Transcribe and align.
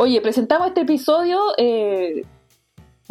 Oye, 0.00 0.22
presentamos 0.22 0.68
este 0.68 0.80
episodio 0.80 1.38
eh, 1.58 2.24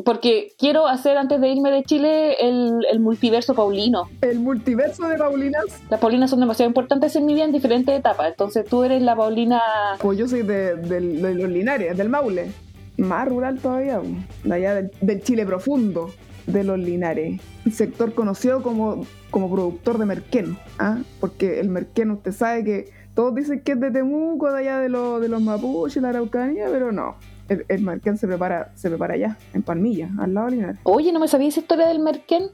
porque 0.03 0.53
quiero 0.57 0.87
hacer 0.87 1.17
antes 1.19 1.39
de 1.39 1.49
irme 1.49 1.69
de 1.69 1.83
Chile 1.83 2.33
el, 2.41 2.79
el 2.91 2.99
multiverso 2.99 3.53
paulino. 3.53 4.09
El 4.21 4.39
multiverso 4.39 5.07
de 5.07 5.15
Paulinas. 5.15 5.65
Las 5.91 5.99
Paulinas 5.99 6.31
son 6.31 6.39
demasiado 6.39 6.67
importantes 6.67 7.15
en 7.15 7.27
mi 7.27 7.35
vida 7.35 7.43
en 7.43 7.51
diferentes 7.51 7.95
etapas. 7.95 8.29
Entonces 8.31 8.65
tú 8.65 8.83
eres 8.83 9.03
la 9.03 9.15
Paulina. 9.15 9.61
Pues 10.01 10.17
yo 10.17 10.27
soy 10.27 10.41
de, 10.41 10.77
de- 10.77 10.99
de 10.99 11.35
los 11.35 11.49
Linares, 11.51 11.95
del 11.95 12.09
Maule. 12.09 12.49
Más 12.97 13.27
rural 13.29 13.59
todavía, 13.59 14.01
de 14.43 14.55
allá 14.55 14.73
del, 14.73 14.91
del 14.99 15.21
Chile 15.21 15.45
profundo, 15.45 16.09
de 16.47 16.63
los 16.63 16.79
Linares. 16.79 17.39
Sector 17.71 18.15
conocido 18.15 18.63
como, 18.63 19.05
como 19.29 19.51
productor 19.53 19.99
de 19.99 20.05
merquén. 20.07 20.57
¿ah? 20.79 20.97
Porque 21.19 21.59
el 21.59 21.69
merquén, 21.69 22.09
usted 22.09 22.31
sabe 22.31 22.63
que 22.63 22.89
todos 23.19 23.35
dicen 23.35 23.59
que 23.59 23.73
es 23.73 23.79
de 23.81 23.91
Temuco, 23.91 24.49
de 24.49 24.59
allá 24.59 24.79
de, 24.79 24.87
los 24.87 25.19
de 25.19 25.27
los 25.27 25.41
mapuches, 25.41 26.01
la 26.01 26.07
Araucanía, 26.07 26.67
pero 26.71 26.93
no. 26.93 27.17
El, 27.49 27.65
el 27.67 27.81
merquén 27.81 28.17
se 28.17 28.25
prepara, 28.27 28.71
se 28.75 28.87
prepara 28.87 29.15
allá, 29.15 29.35
en 29.53 29.61
Palmilla, 29.61 30.07
al 30.21 30.33
lado 30.33 30.45
de 30.45 30.55
Linares. 30.55 30.77
Oye, 30.83 31.11
¿no 31.11 31.19
me 31.19 31.27
sabía 31.27 31.49
esa 31.49 31.59
historia 31.59 31.85
del 31.89 31.99
merquén? 31.99 32.47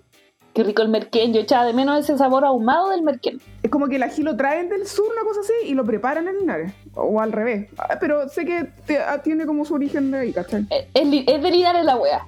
Qué 0.56 0.64
rico 0.64 0.82
el 0.82 0.90
merquén. 0.90 1.36
Yo 1.36 1.42
echaba 1.42 1.66
de 1.66 1.74
menos 1.74 2.00
ese 2.00 2.18
sabor 2.18 2.46
ahumado 2.46 2.90
del 2.90 3.04
merquén. 3.04 3.40
Es 3.62 3.70
como 3.70 3.86
que 3.88 3.98
el 3.98 4.02
ají 4.02 4.24
lo 4.24 4.36
traen 4.38 4.68
del 4.70 4.88
sur, 4.88 5.06
una 5.12 5.22
cosa 5.22 5.42
así, 5.42 5.54
y 5.70 5.76
lo 5.76 5.86
preparan 5.86 6.28
en 6.28 6.40
Linares. 6.40 6.74
O 6.96 7.22
al 7.22 7.32
revés. 7.32 7.70
Ah, 7.78 7.98
Pero 8.00 8.28
sé 8.28 8.44
que 8.46 8.68
ah, 9.08 9.22
tiene 9.22 9.46
como 9.46 9.66
su 9.66 9.76
origen 9.76 10.10
de 10.10 10.18
ahí, 10.18 10.34
¿cachai? 10.34 10.66
Eh, 10.72 10.88
Es, 10.96 11.44
de 11.44 11.52
Linares 11.52 11.86
la 11.86 11.96
wea. 11.98 12.26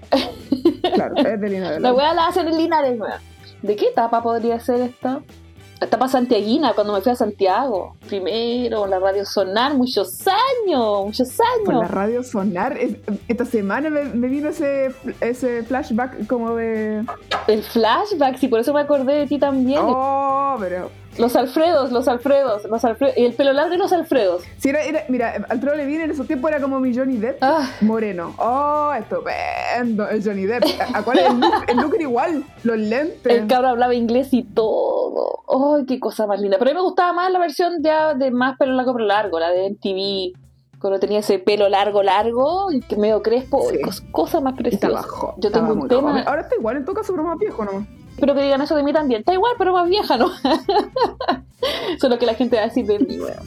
Claro, 0.94 1.16
es 1.16 1.42
de 1.42 1.50
Linares. 1.50 1.80
La 1.82 1.92
wea 1.92 2.14
la 2.14 2.28
hacen 2.28 2.48
en 2.48 2.56
Linares, 2.56 3.00
wea. 3.00 3.20
¿De 3.64 3.76
qué 3.76 3.88
etapa 3.88 4.22
podría 4.22 4.60
ser 4.60 4.82
esta? 4.82 5.22
Etapa 5.80 6.08
santiaguina, 6.08 6.74
cuando 6.74 6.94
me 6.94 7.02
fui 7.02 7.12
a 7.12 7.16
Santiago. 7.16 7.96
Primero, 8.08 8.88
la 8.88 8.98
radio 9.00 9.24
sonar, 9.26 9.76
muchos 9.76 10.26
años, 10.28 11.06
muchos 11.06 11.30
Por 11.64 11.74
la 11.76 11.80
años. 11.82 11.92
radio 11.92 12.24
sonar. 12.24 12.78
es- 12.78 12.96
Esta 13.28 13.46
semana 13.46 13.90
me, 13.90 14.06
me 14.06 14.28
vino 14.28 14.50
ese, 14.50 14.92
ese 15.22 15.62
flashback 15.64 16.26
como 16.28 16.56
de. 16.56 17.04
El 17.48 17.62
flashback, 17.62 18.38
sí, 18.38 18.48
por 18.48 18.60
eso 18.60 18.74
me 18.74 18.82
acordé 18.82 19.14
de 19.14 19.28
ti 19.28 19.38
también. 19.38 19.80
Oh, 19.84 20.56
pero. 20.60 20.90
Los 21.20 21.36
Alfredos, 21.36 21.92
los 21.92 22.08
Alfredos, 22.08 22.64
los 22.66 22.84
Alfredos. 22.86 23.18
Y 23.18 23.26
el 23.26 23.34
pelo 23.34 23.54
largo 23.54 23.74
y 23.74 23.78
los 23.78 23.92
Alfredos. 23.92 24.44
Si 24.58 24.70
era, 24.70 24.84
era- 24.84 25.04
mira, 25.10 25.46
Alfredo 25.50 25.76
Levine 25.76 26.04
en 26.06 26.12
esos 26.12 26.28
tiempos 26.28 26.52
era 26.52 26.62
como 26.62 26.80
mi 26.80 26.96
Johnny 26.96 27.18
Depp. 27.18 27.38
Ah, 27.42 27.70
Moreno. 27.82 28.34
Oh, 28.38 28.92
estupendo. 28.98 30.08
El 30.10 30.24
Johnny 30.24 30.46
Depp. 30.46 30.64
¿A 30.94 31.04
cuál 31.04 31.20
es 31.20 31.26
el 31.30 31.40
look? 31.40 31.54
El 31.68 31.78
look 31.78 31.94
era 31.96 32.04
igual. 32.04 32.44
Los 32.64 32.78
lentes. 32.78 33.34
el 33.34 33.48
cabro 33.48 33.70
hablaba 33.70 33.94
inglés 33.96 34.30
y 34.32 34.44
todo. 34.44 35.44
¡Ay, 35.78 35.86
qué 35.86 36.00
cosa 36.00 36.28
más 36.28 36.40
linda! 36.42 36.58
Pero 36.60 36.72
a 36.72 36.74
mí 36.74 36.78
me 36.78 36.84
gustaba 36.84 37.14
más 37.14 37.32
la 37.32 37.40
versión 37.40 37.82
ya 37.82 38.14
de 38.14 38.32
más 38.32 38.58
pelo 38.58 38.74
largo, 38.74 38.94
pero 38.94 39.06
largo, 39.06 39.40
la 39.40 39.50
de 39.50 39.70
MTV. 39.72 40.38
Cuando 40.80 41.00
tenía 41.00 41.20
ese 41.20 41.40
pelo 41.40 41.70
largo, 41.70 42.04
largo, 42.04 42.72
y 42.72 42.82
que 42.82 42.96
medio 42.98 43.24
crespo. 43.24 43.62
Sí. 43.70 43.78
¡ay, 43.78 43.82
cos- 43.82 44.04
cosa 44.12 44.40
más 44.42 44.54
preciosa! 44.54 45.04
Yo 45.38 45.52
tengo 45.52 45.74
un 45.74 45.88
tema. 45.88 46.22
Ahora 46.22 46.42
está 46.42 46.56
igual, 46.56 46.78
en 46.78 46.86
todo 46.86 46.96
caso, 46.96 47.14
pero 47.14 47.24
más 47.24 47.40
viejo 47.40 47.66
nomás. 47.66 47.88
Espero 48.18 48.34
que 48.34 48.42
digan 48.42 48.60
eso 48.62 48.76
de 48.76 48.82
mí 48.82 48.92
también. 48.92 49.20
Está 49.20 49.32
igual, 49.36 49.54
pero 49.60 49.74
más 49.74 49.88
vieja, 49.88 50.18
¿no? 50.18 50.32
Solo 52.02 52.18
que 52.18 52.26
la 52.26 52.34
gente 52.34 52.56
va 52.56 52.64
a 52.64 52.66
decir 52.66 52.84
de 52.88 52.98
mí, 52.98 53.20
weón. 53.20 53.46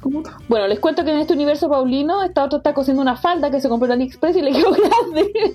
¿Cómo? 0.00 0.24
Bueno, 0.48 0.66
les 0.66 0.80
cuento 0.80 1.04
que 1.04 1.12
en 1.12 1.20
este 1.20 1.34
universo 1.34 1.68
paulino, 1.68 2.24
esta 2.24 2.42
otra 2.42 2.56
está 2.58 2.74
cosiendo 2.74 3.00
una 3.00 3.14
falda 3.14 3.52
que 3.52 3.60
se 3.60 3.68
compró 3.68 3.86
en 3.86 3.92
AliExpress 3.92 4.34
y 4.34 4.42
le 4.42 4.50
quedó 4.50 4.70
grande. 5.12 5.54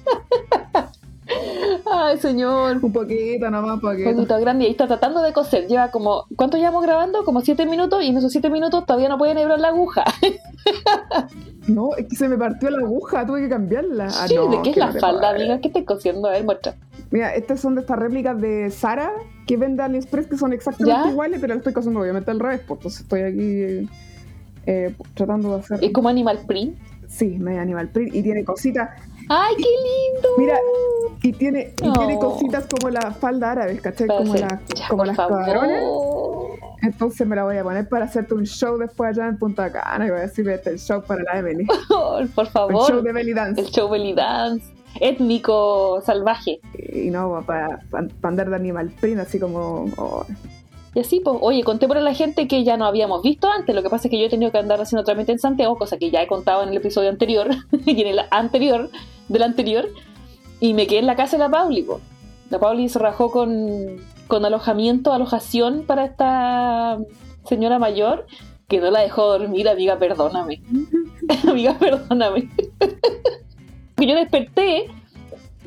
Ay, 1.91 2.17
señor. 2.19 2.77
Un 2.81 2.93
poquito 2.93 3.49
nomás, 3.49 3.73
Un 3.73 3.81
poquito. 3.81 4.11
poquito 4.13 4.39
grande 4.39 4.65
y 4.65 4.71
está 4.71 4.87
tratando 4.87 5.21
de 5.21 5.33
coser. 5.33 5.67
Lleva 5.67 5.91
como, 5.91 6.23
¿cuánto 6.37 6.55
llevamos 6.55 6.83
grabando? 6.83 7.25
Como 7.25 7.41
siete 7.41 7.65
minutos 7.65 8.01
y 8.01 8.07
en 8.07 8.17
esos 8.17 8.31
siete 8.31 8.49
minutos 8.49 8.85
todavía 8.85 9.09
no 9.09 9.17
puede 9.17 9.33
enhebrar 9.33 9.59
la 9.59 9.67
aguja. 9.69 10.05
No, 11.67 11.89
es 11.97 12.07
que 12.07 12.15
se 12.15 12.29
me 12.29 12.37
partió 12.37 12.69
la 12.69 12.77
aguja, 12.77 13.25
tuve 13.25 13.41
que 13.41 13.49
cambiarla. 13.49 14.05
Ah, 14.05 14.25
sí, 14.25 14.35
no, 14.35 14.47
¿de 14.47 14.61
qué 14.61 14.69
es 14.69 14.73
que 14.75 14.79
la 14.79 14.91
no 14.93 14.99
falda, 15.01 15.31
amiga? 15.31 15.59
¿Qué 15.59 15.67
estás 15.67 15.83
cosiendo? 15.83 16.29
A 16.29 16.31
ver, 16.31 16.45
muestra. 16.45 16.75
Mira, 17.11 17.33
estas 17.35 17.59
son 17.61 17.75
de 17.75 17.81
estas 17.81 17.97
réplicas 17.99 18.39
de 18.41 18.69
Sara 18.69 19.11
que 19.45 19.55
vende 19.57 19.81
AliExpress 19.83 20.27
que 20.27 20.37
son 20.37 20.51
exactamente 20.53 21.01
¿Ya? 21.05 21.09
iguales, 21.11 21.39
pero 21.39 21.53
las 21.53 21.59
estoy 21.59 21.73
cosiendo 21.73 22.01
obviamente 22.01 22.31
al 22.31 22.39
revés, 22.39 22.61
pues 22.67 22.79
entonces 22.79 23.01
estoy 23.01 23.21
aquí 23.21 23.89
eh, 24.65 24.93
tratando 25.13 25.53
de 25.55 25.59
hacer. 25.61 25.79
Es 25.83 25.91
como 25.93 26.09
animal 26.09 26.39
print. 26.45 26.77
Sí, 27.07 27.37
medio 27.39 27.61
animal 27.61 27.87
print 27.87 28.13
y 28.13 28.21
tiene 28.21 28.43
cositas. 28.43 28.89
¡Ay, 29.29 29.55
qué 29.55 29.63
lindo! 29.63 30.29
Mira, 30.37 30.57
y 31.21 31.31
tiene, 31.33 31.73
y 31.81 31.91
tiene 31.93 32.17
cositas 32.19 32.65
como 32.67 32.89
la 32.89 33.11
falda 33.11 33.51
árabe, 33.51 33.77
¿cachai? 33.79 34.07
Como, 34.07 34.33
hacer- 34.33 34.41
la, 34.51 34.61
ya, 34.75 34.87
como 34.89 35.05
las 35.05 35.15
cabrones. 35.15 35.83
Entonces 36.81 37.25
me 37.25 37.35
la 37.35 37.43
voy 37.43 37.57
a 37.57 37.63
poner 37.63 37.87
para 37.89 38.05
hacerte 38.05 38.33
un 38.33 38.45
show 38.45 38.77
después 38.77 39.09
allá 39.17 39.27
en 39.27 39.37
Punta 39.37 39.71
Cana 39.71 40.05
y 40.05 40.09
voy 40.09 40.19
a 40.19 40.23
decir 40.23 40.47
este 40.49 40.69
el 40.71 40.79
show 40.79 41.01
para 41.01 41.23
la 41.23 41.39
Emily. 41.39 41.65
Por 41.87 42.21
El 42.45 42.47
favor. 42.51 42.87
show 42.87 43.01
de 43.01 43.11
belly 43.13 43.33
dance. 43.33 43.61
El 43.61 43.67
show 43.67 43.89
belly 43.89 44.13
dance. 44.13 44.65
Étnico, 45.01 46.01
salvaje. 46.05 46.59
Y 46.93 47.09
no, 47.09 47.43
para, 47.45 47.81
para 47.89 48.07
andar 48.23 48.49
de 48.49 48.55
animal 48.55 48.91
print, 48.99 49.19
así 49.19 49.39
como. 49.39 49.85
oh, 49.97 50.25
Y 50.95 50.99
así, 50.99 51.19
pues, 51.19 51.37
oye, 51.41 51.63
conté 51.63 51.87
por 51.87 51.97
a 51.97 52.01
la 52.01 52.13
gente 52.13 52.47
que 52.47 52.63
ya 52.63 52.77
no 52.77 52.85
habíamos 52.85 53.21
visto 53.21 53.49
antes. 53.49 53.75
Lo 53.75 53.83
que 53.83 53.89
pasa 53.89 54.07
es 54.07 54.11
que 54.11 54.19
yo 54.19 54.25
he 54.25 54.29
tenido 54.29 54.51
que 54.51 54.57
andar 54.57 54.81
haciendo 54.81 55.03
trámite 55.03 55.31
en 55.31 55.39
Santiago, 55.39 55.77
cosa 55.77 55.97
que 55.97 56.11
ya 56.11 56.21
he 56.21 56.27
contado 56.27 56.63
en 56.63 56.69
el 56.69 56.77
episodio 56.77 57.09
anterior 57.09 57.49
y 57.85 58.01
en 58.01 58.07
el 58.07 58.21
anterior, 58.31 58.89
del 59.27 59.43
anterior. 59.43 59.87
Y 60.59 60.73
me 60.73 60.87
quedé 60.87 60.99
en 60.99 61.07
la 61.07 61.15
casa 61.15 61.37
de 61.37 61.43
la 61.43 61.49
Pauli, 61.49 61.83
po. 61.83 61.99
La 62.49 62.59
Pauli 62.59 62.89
se 62.89 62.99
rajó 62.99 63.31
con, 63.31 63.97
con 64.27 64.45
alojamiento, 64.45 65.13
alojación 65.13 65.83
para 65.85 66.05
esta 66.05 66.97
señora 67.45 67.79
mayor 67.79 68.25
que 68.67 68.79
no 68.79 68.91
la 68.91 68.99
dejó 68.99 69.27
dormir, 69.27 69.69
amiga, 69.69 69.97
perdóname. 69.97 70.61
amiga, 71.47 71.77
perdóname. 71.77 72.49
Que 73.97 74.05
yo 74.07 74.15
desperté, 74.15 74.85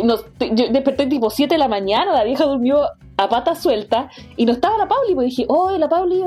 nos- 0.03 0.25
yo 0.39 0.69
desperté 0.71 1.07
tipo 1.07 1.31
7 1.31 1.55
de 1.55 1.59
la 1.59 1.69
mañana, 1.69 2.13
la 2.13 2.25
vieja 2.25 2.45
durmió 2.45 2.85
a 3.17 3.29
pata 3.29 3.55
suelta 3.55 4.09
y 4.37 4.47
no 4.47 4.53
estaba 4.53 4.79
la 4.79 4.89
Pauli, 4.89 5.15
pues 5.15 5.27
dije, 5.27 5.45
oh, 5.49 5.71
la 5.77 5.89
Pauli 5.89 6.23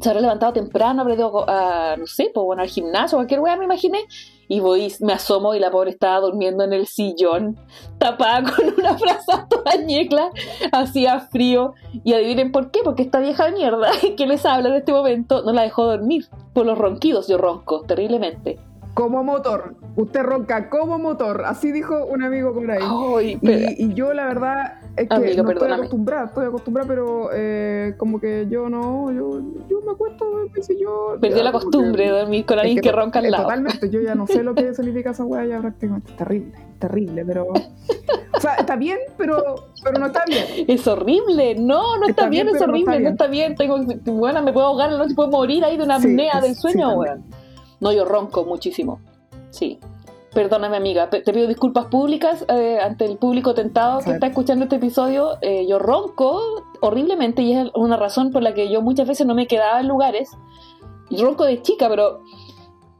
se 0.00 0.08
habrá 0.08 0.22
levantado 0.22 0.52
temprano, 0.54 1.02
habrá 1.02 1.14
ido 1.14 1.44
a, 1.48 1.94
no 1.98 2.06
sé, 2.06 2.30
pues 2.34 2.58
al 2.58 2.68
gimnasio, 2.68 3.18
cualquier 3.18 3.40
weá 3.40 3.56
me 3.56 3.66
imaginé, 3.66 3.98
y 4.48 4.58
voy, 4.58 4.92
me 5.00 5.12
asomo 5.12 5.54
y 5.54 5.60
la 5.60 5.70
pobre 5.70 5.90
estaba 5.90 6.20
durmiendo 6.20 6.64
en 6.64 6.72
el 6.72 6.86
sillón, 6.86 7.58
tapada 7.98 8.42
con 8.56 8.74
una 8.78 8.96
frazada 8.96 9.46
toda 9.48 9.76
ñecla, 9.76 10.30
hacía 10.72 11.20
frío, 11.20 11.74
y 12.02 12.14
adivinen 12.14 12.50
por 12.50 12.70
qué, 12.70 12.80
porque 12.82 13.02
esta 13.02 13.20
vieja 13.20 13.44
de 13.44 13.52
mierda 13.52 13.90
que 14.16 14.26
les 14.26 14.46
habla 14.46 14.70
en 14.70 14.76
este 14.76 14.92
momento 14.92 15.42
no 15.44 15.52
la 15.52 15.62
dejó 15.62 15.84
dormir, 15.84 16.26
por 16.54 16.64
los 16.64 16.78
ronquidos, 16.78 17.28
yo 17.28 17.36
ronco 17.36 17.82
terriblemente. 17.82 18.58
Como 18.94 19.22
motor. 19.24 19.74
Usted 19.96 20.22
ronca 20.22 20.68
como 20.68 20.98
motor. 20.98 21.44
Así 21.46 21.72
dijo 21.72 22.06
un 22.06 22.22
amigo 22.22 22.52
por 22.52 22.70
ahí. 22.70 22.82
Ay, 22.82 23.38
Y, 23.42 23.84
y 23.86 23.94
yo 23.94 24.12
la 24.12 24.26
verdad 24.26 24.80
es 24.96 25.08
que 25.08 25.36
no 25.36 25.50
estoy 25.50 25.70
acostumbrada, 25.72 26.26
estoy 26.26 26.46
acostumbrada, 26.46 26.88
pero 26.88 27.30
eh, 27.32 27.94
como 27.96 28.20
que 28.20 28.46
yo 28.50 28.68
no, 28.68 29.10
yo, 29.12 29.40
yo 29.68 29.80
me 29.86 29.92
acuesto 29.92 30.26
sillón. 30.60 31.20
Perdió 31.20 31.38
ya, 31.38 31.44
la 31.44 31.52
costumbre 31.52 32.04
de 32.04 32.10
dormir 32.10 32.44
con 32.44 32.58
alguien 32.58 32.80
que, 32.80 32.92
ronca 32.92 33.20
al 33.20 33.30
lado. 33.30 33.44
Totalmente, 33.44 33.90
yo 33.90 34.00
ya 34.00 34.14
no 34.14 34.26
sé 34.26 34.42
lo 34.42 34.54
que 34.54 34.74
significa 34.74 35.10
esa 35.10 35.24
weá 35.24 35.44
ya 35.46 35.60
prácticamente. 35.60 36.12
Terrible, 36.12 36.52
terrible, 36.78 37.24
pero. 37.24 37.46
O 38.32 38.40
sea, 38.40 38.54
está 38.54 38.76
bien, 38.76 38.98
pero, 39.18 39.66
pero 39.84 39.98
no 39.98 40.06
está 40.06 40.24
bien. 40.26 40.44
Es 40.66 40.86
horrible, 40.86 41.56
no, 41.56 41.96
no 41.98 42.06
está, 42.06 42.22
Está 42.22 42.28
bien, 42.28 42.46
bien, 42.46 42.48
es 42.48 42.52
pero 42.54 42.66
no 42.66 42.72
horrible, 42.72 43.00
no 43.00 43.08
está 43.10 43.24
está 43.24 43.26
bien. 43.26 43.54
Tengo, 43.54 43.78
bueno, 44.18 44.42
me 44.42 44.52
puedo 44.52 44.66
ahogar, 44.66 44.92
no 44.92 45.04
puedo 45.14 45.30
morir 45.30 45.64
ahí 45.64 45.76
de 45.76 45.84
una 45.84 46.00
Sí, 46.00 46.08
apnea 46.08 46.40
del 46.40 46.54
sí, 46.54 46.60
sueño, 46.62 46.88
también. 46.90 46.98
weón. 46.98 47.39
No, 47.80 47.92
yo 47.92 48.04
ronco 48.04 48.44
muchísimo. 48.44 49.00
Sí. 49.50 49.78
Perdóname, 50.32 50.76
amiga, 50.76 51.10
te 51.10 51.22
pido 51.22 51.48
disculpas 51.48 51.86
públicas 51.86 52.44
eh, 52.48 52.78
ante 52.80 53.04
el 53.04 53.16
público 53.16 53.52
tentado 53.52 53.98
que 53.98 54.12
está 54.12 54.28
escuchando 54.28 54.64
este 54.64 54.76
episodio. 54.76 55.38
Eh, 55.40 55.66
yo 55.68 55.80
ronco 55.80 56.40
horriblemente 56.80 57.42
y 57.42 57.52
es 57.52 57.68
una 57.74 57.96
razón 57.96 58.30
por 58.30 58.40
la 58.40 58.54
que 58.54 58.70
yo 58.70 58.80
muchas 58.80 59.08
veces 59.08 59.26
no 59.26 59.34
me 59.34 59.48
quedaba 59.48 59.80
en 59.80 59.88
lugares. 59.88 60.30
Y 61.08 61.20
ronco 61.20 61.44
de 61.44 61.60
chica, 61.62 61.88
pero 61.88 62.20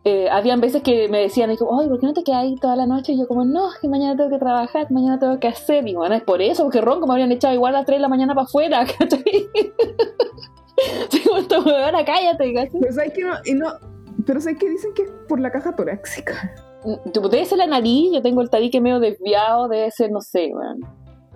eh, 0.02 0.28
habían 0.28 0.60
veces 0.60 0.82
que 0.82 1.08
me 1.08 1.20
decían, 1.20 1.50
ay, 1.50 1.56
¿por 1.60 2.00
qué 2.00 2.06
no 2.06 2.14
te 2.14 2.24
quedas 2.24 2.40
ahí 2.42 2.56
toda 2.56 2.74
la 2.74 2.86
noche? 2.86 3.12
Y 3.12 3.18
yo 3.18 3.28
como, 3.28 3.44
no, 3.44 3.70
es 3.70 3.78
que 3.78 3.88
mañana 3.88 4.16
tengo 4.16 4.30
que 4.30 4.38
trabajar, 4.38 4.90
mañana 4.90 5.20
tengo 5.20 5.38
que 5.38 5.46
hacer. 5.46 5.86
Y 5.86 5.94
bueno, 5.94 6.16
es 6.16 6.24
por 6.24 6.42
eso, 6.42 6.64
porque 6.64 6.80
ronco 6.80 7.06
me 7.06 7.12
habrían 7.12 7.30
echado 7.30 7.54
igual 7.54 7.76
a 7.76 7.78
las 7.78 7.86
3 7.86 7.98
de 7.98 8.02
la 8.02 8.08
mañana 8.08 8.34
para 8.34 8.46
afuera, 8.46 8.84
¿cachai? 8.98 9.22
Digo, 11.12 11.36
esta 11.36 11.62
cállate, 12.04 12.54
¿cachai? 12.54 12.80
Pero 12.80 12.92
sabes 12.92 13.12
que 13.12 13.22
no, 13.22 13.34
y 13.44 13.54
no, 13.54 13.68
pero 14.26 14.40
sabes 14.40 14.58
que 14.58 14.68
dicen 14.68 14.92
que 14.94 15.02
es 15.02 15.10
por 15.28 15.40
la 15.40 15.50
caja 15.50 15.74
torácica. 15.74 16.54
Debe 17.12 17.44
ser 17.44 17.58
la 17.58 17.66
nariz, 17.66 18.10
yo 18.12 18.22
tengo 18.22 18.40
el 18.40 18.50
tabique 18.50 18.80
medio 18.80 19.00
desviado, 19.00 19.68
debe 19.68 19.90
ser, 19.90 20.10
no 20.10 20.20
sé, 20.20 20.50
weón, 20.52 20.80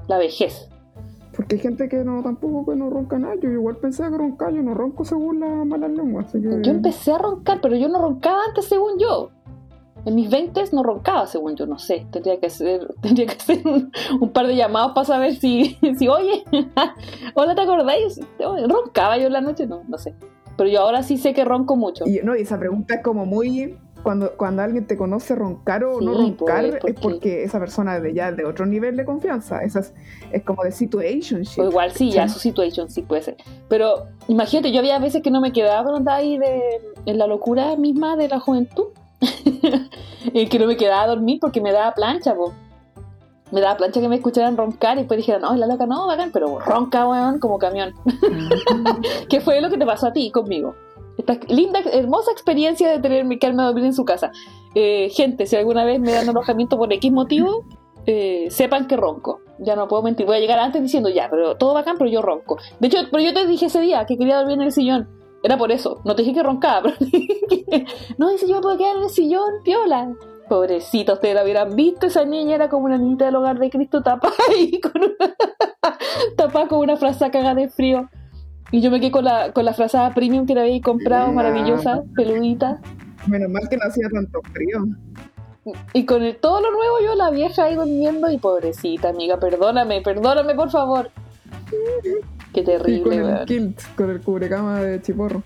la 0.08 0.18
vejez. 0.18 0.68
Porque 1.36 1.56
hay 1.56 1.60
gente 1.60 1.88
que 1.88 2.04
no 2.04 2.22
tampoco 2.22 2.70
que 2.70 2.76
no 2.76 2.90
ronca 2.90 3.18
nada. 3.18 3.34
Yo 3.40 3.50
igual 3.50 3.76
pensaba 3.76 4.10
que 4.10 4.18
roncaba, 4.18 4.52
yo 4.52 4.62
no 4.62 4.74
ronco 4.74 5.04
según 5.04 5.40
la 5.40 5.64
mala 5.64 5.88
lengua. 5.88 6.22
Así 6.22 6.40
que... 6.40 6.62
Yo 6.62 6.70
empecé 6.70 7.12
a 7.12 7.18
roncar, 7.18 7.60
pero 7.60 7.76
yo 7.76 7.88
no 7.88 8.00
roncaba 8.00 8.40
antes 8.46 8.66
según 8.66 8.98
yo. 8.98 9.30
En 10.04 10.14
mis 10.14 10.30
20 10.30 10.62
no 10.72 10.82
roncaba 10.82 11.26
según 11.26 11.56
yo, 11.56 11.66
no 11.66 11.78
sé. 11.78 12.06
Tendría 12.12 12.38
que 12.38 12.46
hacer, 12.46 12.86
tendría 13.02 13.26
que 13.26 13.32
hacer 13.32 13.66
un, 13.66 13.90
un 14.20 14.30
par 14.30 14.46
de 14.46 14.54
llamados 14.54 14.92
para 14.92 15.06
saber 15.06 15.34
si, 15.34 15.76
si 15.98 16.08
oye, 16.08 16.44
hola, 17.34 17.54
¿te 17.54 17.60
acordáis? 17.62 18.20
¿Roncaba 18.68 19.18
yo 19.18 19.26
en 19.26 19.32
la 19.32 19.40
noche? 19.40 19.66
No, 19.66 19.82
no 19.88 19.98
sé. 19.98 20.14
Pero 20.56 20.68
yo 20.68 20.80
ahora 20.80 21.02
sí 21.02 21.18
sé 21.18 21.34
que 21.34 21.44
ronco 21.44 21.76
mucho. 21.76 22.04
Y, 22.06 22.20
no, 22.22 22.36
y 22.36 22.42
esa 22.42 22.58
pregunta 22.58 22.96
es 22.96 23.02
como 23.02 23.26
muy 23.26 23.76
cuando, 24.04 24.36
cuando 24.36 24.62
alguien 24.62 24.86
te 24.86 24.96
conoce 24.96 25.34
roncar 25.34 25.82
o 25.82 26.00
no 26.00 26.12
Sí, 26.12 26.34
roncar, 26.38 26.78
pues, 26.80 26.94
es 26.94 27.00
porque 27.00 27.42
esa 27.42 27.58
persona 27.58 27.98
de 27.98 28.14
ya 28.14 28.30
de 28.30 28.44
otro 28.44 28.66
nivel 28.66 28.96
de 28.96 29.04
confianza. 29.04 29.64
Esa 29.64 29.80
es, 29.80 30.42
como 30.44 30.62
de 30.62 30.70
situationship. 30.70 31.62
Igual 31.62 31.90
sí, 31.90 32.10
ya 32.10 32.28
su 32.28 32.38
situation 32.38 32.90
sí 32.90 33.02
puede 33.02 33.22
ser. 33.22 33.36
Pero 33.68 34.06
imagínate, 34.28 34.70
yo 34.70 34.78
había 34.78 34.98
veces 35.00 35.22
que 35.22 35.30
no 35.30 35.40
me 35.40 35.52
quedaba 35.52 35.96
andaba 35.96 36.18
ahí 36.18 36.38
de, 36.38 36.60
en 37.06 37.18
la 37.18 37.26
locura 37.26 37.76
misma 37.76 38.16
de 38.16 38.28
la 38.28 38.38
juventud. 38.38 38.86
y 40.32 40.46
que 40.48 40.58
no 40.58 40.66
me 40.66 40.76
quedaba 40.76 41.02
a 41.02 41.06
dormir 41.06 41.38
porque 41.40 41.60
me 41.60 41.72
daba 41.72 41.94
plancha, 41.94 42.34
po. 42.34 42.52
Me 43.54 43.60
daba 43.60 43.76
plancha 43.76 44.00
que 44.00 44.08
me 44.08 44.16
escucharan 44.16 44.56
roncar 44.56 44.96
y 44.96 45.02
después 45.02 45.16
dijeran, 45.16 45.42
no, 45.42 45.54
la 45.54 45.68
loca 45.68 45.86
no, 45.86 46.08
bacán, 46.08 46.30
pero 46.32 46.58
ronca, 46.58 47.08
weón, 47.08 47.38
como 47.38 47.58
camión. 47.58 47.94
¿Qué 49.30 49.40
fue 49.40 49.60
lo 49.60 49.70
que 49.70 49.78
te 49.78 49.86
pasó 49.86 50.08
a 50.08 50.12
ti 50.12 50.30
conmigo? 50.32 50.74
Esta 51.16 51.38
linda, 51.48 51.80
hermosa 51.92 52.32
experiencia 52.32 52.90
de 52.90 52.98
tener 52.98 53.24
mi 53.24 53.38
quedarme 53.38 53.62
a 53.62 53.66
dormir 53.66 53.84
en 53.84 53.94
su 53.94 54.04
casa. 54.04 54.32
Eh, 54.74 55.08
gente, 55.10 55.46
si 55.46 55.54
alguna 55.54 55.84
vez 55.84 56.00
me 56.00 56.10
dan 56.10 56.28
alojamiento 56.28 56.76
por 56.76 56.92
X 56.92 57.12
motivo, 57.12 57.64
eh, 58.06 58.48
sepan 58.50 58.88
que 58.88 58.96
ronco. 58.96 59.40
Ya 59.60 59.76
no 59.76 59.86
puedo 59.86 60.02
mentir. 60.02 60.26
Voy 60.26 60.36
a 60.36 60.40
llegar 60.40 60.58
antes 60.58 60.82
diciendo 60.82 61.08
ya, 61.08 61.28
pero 61.30 61.56
todo 61.56 61.74
bacán, 61.74 61.96
pero 61.96 62.10
yo 62.10 62.22
ronco. 62.22 62.58
De 62.80 62.88
hecho, 62.88 62.98
pero 63.10 63.22
yo 63.22 63.32
te 63.32 63.46
dije 63.46 63.66
ese 63.66 63.80
día 63.80 64.04
que 64.04 64.18
quería 64.18 64.38
dormir 64.38 64.56
en 64.56 64.62
el 64.62 64.72
sillón. 64.72 65.08
Era 65.44 65.56
por 65.56 65.70
eso. 65.70 66.00
No 66.04 66.16
te 66.16 66.22
dije 66.22 66.34
que 66.34 66.42
roncaba, 66.42 66.82
pero 66.82 66.96
te 66.96 67.04
dije 67.04 67.40
que, 67.48 67.86
no, 68.18 68.30
dice 68.30 68.48
yo 68.48 68.56
me 68.56 68.62
puedo 68.62 68.76
quedar 68.76 68.96
en 68.96 69.04
el 69.04 69.10
sillón, 69.10 69.62
piola. 69.62 70.12
Pobrecita, 70.48 71.14
ustedes 71.14 71.34
la 71.34 71.42
hubieran 71.44 71.74
visto, 71.74 72.06
esa 72.06 72.24
niña 72.24 72.56
era 72.56 72.68
como 72.68 72.84
una 72.86 72.98
niñita 72.98 73.24
del 73.26 73.36
hogar 73.36 73.58
de 73.58 73.70
Cristo 73.70 74.02
tapada 74.02 74.34
ahí 74.50 74.78
con 74.80 74.92
una, 75.02 75.34
tapada 76.36 76.68
con 76.68 76.80
una 76.80 76.96
fraza 76.96 77.30
cagada 77.30 77.54
de 77.54 77.68
frío. 77.68 78.08
Y 78.70 78.80
yo 78.80 78.90
me 78.90 78.98
quedé 79.00 79.10
con 79.10 79.24
la, 79.24 79.52
con 79.52 79.64
la 79.64 79.72
frazada 79.72 80.12
premium 80.12 80.46
que 80.46 80.54
le 80.54 80.62
había 80.62 80.80
comprado, 80.82 81.32
maravillosa, 81.32 82.02
peludita. 82.16 82.80
Menos 83.26 83.48
mal 83.50 83.68
que 83.68 83.76
no 83.76 83.84
hacía 83.86 84.08
tanto 84.12 84.40
frío. 84.52 84.84
Y 85.92 86.04
con 86.04 86.22
el- 86.22 86.36
todo 86.36 86.60
lo 86.60 86.72
nuevo 86.72 86.96
yo, 87.02 87.14
la 87.14 87.30
vieja 87.30 87.64
ahí 87.64 87.74
durmiendo 87.76 88.30
y 88.30 88.36
pobrecita 88.38 89.10
amiga, 89.10 89.38
perdóname, 89.38 90.02
perdóname 90.02 90.54
por 90.54 90.70
favor. 90.70 91.10
Qué 92.52 92.60
Y 92.60 92.64
con 92.64 92.64
terrible, 92.64 93.16
el 93.16 93.44
kilt, 93.46 93.80
con 93.96 94.10
el 94.10 94.20
cubrecama 94.20 94.80
de 94.80 95.00
chiporro. 95.00 95.42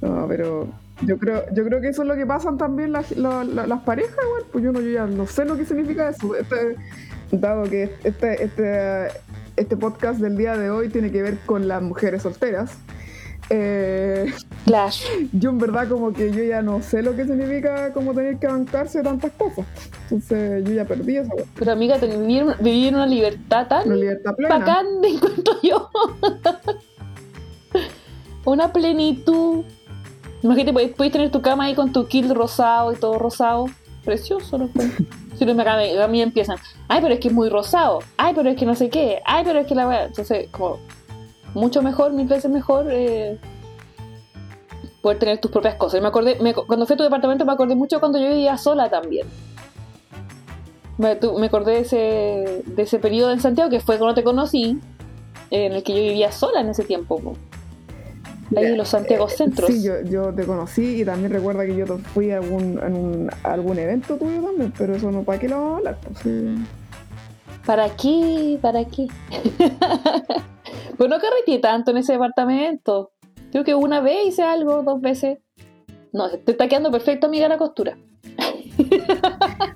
No, 0.00 0.26
pero 0.28 0.66
yo 1.06 1.18
creo, 1.18 1.44
yo 1.52 1.64
creo 1.64 1.80
que 1.80 1.88
eso 1.88 2.02
es 2.02 2.08
lo 2.08 2.14
que 2.14 2.26
pasan 2.26 2.58
también 2.58 2.92
las, 2.92 3.10
la- 3.16 3.44
la- 3.44 3.66
las 3.66 3.80
parejas, 3.82 4.16
igual. 4.24 4.42
Pues 4.52 4.64
yo 4.64 4.72
no, 4.72 4.80
yo 4.80 4.90
ya 4.90 5.06
no 5.06 5.26
sé 5.26 5.44
lo 5.44 5.56
que 5.56 5.64
significa 5.64 6.08
eso. 6.08 6.34
Este- 6.36 6.76
dado 7.30 7.62
que 7.64 7.94
este, 8.04 8.44
este, 8.44 9.08
este 9.56 9.76
podcast 9.76 10.20
del 10.20 10.36
día 10.36 10.56
de 10.56 10.70
hoy 10.70 10.88
tiene 10.90 11.10
que 11.10 11.22
ver 11.22 11.38
con 11.46 11.66
las 11.68 11.80
mujeres 11.82 12.22
solteras. 12.22 12.72
eh, 13.50 14.32
yo 15.32 15.50
en 15.50 15.58
verdad 15.58 15.88
como 15.88 16.12
que 16.12 16.30
yo 16.30 16.42
ya 16.44 16.62
no 16.62 16.80
sé 16.82 17.02
lo 17.02 17.16
que 17.16 17.24
significa 17.26 17.92
como 17.92 18.14
tener 18.14 18.38
que 18.38 18.46
bancarse 18.46 19.02
tantas 19.02 19.32
cosas. 19.32 19.66
Entonces 20.04 20.64
yo 20.64 20.72
ya 20.74 20.84
perdí 20.84 21.16
esa 21.16 21.34
wea. 21.34 21.44
Pero 21.58 21.72
amiga, 21.72 21.98
te- 21.98 22.06
vivir, 22.16 22.44
vivir 22.60 22.94
una 22.94 23.06
libertad 23.06 23.66
tan 23.66 23.86
una 23.86 23.96
libertad 23.96 24.34
plena. 24.36 24.58
bacán 24.58 24.86
encuentro 25.04 25.54
yo. 25.62 25.90
una 28.44 28.72
plenitud. 28.72 29.64
Imagínate, 30.42 30.72
puedes, 30.72 30.92
puedes 30.94 31.12
tener 31.12 31.30
tu 31.30 31.40
cama 31.40 31.64
ahí 31.64 31.74
con 31.74 31.92
tu 31.92 32.06
kilt 32.06 32.32
rosado 32.32 32.92
y 32.92 32.96
todo 32.96 33.18
rosado. 33.18 33.66
Precioso, 34.04 34.58
¿no? 34.58 34.68
Si 35.38 35.46
no 35.46 35.54
me 35.54 35.62
a 35.68 35.76
mí- 35.78 35.96
a 35.96 36.06
mí 36.08 36.20
empiezan, 36.22 36.58
ay, 36.88 37.00
pero 37.00 37.14
es 37.14 37.20
que 37.20 37.28
es 37.28 37.34
muy 37.34 37.48
rosado, 37.48 38.00
ay, 38.18 38.32
pero 38.36 38.50
es 38.50 38.56
que 38.56 38.66
no 38.66 38.74
sé 38.74 38.90
qué, 38.90 39.20
ay, 39.24 39.42
pero 39.44 39.58
es 39.60 39.66
que 39.66 39.74
la 39.74 39.88
wea. 39.88 40.04
Entonces, 40.04 40.48
como, 40.50 40.78
mucho 41.54 41.82
mejor, 41.82 42.12
mil 42.12 42.26
veces 42.28 42.50
mejor 42.50 42.86
eh, 42.90 43.38
poder 45.00 45.18
tener 45.18 45.38
tus 45.40 45.50
propias 45.50 45.74
cosas. 45.76 45.98
Y 45.98 46.02
me 46.02 46.08
acordé, 46.08 46.36
me- 46.40 46.54
cuando 46.54 46.86
fui 46.86 46.94
a 46.94 46.96
tu 46.98 47.02
departamento, 47.02 47.44
me 47.44 47.52
acordé 47.52 47.74
mucho 47.74 47.98
cuando 47.98 48.18
yo 48.20 48.28
vivía 48.28 48.56
sola 48.58 48.88
también. 48.90 49.26
Me, 50.98 51.16
tu- 51.16 51.36
me 51.38 51.46
acordé 51.46 51.72
de 51.72 51.80
ese, 51.80 52.62
de 52.66 52.82
ese 52.82 52.98
periodo 52.98 53.32
en 53.32 53.40
Santiago 53.40 53.70
que 53.70 53.80
fue 53.80 53.98
cuando 53.98 54.14
te 54.14 54.22
conocí, 54.22 54.78
en 55.50 55.72
el 55.72 55.82
que 55.82 55.92
yo 55.94 56.02
vivía 56.02 56.30
sola 56.30 56.60
en 56.60 56.68
ese 56.68 56.84
tiempo. 56.84 57.18
po. 57.18 57.34
Ahí 58.56 58.66
en 58.66 58.76
los 58.76 58.88
Santiago 58.88 59.28
Centros. 59.28 59.70
Sí, 59.70 59.82
yo, 59.82 60.00
yo 60.02 60.32
te 60.34 60.44
conocí 60.44 61.00
y 61.00 61.04
también 61.04 61.32
recuerda 61.32 61.64
que 61.66 61.74
yo 61.76 61.86
fui 62.14 62.30
a 62.30 62.38
algún, 62.38 62.78
en 62.82 62.94
un- 62.94 63.30
a 63.42 63.52
algún 63.52 63.78
evento 63.78 64.16
tuyo 64.16 64.42
también, 64.42 64.72
pero 64.76 64.94
eso 64.94 65.10
no, 65.10 65.22
¿para 65.22 65.38
qué 65.38 65.48
lo 65.48 65.56
vamos 65.56 65.72
a 65.72 65.76
hablar? 65.78 65.98
Pues, 66.02 66.18
sí. 66.18 66.54
¿Para 67.66 67.88
qué? 67.96 68.58
¿Para 68.60 68.84
qué? 68.84 69.06
pues 70.98 71.10
no 71.10 71.18
carreteé 71.20 71.58
tanto 71.60 71.90
en 71.92 71.98
ese 71.98 72.12
departamento. 72.14 73.12
Creo 73.50 73.64
que 73.64 73.74
una 73.74 74.00
vez 74.00 74.26
hice 74.28 74.42
algo, 74.42 74.82
dos 74.82 75.00
veces. 75.00 75.38
No, 76.12 76.28
te 76.30 76.52
está 76.52 76.68
quedando 76.68 76.90
perfecto, 76.90 77.26
amiga, 77.26 77.48
la 77.48 77.58
costura. 77.58 77.96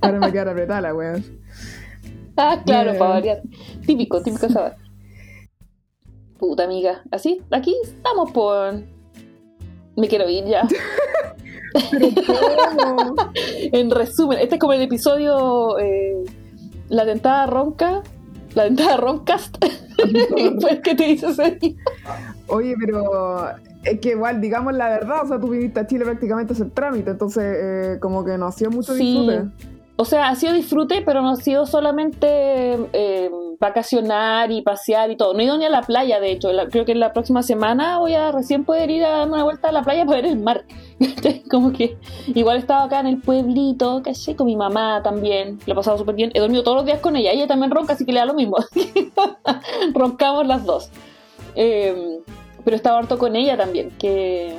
Ahora 0.00 0.19
me 0.20 0.32
queda 0.32 0.50
apretada 0.50 0.81
la 0.81 0.94
wea. 0.94 1.17
Ah, 2.37 2.61
claro, 2.64 2.93
para 2.99 3.11
variar. 3.12 3.43
Típico, 3.87 4.23
típico 4.23 4.49
saber. 4.49 4.75
Puta 6.38 6.65
amiga. 6.65 7.03
Así, 7.11 7.41
aquí 7.50 7.75
estamos 7.83 8.31
por. 8.33 8.83
Me 9.97 10.09
quiero 10.09 10.29
ir 10.29 10.44
ya. 10.44 10.67
Pero 11.91 12.09
¿cómo? 12.27 13.15
en 13.35 13.91
resumen, 13.91 14.38
este 14.41 14.56
es 14.56 14.61
como 14.61 14.73
el 14.75 14.83
episodio 14.83 15.79
eh, 15.79 16.23
La 16.88 17.05
dentada 17.05 17.47
ronca. 17.47 18.03
La 18.55 18.65
dentada 18.65 18.97
roncast. 18.97 19.56
El 19.99 20.83
que 20.83 20.94
te 20.94 21.12
ese 21.12 21.50
día. 21.61 21.75
Oye, 22.49 22.75
pero 22.79 23.49
es 23.85 24.00
que 24.00 24.11
igual, 24.11 24.41
digamos 24.41 24.75
la 24.75 24.88
verdad, 24.88 25.25
o 25.25 25.29
sea, 25.29 25.38
tú 25.41 25.49
viniste 25.49 25.81
a 25.81 25.87
Chile 25.87 26.05
prácticamente 26.05 26.53
a 26.53 26.55
hacer 26.55 26.71
trámite, 26.71 27.11
entonces 27.11 27.44
eh, 27.44 27.99
como 28.00 28.25
que 28.25 28.37
no 28.38 28.47
ha 28.47 28.53
sido 28.53 28.71
mucho 28.71 28.94
Sí. 28.94 29.05
disfrute. 29.05 29.50
O 29.97 30.05
sea, 30.05 30.29
ha 30.29 30.37
sido 30.37 30.53
disfrute, 30.55 31.03
pero 31.05 31.23
no 31.23 31.31
ha 31.31 31.37
sido 31.37 31.67
solamente 31.67 32.27
eh, 32.93 33.31
vacacionar 33.61 34.50
y 34.50 34.62
pasear 34.62 35.11
y 35.11 35.17
todo. 35.17 35.35
No 35.35 35.41
he 35.41 35.44
ido 35.44 35.58
ni 35.58 35.64
a 35.64 35.70
la 35.70 35.82
playa, 35.82 36.20
de 36.20 36.32
hecho. 36.32 36.50
Creo 36.70 36.85
que 36.85 36.94
la 36.94 37.12
próxima 37.12 37.43
semana 37.43 37.99
voy 37.99 38.14
a 38.14 38.32
recién 38.32 38.64
poder 38.64 38.91
ir 38.91 39.05
a 39.05 39.11
darme 39.11 39.35
una 39.35 39.44
vuelta 39.44 39.69
a 39.69 39.73
la 39.73 39.82
playa 39.82 40.05
para 40.06 40.23
ver 40.23 40.31
el 40.31 40.38
mar. 40.38 40.64
Como 41.50 41.73
que 41.73 41.97
igual 42.29 42.58
estaba 42.58 42.85
acá 42.85 43.00
en 43.00 43.06
el 43.06 43.20
pueblito, 43.20 44.03
caché, 44.03 44.37
con 44.37 44.47
mi 44.47 44.56
mamá 44.56 45.03
también. 45.03 45.58
Lo 45.67 45.73
he 45.73 45.76
pasado 45.76 45.99
súper 45.99 46.14
bien. 46.14 46.31
He 46.35 46.41
dormido 46.41 46.62
todos 46.62 46.79
los 46.79 46.87
días 46.87 47.00
con 47.00 47.17
ella. 47.17 47.32
Ella 47.32 47.47
también 47.47 47.70
ronca, 47.70 47.94
así 47.94 48.05
que 48.05 48.12
le 48.12 48.20
da 48.20 48.26
lo 48.26 48.35
mismo. 48.35 48.56
Roncamos 49.95 50.47
las 50.47 50.64
dos. 50.64 50.90
Eh, 51.54 52.21
pero 52.66 52.76
estaba 52.76 52.99
harto 52.99 53.16
con 53.16 53.37
ella 53.37 53.57
también, 53.57 53.92
que, 53.97 54.57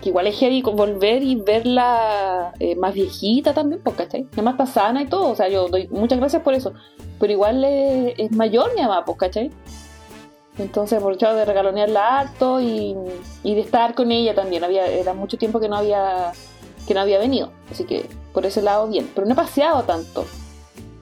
que 0.00 0.08
igual 0.08 0.26
es 0.26 0.38
heavy 0.38 0.62
volver 0.62 1.22
y 1.22 1.36
verla 1.36 2.52
eh, 2.58 2.74
más 2.76 2.94
viejita 2.94 3.54
también, 3.54 3.80
pues, 3.82 3.96
¿cachai? 3.96 4.26
Mi 4.36 4.42
mamá 4.42 4.56
y 5.02 5.06
todo, 5.06 5.28
o 5.28 5.36
sea, 5.36 5.48
yo 5.48 5.68
doy 5.68 5.88
muchas 5.88 6.18
gracias 6.18 6.42
por 6.42 6.54
eso. 6.54 6.72
Pero 7.18 7.32
igual 7.32 7.62
eh, 7.64 8.14
es 8.16 8.32
mayor 8.32 8.74
mi 8.74 8.82
mamá, 8.82 9.04
pues, 9.04 9.18
¿cachai? 9.18 9.50
Entonces 10.58 10.98
aprovechado 10.98 11.36
de 11.36 11.44
regalonearla 11.44 12.20
harto 12.20 12.60
y, 12.60 12.94
y 13.42 13.54
de 13.54 13.60
estar 13.60 13.94
con 13.94 14.12
ella 14.12 14.34
también. 14.34 14.64
Había, 14.64 14.86
era 14.86 15.14
mucho 15.14 15.38
tiempo 15.38 15.60
que 15.60 15.68
no 15.68 15.76
había 15.76 16.32
que 16.86 16.94
no 16.94 17.00
había 17.00 17.18
venido. 17.18 17.52
Así 17.70 17.84
que 17.84 18.06
por 18.32 18.44
ese 18.46 18.62
lado 18.62 18.88
bien. 18.88 19.10
Pero 19.14 19.26
no 19.26 19.32
he 19.32 19.36
paseado 19.36 19.82
tanto. 19.84 20.26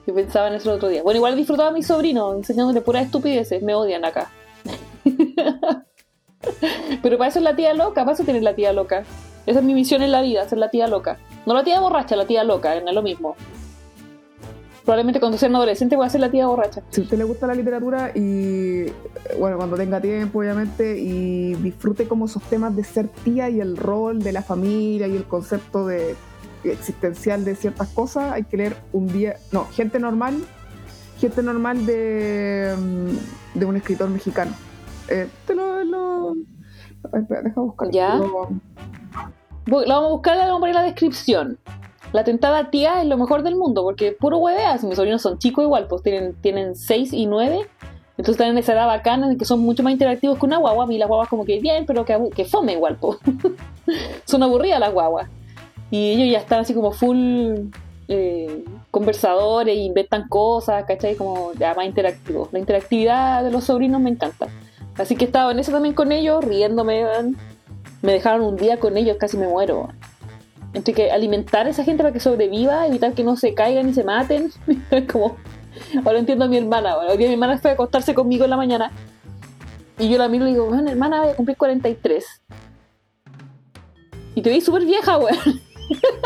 Yo 0.05 0.13
pensaba 0.13 0.47
en 0.47 0.53
eso 0.53 0.69
el 0.69 0.77
otro 0.77 0.89
día. 0.89 1.03
Bueno, 1.03 1.17
igual 1.17 1.35
disfrutaba 1.35 1.69
a 1.69 1.71
mi 1.71 1.83
sobrino 1.83 2.33
enseñándole 2.33 2.81
puras 2.81 3.05
estupideces. 3.05 3.61
Me 3.61 3.75
odian 3.75 4.05
acá. 4.05 4.31
Pero 7.01 7.17
para 7.17 7.29
eso 7.29 7.39
es 7.39 7.43
la 7.43 7.55
tía 7.55 7.73
loca, 7.73 8.01
para 8.03 8.13
eso 8.13 8.23
tienes 8.23 8.43
la 8.43 8.55
tía 8.55 8.73
loca. 8.73 9.03
Esa 9.45 9.59
es 9.59 9.65
mi 9.65 9.73
misión 9.73 10.01
en 10.01 10.11
la 10.11 10.21
vida, 10.21 10.47
ser 10.47 10.59
la 10.59 10.69
tía 10.69 10.87
loca. 10.87 11.17
No 11.45 11.53
la 11.53 11.63
tía 11.63 11.79
borracha, 11.79 12.15
la 12.15 12.25
tía 12.25 12.43
loca, 12.43 12.79
no 12.81 12.89
es 12.89 12.95
lo 12.95 13.01
mismo. 13.01 13.35
Probablemente 14.83 15.19
cuando 15.19 15.37
sea 15.37 15.49
un 15.49 15.55
adolescente 15.55 15.95
voy 15.95 16.05
a 16.05 16.09
ser 16.09 16.21
la 16.21 16.31
tía 16.31 16.47
borracha. 16.47 16.81
Si 16.89 17.01
a 17.01 17.03
usted 17.03 17.17
le 17.17 17.23
gusta 17.23 17.45
la 17.45 17.53
literatura 17.53 18.11
y, 18.15 18.87
eh, 18.87 18.93
bueno, 19.37 19.57
cuando 19.57 19.75
tenga 19.75 20.01
tiempo, 20.01 20.39
obviamente, 20.39 20.97
y 20.99 21.53
disfrute 21.55 22.07
como 22.07 22.25
esos 22.25 22.41
temas 22.43 22.75
de 22.75 22.83
ser 22.83 23.07
tía 23.07 23.49
y 23.49 23.59
el 23.59 23.77
rol 23.77 24.19
de 24.23 24.31
la 24.31 24.41
familia 24.41 25.07
y 25.07 25.15
el 25.15 25.25
concepto 25.25 25.85
de 25.85 26.15
existencial 26.63 27.45
de 27.45 27.55
ciertas 27.55 27.89
cosas, 27.89 28.33
hay 28.33 28.43
que 28.43 28.57
leer 28.57 28.75
un 28.91 29.07
día, 29.07 29.37
no, 29.51 29.65
gente 29.67 29.99
normal, 29.99 30.35
gente 31.19 31.43
normal 31.43 31.85
de, 31.85 32.75
mm, 32.77 33.59
de 33.59 33.65
un 33.65 33.75
escritor 33.75 34.09
mexicano. 34.09 34.51
Eh, 35.09 35.27
te 35.45 35.55
lo, 35.55 35.83
lo- 35.83 36.33
ay, 37.13 37.21
espera, 37.21 37.41
deja 37.41 37.61
buscar. 37.61 37.89
Ya. 37.91 38.15
Lo- 38.15 38.49
vamos 39.65 39.89
a 39.89 40.09
buscar, 40.09 40.37
la 40.37 40.45
vamos 40.45 40.57
a 40.57 40.59
poner 40.61 40.75
en 40.75 40.81
la 40.81 40.87
descripción. 40.87 41.57
La 42.11 42.23
tentada 42.23 42.71
tía 42.71 43.01
es 43.01 43.07
lo 43.07 43.17
mejor 43.17 43.43
del 43.43 43.55
mundo, 43.55 43.83
porque 43.83 44.11
puro 44.11 44.37
hueveas. 44.39 44.83
Mis 44.83 44.95
sobrinos 44.95 45.21
son 45.21 45.37
chicos 45.37 45.63
igual, 45.63 45.85
pues 45.87 46.01
tienen, 46.01 46.33
tienen 46.41 46.75
6 46.75 47.13
y 47.13 47.27
9. 47.27 47.59
Entonces 48.17 48.33
están 48.33 48.49
en 48.49 48.57
esa 48.57 48.73
edad 48.73 48.87
bacana 48.87 49.31
en 49.31 49.37
que 49.37 49.45
son 49.45 49.59
mucho 49.61 49.83
más 49.83 49.93
interactivos 49.93 50.39
que 50.39 50.45
una 50.45 50.57
guagua. 50.57 50.91
Y 50.91 50.97
las 50.97 51.07
guaguas 51.07 51.29
como 51.29 51.45
que 51.45 51.59
bien, 51.59 51.85
pero 51.85 52.03
que, 52.05 52.17
que 52.35 52.45
fome 52.45 52.73
igual, 52.73 52.97
pues. 52.99 53.19
son 54.25 54.43
aburridas 54.43 54.79
las 54.79 54.91
guaguas. 54.91 55.29
Y 55.91 56.11
ellos 56.13 56.31
ya 56.31 56.39
están 56.39 56.59
así 56.61 56.73
como 56.73 56.91
full 56.91 57.55
eh, 58.07 58.63
conversadores, 58.91 59.77
inventan 59.77 60.27
cosas, 60.27 60.83
¿cachai? 60.85 61.15
Como 61.15 61.53
ya 61.53 61.73
más 61.75 61.85
interactivos. 61.85 62.51
La 62.51 62.59
interactividad 62.59 63.43
de 63.43 63.51
los 63.51 63.65
sobrinos 63.65 64.01
me 64.01 64.09
encanta. 64.09 64.47
Así 64.99 65.15
que 65.15 65.25
he 65.25 65.27
estado 65.27 65.51
en 65.51 65.59
eso 65.59 65.71
también 65.71 65.95
con 65.95 66.11
ellos, 66.11 66.43
riéndome. 66.43 67.05
Me 68.01 68.11
dejaron 68.11 68.41
un 68.41 68.57
día 68.57 68.79
con 68.79 68.97
ellos, 68.97 69.17
casi 69.17 69.37
me 69.37 69.47
muero. 69.47 69.81
weón. 69.81 69.95
entre 70.73 70.93
que 70.93 71.11
alimentar 71.11 71.67
a 71.67 71.69
esa 71.69 71.83
gente 71.83 72.03
para 72.03 72.13
que 72.13 72.19
sobreviva, 72.19 72.85
evitar 72.85 73.13
que 73.13 73.23
no 73.23 73.35
se 73.35 73.53
caigan 73.53 73.89
y 73.89 73.93
se 73.93 74.03
maten. 74.03 74.51
como, 75.11 75.37
ahora 76.05 76.19
entiendo 76.19 76.45
a 76.45 76.47
mi 76.47 76.57
hermana. 76.57 76.97
Hoy 76.97 77.17
mi 77.17 77.25
hermana 77.25 77.57
fue 77.57 77.71
a 77.71 77.73
acostarse 77.75 78.13
conmigo 78.13 78.43
en 78.43 78.49
la 78.49 78.57
mañana. 78.57 78.91
Y 79.97 80.09
yo 80.09 80.17
la 80.17 80.27
miro 80.27 80.45
y 80.45 80.49
le 80.49 80.53
digo, 80.53 80.67
bueno, 80.67 80.89
hermana, 80.89 81.21
voy 81.21 81.31
a 81.31 81.35
cumplir 81.35 81.57
43. 81.57 82.25
Y 84.35 84.41
te 84.41 84.49
vi 84.49 84.61
súper 84.61 84.85
vieja, 84.85 85.17
weón. 85.17 85.61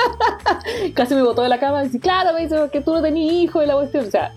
Casi 0.94 1.15
me 1.15 1.24
botó 1.24 1.42
de 1.42 1.50
la 1.50 1.60
cama 1.60 1.82
y 1.84 1.88
dice, 1.88 2.00
claro, 2.00 2.34
me 2.34 2.42
dice, 2.42 2.56
que 2.72 2.82
tú 2.82 2.94
no 2.94 3.01
tenías 3.01 3.34
hijo 3.34 3.63
y 3.63 3.68
la 3.68 3.75
cuestión. 3.75 4.08
O 4.08 4.12
sea, 4.12 4.34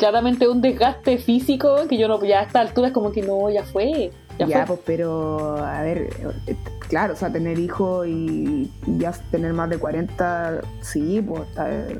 claramente 0.00 0.48
un 0.48 0.62
desgaste 0.62 1.18
físico 1.18 1.86
que 1.86 1.98
yo 1.98 2.08
no, 2.08 2.24
ya 2.24 2.40
a 2.40 2.42
esta 2.44 2.60
altura 2.60 2.88
es 2.88 2.94
como 2.94 3.12
que 3.12 3.20
no, 3.20 3.50
ya 3.50 3.64
fue. 3.64 4.10
Ya, 4.38 4.64
pues, 4.64 4.80
pero, 4.86 5.58
a 5.58 5.82
ver, 5.82 6.08
eh, 6.46 6.56
claro, 6.88 7.12
o 7.12 7.16
sea, 7.16 7.30
tener 7.30 7.58
hijos 7.58 8.06
y, 8.08 8.72
ya 8.86 9.12
tener 9.30 9.52
más 9.52 9.68
de 9.68 9.76
40, 9.76 10.62
sí, 10.80 11.20
pues, 11.20 11.42
está, 11.42 11.70
eh, 11.70 11.98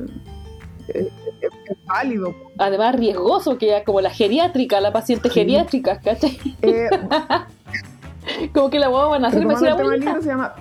es, 0.95 1.09
válido. 1.85 2.35
Además, 2.57 2.95
riesgoso, 2.95 3.59
que 3.59 3.66
ya 3.66 3.85
como 3.85 4.00
la 4.00 4.09
geriátrica, 4.09 4.80
la 4.80 4.95
paciente 4.95 5.28
geriátrica, 5.28 6.00
¿cachai? 6.00 6.38
Eh, 6.62 6.88
como 8.54 8.71
que 8.71 8.78
la 8.78 8.88
guagua 8.88 9.19
van 9.19 9.26
a 9.26 9.28
hacer... 9.28 9.47
Del 9.47 10.00
libro 10.00 10.23
se 10.23 10.28
llama 10.28 10.54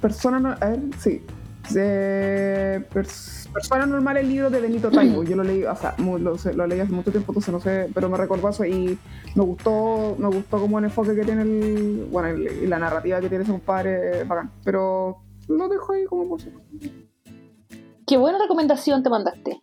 Persona... 0.00 0.58
A 0.60 0.70
ver, 0.70 0.80
sí. 0.98 1.22
Persona 2.92 3.43
Normal, 3.86 4.16
el 4.16 4.28
libro 4.28 4.50
de 4.50 4.60
Benito 4.60 4.90
Taibo. 4.90 5.22
Yo 5.22 5.36
lo 5.36 5.44
leí, 5.44 5.64
o 5.64 5.76
sea, 5.76 5.94
lo, 5.98 6.66
leí 6.66 6.80
hace 6.80 6.92
mucho 6.92 7.10
tiempo, 7.10 7.32
entonces 7.32 7.52
no 7.52 7.60
sé, 7.60 7.88
pero 7.94 8.08
me 8.08 8.16
recordó 8.16 8.48
eso 8.48 8.64
y 8.64 8.98
me 9.34 9.44
gustó, 9.44 10.16
me 10.18 10.28
gustó 10.28 10.58
como 10.58 10.78
el 10.78 10.86
enfoque 10.86 11.14
que 11.14 11.24
tiene 11.24 11.42
el, 11.42 12.08
bueno, 12.10 12.36
y 12.36 12.66
la 12.66 12.78
narrativa 12.78 13.20
que 13.20 13.28
tiene 13.28 13.44
ese 13.44 13.52
compadre, 13.52 14.24
bacán. 14.24 14.50
Pero 14.64 15.18
lo 15.48 15.68
dejo 15.68 15.92
ahí 15.92 16.04
como 16.04 16.28
por 16.28 16.40
Qué 18.06 18.16
buena 18.16 18.38
recomendación 18.38 19.02
te 19.02 19.10
mandaste. 19.10 19.62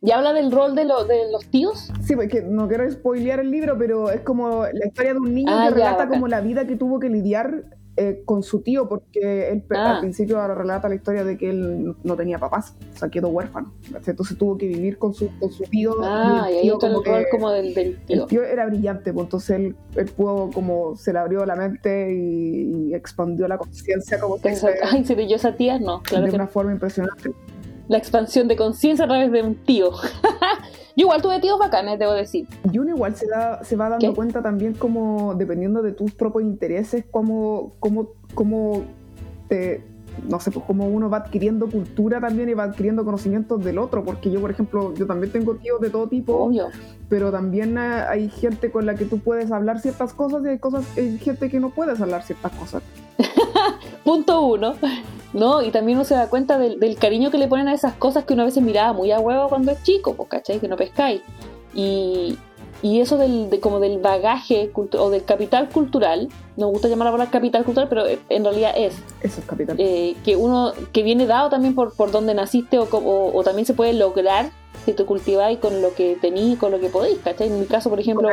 ¿Y 0.00 0.12
habla 0.12 0.32
del 0.32 0.52
rol 0.52 0.76
de, 0.76 0.84
de 0.84 1.32
los 1.32 1.46
tíos? 1.50 1.90
Sí, 2.02 2.14
porque 2.14 2.42
no 2.42 2.68
quiero 2.68 2.88
spoilear 2.90 3.40
el 3.40 3.50
libro, 3.50 3.76
pero 3.76 4.10
es 4.10 4.20
como 4.20 4.62
la 4.62 4.86
historia 4.86 5.12
de 5.12 5.18
un 5.18 5.34
niño 5.34 5.52
ah, 5.52 5.68
que 5.68 5.74
relata 5.74 6.08
como 6.08 6.28
la 6.28 6.40
vida 6.40 6.66
que 6.66 6.76
tuvo 6.76 7.00
que 7.00 7.08
lidiar 7.08 7.64
eh, 8.00 8.22
con 8.24 8.44
su 8.44 8.60
tío, 8.60 8.88
porque 8.88 9.50
él 9.50 9.64
al 9.70 9.76
ah. 9.76 10.00
principio 10.00 10.46
relata 10.54 10.88
la 10.88 10.94
historia 10.94 11.24
de 11.24 11.36
que 11.36 11.50
él 11.50 11.96
no 12.04 12.14
tenía 12.14 12.38
papás, 12.38 12.76
o 12.94 12.96
sea, 12.96 13.08
quedó 13.08 13.28
huérfano. 13.28 13.74
Entonces 14.06 14.38
tuvo 14.38 14.56
que 14.56 14.68
vivir 14.68 14.98
con 14.98 15.12
su, 15.12 15.28
con 15.40 15.50
su 15.50 15.64
tío. 15.64 15.96
Ah, 16.04 16.48
y, 16.48 16.58
ahí 16.58 16.70
como, 16.78 17.02
el 17.02 17.26
como 17.28 17.50
del, 17.50 17.74
tío. 18.06 18.22
El 18.22 18.26
tío 18.28 18.44
era 18.44 18.66
brillante, 18.66 19.12
pues 19.12 19.24
entonces 19.24 19.50
él, 19.50 19.76
él, 19.96 20.06
pudo, 20.06 20.48
como, 20.52 20.94
se 20.94 21.12
le 21.12 21.18
abrió 21.18 21.44
la 21.44 21.56
mente 21.56 22.14
y, 22.14 22.94
expandió 22.94 23.48
la 23.48 23.58
conciencia. 23.58 24.20
como 24.20 24.40
que 24.40 24.50
Ay, 24.82 25.04
se 25.04 25.34
esa 25.34 25.56
tía, 25.56 25.80
no, 25.80 26.00
claro. 26.02 26.26
De 26.26 26.34
una 26.36 26.46
forma 26.46 26.70
impresionante. 26.70 27.32
La 27.88 27.98
expansión 27.98 28.46
de 28.46 28.54
conciencia 28.54 29.06
a 29.06 29.08
través 29.08 29.32
de 29.32 29.42
un 29.42 29.56
tío. 29.56 29.90
Yo 30.98 31.04
igual 31.04 31.22
tuve 31.22 31.38
tíos 31.38 31.60
bacanes, 31.60 31.96
debo 31.96 32.12
decir. 32.12 32.48
Y 32.72 32.76
uno 32.80 32.90
igual 32.90 33.14
se, 33.14 33.28
da, 33.28 33.62
se 33.62 33.76
va 33.76 33.88
dando 33.88 34.12
cuenta 34.16 34.42
también 34.42 34.74
como, 34.74 35.36
dependiendo 35.36 35.80
de 35.80 35.92
tus 35.92 36.12
propios 36.12 36.42
intereses, 36.42 37.04
cómo, 37.08 37.74
cómo, 37.78 38.08
cómo 38.34 38.82
te, 39.46 39.84
no 40.28 40.40
sé, 40.40 40.50
pues 40.50 40.64
cómo 40.66 40.88
uno 40.88 41.08
va 41.08 41.18
adquiriendo 41.18 41.70
cultura 41.70 42.20
también 42.20 42.48
y 42.48 42.54
va 42.54 42.64
adquiriendo 42.64 43.04
conocimientos 43.04 43.62
del 43.62 43.78
otro, 43.78 44.02
porque 44.02 44.28
yo, 44.28 44.40
por 44.40 44.50
ejemplo, 44.50 44.92
yo 44.94 45.06
también 45.06 45.30
tengo 45.30 45.54
tíos 45.54 45.80
de 45.80 45.90
todo 45.90 46.08
tipo, 46.08 46.34
Obvio. 46.34 46.66
pero 47.08 47.30
también 47.30 47.78
hay 47.78 48.28
gente 48.28 48.72
con 48.72 48.84
la 48.84 48.96
que 48.96 49.04
tú 49.04 49.20
puedes 49.20 49.52
hablar 49.52 49.78
ciertas 49.78 50.12
cosas 50.12 50.44
y 50.44 50.48
hay, 50.48 50.58
cosas, 50.58 50.84
hay 50.98 51.16
gente 51.18 51.48
que 51.48 51.60
no 51.60 51.70
puedes 51.70 52.00
hablar 52.00 52.24
ciertas 52.24 52.50
cosas. 52.50 52.82
Punto 54.02 54.44
uno. 54.46 54.74
¿No? 55.32 55.62
Y 55.62 55.70
también 55.70 55.98
uno 55.98 56.04
se 56.04 56.14
da 56.14 56.28
cuenta 56.28 56.58
del, 56.58 56.96
cariño 56.96 57.30
que 57.30 57.38
le 57.38 57.48
ponen 57.48 57.68
a 57.68 57.74
esas 57.74 57.94
cosas 57.94 58.24
que 58.24 58.34
una 58.34 58.44
vez 58.44 58.56
miraba 58.60 58.92
muy 58.92 59.12
a 59.12 59.20
huevo 59.20 59.48
cuando 59.48 59.72
es 59.72 59.82
chico, 59.82 60.14
pues, 60.14 60.28
¿cachai? 60.28 60.58
Que 60.58 60.68
no 60.68 60.76
pescáis. 60.76 61.22
Y, 61.74 62.38
y 62.82 63.00
eso 63.00 63.18
del, 63.18 63.50
de, 63.50 63.60
como 63.60 63.80
del 63.80 63.98
bagaje 63.98 64.70
o 64.74 65.10
del 65.10 65.24
capital 65.24 65.68
cultural, 65.68 66.28
me 66.56 66.64
gusta 66.64 66.88
llamar 66.88 67.06
la 67.06 67.12
palabra 67.12 67.30
capital 67.30 67.64
cultural, 67.64 67.88
pero 67.88 68.04
en 68.06 68.44
realidad 68.44 68.72
es. 68.76 68.94
Eso 69.22 69.40
es 69.40 69.46
capital. 69.46 69.76
Eh, 69.78 70.16
que 70.24 70.36
uno, 70.36 70.72
que 70.92 71.02
viene 71.02 71.26
dado 71.26 71.50
también 71.50 71.74
por, 71.74 71.94
por 71.94 72.10
donde 72.10 72.34
naciste 72.34 72.78
o, 72.78 72.88
o, 72.90 73.42
también 73.44 73.66
se 73.66 73.74
puede 73.74 73.92
lograr 73.92 74.50
si 74.84 74.92
te 74.92 75.04
cultiváis 75.04 75.58
con 75.58 75.82
lo 75.82 75.94
que 75.94 76.16
tenéis, 76.20 76.58
con 76.58 76.70
lo 76.70 76.80
que 76.80 76.88
podéis, 76.88 77.18
¿cachai? 77.18 77.48
En 77.48 77.60
mi 77.60 77.66
caso, 77.66 77.90
por 77.90 78.00
ejemplo, 78.00 78.28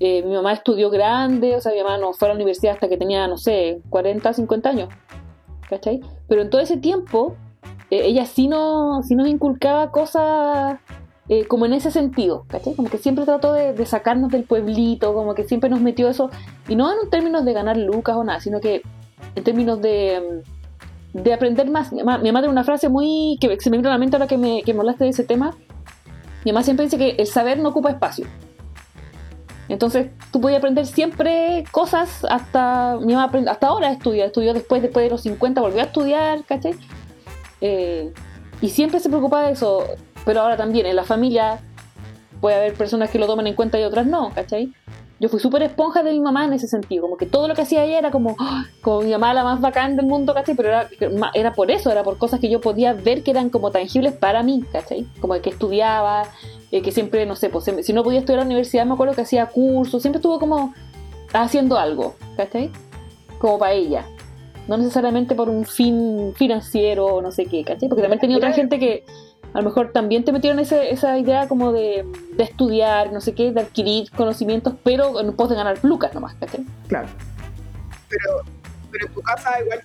eh, 0.00 0.22
mi 0.22 0.34
mamá 0.34 0.52
estudió 0.52 0.90
grande, 0.90 1.56
o 1.56 1.60
sea, 1.60 1.72
mi 1.72 1.82
mamá 1.82 1.98
no 1.98 2.12
fue 2.12 2.28
a 2.28 2.30
la 2.30 2.34
universidad 2.34 2.74
hasta 2.74 2.88
que 2.88 2.96
tenía, 2.96 3.26
no 3.26 3.38
sé, 3.38 3.80
40, 3.90 4.32
50 4.32 4.68
años. 4.68 4.88
¿Cachai? 5.68 6.00
Pero 6.28 6.42
en 6.42 6.50
todo 6.50 6.60
ese 6.60 6.76
tiempo, 6.76 7.36
eh, 7.90 8.02
ella 8.04 8.26
sí, 8.26 8.48
no, 8.48 9.02
sí 9.02 9.14
nos 9.14 9.28
inculcaba 9.28 9.90
cosas 9.90 10.78
eh, 11.28 11.46
como 11.46 11.64
en 11.64 11.72
ese 11.72 11.90
sentido, 11.90 12.44
¿cachai? 12.48 12.74
Como 12.74 12.90
que 12.90 12.98
siempre 12.98 13.24
trató 13.24 13.52
de, 13.54 13.86
sacarnos 13.86 14.30
del 14.30 14.44
pueblito, 14.44 15.14
como 15.14 15.34
que 15.34 15.44
siempre 15.44 15.70
nos 15.70 15.80
metió 15.80 16.08
eso, 16.08 16.30
y 16.68 16.76
no 16.76 16.90
en 16.90 17.08
términos 17.08 17.44
de 17.44 17.52
ganar 17.52 17.76
lucas 17.76 18.16
o 18.16 18.24
nada, 18.24 18.40
sino 18.40 18.60
que 18.60 18.82
en 19.34 19.44
términos 19.44 19.80
de, 19.80 20.42
de 21.14 21.32
aprender 21.32 21.70
más. 21.70 21.92
Mi 21.92 22.02
mamá, 22.02 22.20
tiene 22.20 22.48
una 22.48 22.64
frase 22.64 22.88
muy 22.88 23.38
que 23.40 23.58
se 23.58 23.70
me 23.70 23.78
viene 23.78 23.88
a 23.88 23.92
la 23.92 23.98
mente 23.98 24.16
ahora 24.16 24.26
que 24.26 24.36
me, 24.36 24.62
que 24.62 24.74
me 24.74 24.80
hablaste 24.80 25.04
de 25.04 25.10
ese 25.10 25.24
tema. 25.24 25.56
Mi 26.44 26.52
mamá 26.52 26.62
siempre 26.62 26.84
dice 26.84 26.98
que 26.98 27.10
el 27.10 27.26
saber 27.26 27.58
no 27.58 27.70
ocupa 27.70 27.90
espacio. 27.90 28.26
Entonces, 29.68 30.08
tú 30.30 30.40
podías 30.40 30.58
aprender 30.58 30.86
siempre 30.86 31.64
cosas 31.70 32.24
hasta, 32.28 32.98
mi 33.00 33.14
mamá 33.14 33.30
hasta 33.48 33.66
ahora 33.66 33.90
estudia, 33.90 34.26
estudió 34.26 34.52
después, 34.52 34.82
después 34.82 35.04
de 35.04 35.10
los 35.10 35.22
50, 35.22 35.60
volvió 35.60 35.80
a 35.80 35.84
estudiar, 35.84 36.44
¿cachai? 36.44 36.74
Eh, 37.60 38.12
y 38.60 38.68
siempre 38.68 39.00
se 39.00 39.08
preocupa 39.08 39.42
de 39.42 39.52
eso, 39.52 39.86
pero 40.24 40.42
ahora 40.42 40.56
también 40.56 40.86
en 40.86 40.96
la 40.96 41.04
familia 41.04 41.60
puede 42.40 42.56
haber 42.56 42.74
personas 42.74 43.10
que 43.10 43.18
lo 43.18 43.26
toman 43.26 43.46
en 43.46 43.54
cuenta 43.54 43.80
y 43.80 43.84
otras 43.84 44.06
no, 44.06 44.32
¿cachai? 44.34 44.72
Yo 45.24 45.30
fui 45.30 45.40
súper 45.40 45.62
esponja 45.62 46.02
de 46.02 46.12
mi 46.12 46.20
mamá 46.20 46.44
en 46.44 46.52
ese 46.52 46.68
sentido, 46.68 47.00
como 47.00 47.16
que 47.16 47.24
todo 47.24 47.48
lo 47.48 47.54
que 47.54 47.62
hacía 47.62 47.82
ella 47.82 47.98
era 47.98 48.10
como, 48.10 48.36
¡ah! 48.38 48.66
como 48.82 49.00
mi 49.00 49.10
mamá 49.10 49.32
la 49.32 49.42
más 49.42 49.58
bacán 49.58 49.96
del 49.96 50.04
mundo, 50.04 50.34
¿cachai? 50.34 50.54
Pero 50.54 50.68
era, 50.68 50.90
era 51.32 51.54
por 51.54 51.70
eso, 51.70 51.90
era 51.90 52.02
por 52.02 52.18
cosas 52.18 52.40
que 52.40 52.50
yo 52.50 52.60
podía 52.60 52.92
ver 52.92 53.22
que 53.22 53.30
eran 53.30 53.48
como 53.48 53.70
tangibles 53.70 54.12
para 54.12 54.42
mí, 54.42 54.62
¿cachai? 54.70 55.06
Como 55.22 55.40
que 55.40 55.48
estudiaba, 55.48 56.24
eh, 56.70 56.82
que 56.82 56.92
siempre, 56.92 57.24
no 57.24 57.36
sé, 57.36 57.48
pues, 57.48 57.64
si 57.64 57.92
no 57.94 58.04
podía 58.04 58.18
estudiar 58.18 58.40
en 58.40 58.48
la 58.48 58.52
universidad, 58.52 58.84
me 58.84 58.92
acuerdo 58.92 59.14
que 59.14 59.22
hacía 59.22 59.46
cursos, 59.46 60.02
siempre 60.02 60.18
estuvo 60.18 60.38
como 60.38 60.74
haciendo 61.32 61.78
algo, 61.78 62.16
¿cachai? 62.36 62.70
Como 63.38 63.58
para 63.58 63.72
ella. 63.72 64.04
No 64.68 64.76
necesariamente 64.76 65.34
por 65.34 65.48
un 65.48 65.64
fin 65.64 66.34
financiero 66.36 67.06
o 67.06 67.22
no 67.22 67.30
sé 67.30 67.46
qué, 67.46 67.64
¿cachai? 67.64 67.88
Porque 67.88 68.02
también 68.02 68.20
tenía 68.20 68.36
otra 68.36 68.52
gente 68.52 68.78
que 68.78 69.06
a 69.54 69.58
lo 69.58 69.64
mejor 69.64 69.92
también 69.92 70.24
te 70.24 70.32
metieron 70.32 70.58
esa 70.58 71.18
idea 71.18 71.48
como 71.48 71.72
de, 71.72 72.04
estudiar, 72.38 73.12
no 73.12 73.20
sé 73.20 73.34
qué, 73.34 73.52
de 73.52 73.60
adquirir 73.60 74.10
conocimientos, 74.10 74.74
pero 74.82 75.20
en 75.20 75.32
pos 75.34 75.48
de 75.48 75.54
ganar 75.54 75.78
lucas 75.82 76.12
nomás, 76.12 76.34
¿cachai? 76.34 76.66
Claro. 76.88 77.08
Pero 78.08 78.42
pero 78.94 79.08
en 79.08 79.12
tu 79.12 79.22
casa, 79.22 79.60
igual 79.60 79.80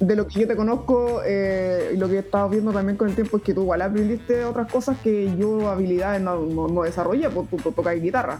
de 0.00 0.16
lo 0.16 0.26
que 0.26 0.40
yo 0.40 0.48
te 0.48 0.56
conozco 0.56 1.20
eh, 1.22 1.90
y 1.92 1.98
lo 1.98 2.08
que 2.08 2.14
he 2.14 2.18
estado 2.20 2.48
viendo 2.48 2.72
también 2.72 2.96
con 2.96 3.10
el 3.10 3.14
tiempo, 3.14 3.36
es 3.36 3.42
que 3.42 3.52
tú 3.52 3.60
igual 3.60 3.82
aprendiste 3.82 4.42
otras 4.42 4.72
cosas 4.72 4.96
que 5.04 5.36
yo 5.36 5.68
habilidades 5.68 6.22
no, 6.22 6.82
desarrollé, 6.82 7.28
por 7.28 7.44
pues, 7.44 7.62
tú, 7.62 7.72
tocas 7.72 8.00
guitarra. 8.00 8.38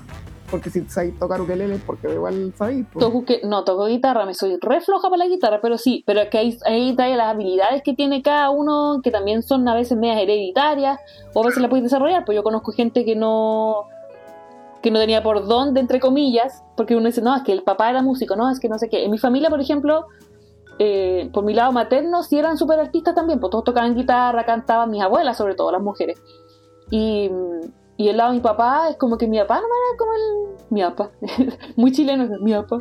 Porque 0.51 0.71
si 0.71 0.83
sabes 0.89 1.19
tocar 1.19 1.41
ukelele, 1.41 1.79
porque 1.87 2.13
igual 2.13 2.53
sabéis. 2.57 2.87
Pues. 2.93 3.05
no, 3.45 3.65
toco 3.65 3.87
guitarra, 3.87 4.25
me 4.25 4.35
soy 4.35 4.57
re 4.61 4.81
floja 4.81 5.11
para 5.11 5.25
la 5.25 5.29
guitarra, 5.29 5.61
pero 5.61 5.77
sí, 5.79 6.03
pero 6.07 6.21
es 6.21 6.31
que 6.31 6.39
ahí, 6.39 6.59
ahí 6.65 6.97
trae 6.97 7.17
las 7.17 7.29
habilidades 7.35 7.83
que 7.83 7.95
tiene 7.95 8.23
cada 8.23 8.51
uno, 8.51 9.01
que 9.03 9.11
también 9.11 9.43
son 9.43 9.69
a 9.69 9.75
veces 9.75 9.99
medias 9.99 10.21
hereditarias, 10.23 10.99
o 11.35 11.43
a 11.43 11.47
veces 11.47 11.63
la 11.63 11.69
puedes 11.69 11.85
desarrollar, 11.85 12.25
pues 12.25 12.37
yo 12.37 12.43
conozco 12.43 12.73
gente 12.73 13.05
que 13.05 13.15
no 13.17 13.87
que 14.83 14.91
no 14.91 15.01
tenía 15.01 15.23
por 15.23 15.47
dónde, 15.47 15.81
entre 15.81 16.01
comillas, 16.01 16.63
porque 16.77 16.95
uno 16.95 17.07
dice, 17.07 17.21
no, 17.21 17.35
es 17.35 17.43
que 17.43 17.53
el 17.53 17.63
papá 17.63 17.91
era 17.91 18.03
músico, 18.03 18.37
no, 18.37 18.49
es 18.51 18.61
que 18.61 18.69
no 18.69 18.79
sé 18.79 18.89
qué. 18.89 19.05
En 19.05 19.11
mi 19.11 19.19
familia, 19.19 19.51
por 19.51 19.61
ejemplo, 19.61 20.07
eh, 20.79 21.31
por 21.33 21.45
mi 21.45 21.55
lado 21.55 21.73
materno, 21.73 22.23
sí 22.23 22.39
eran 22.39 22.57
súper 22.57 22.79
artistas 22.79 23.15
también, 23.15 23.41
pues 23.41 23.51
todos 23.51 23.65
tocaban 23.65 23.97
guitarra, 23.97 24.45
cantaban, 24.45 24.91
mis 24.91 25.03
abuelas, 25.03 25.37
sobre 25.37 25.55
todo 25.55 25.73
las 25.73 25.83
mujeres. 25.83 26.21
Y, 26.91 27.31
y 27.99 28.09
el 28.09 28.17
lado 28.17 28.31
de 28.31 28.37
mi 28.37 28.41
papá 28.41 28.91
es 28.91 28.97
como 28.97 29.19
que 29.19 29.27
mi 29.27 29.39
papá 29.41 29.57
no 29.57 29.67
era 29.67 29.99
como 29.99 30.13
el. 30.13 30.57
Mi 30.71 30.83
papá, 30.83 31.11
muy 31.77 31.91
chileno, 31.91 32.29
mi 32.41 32.53
papá. 32.55 32.79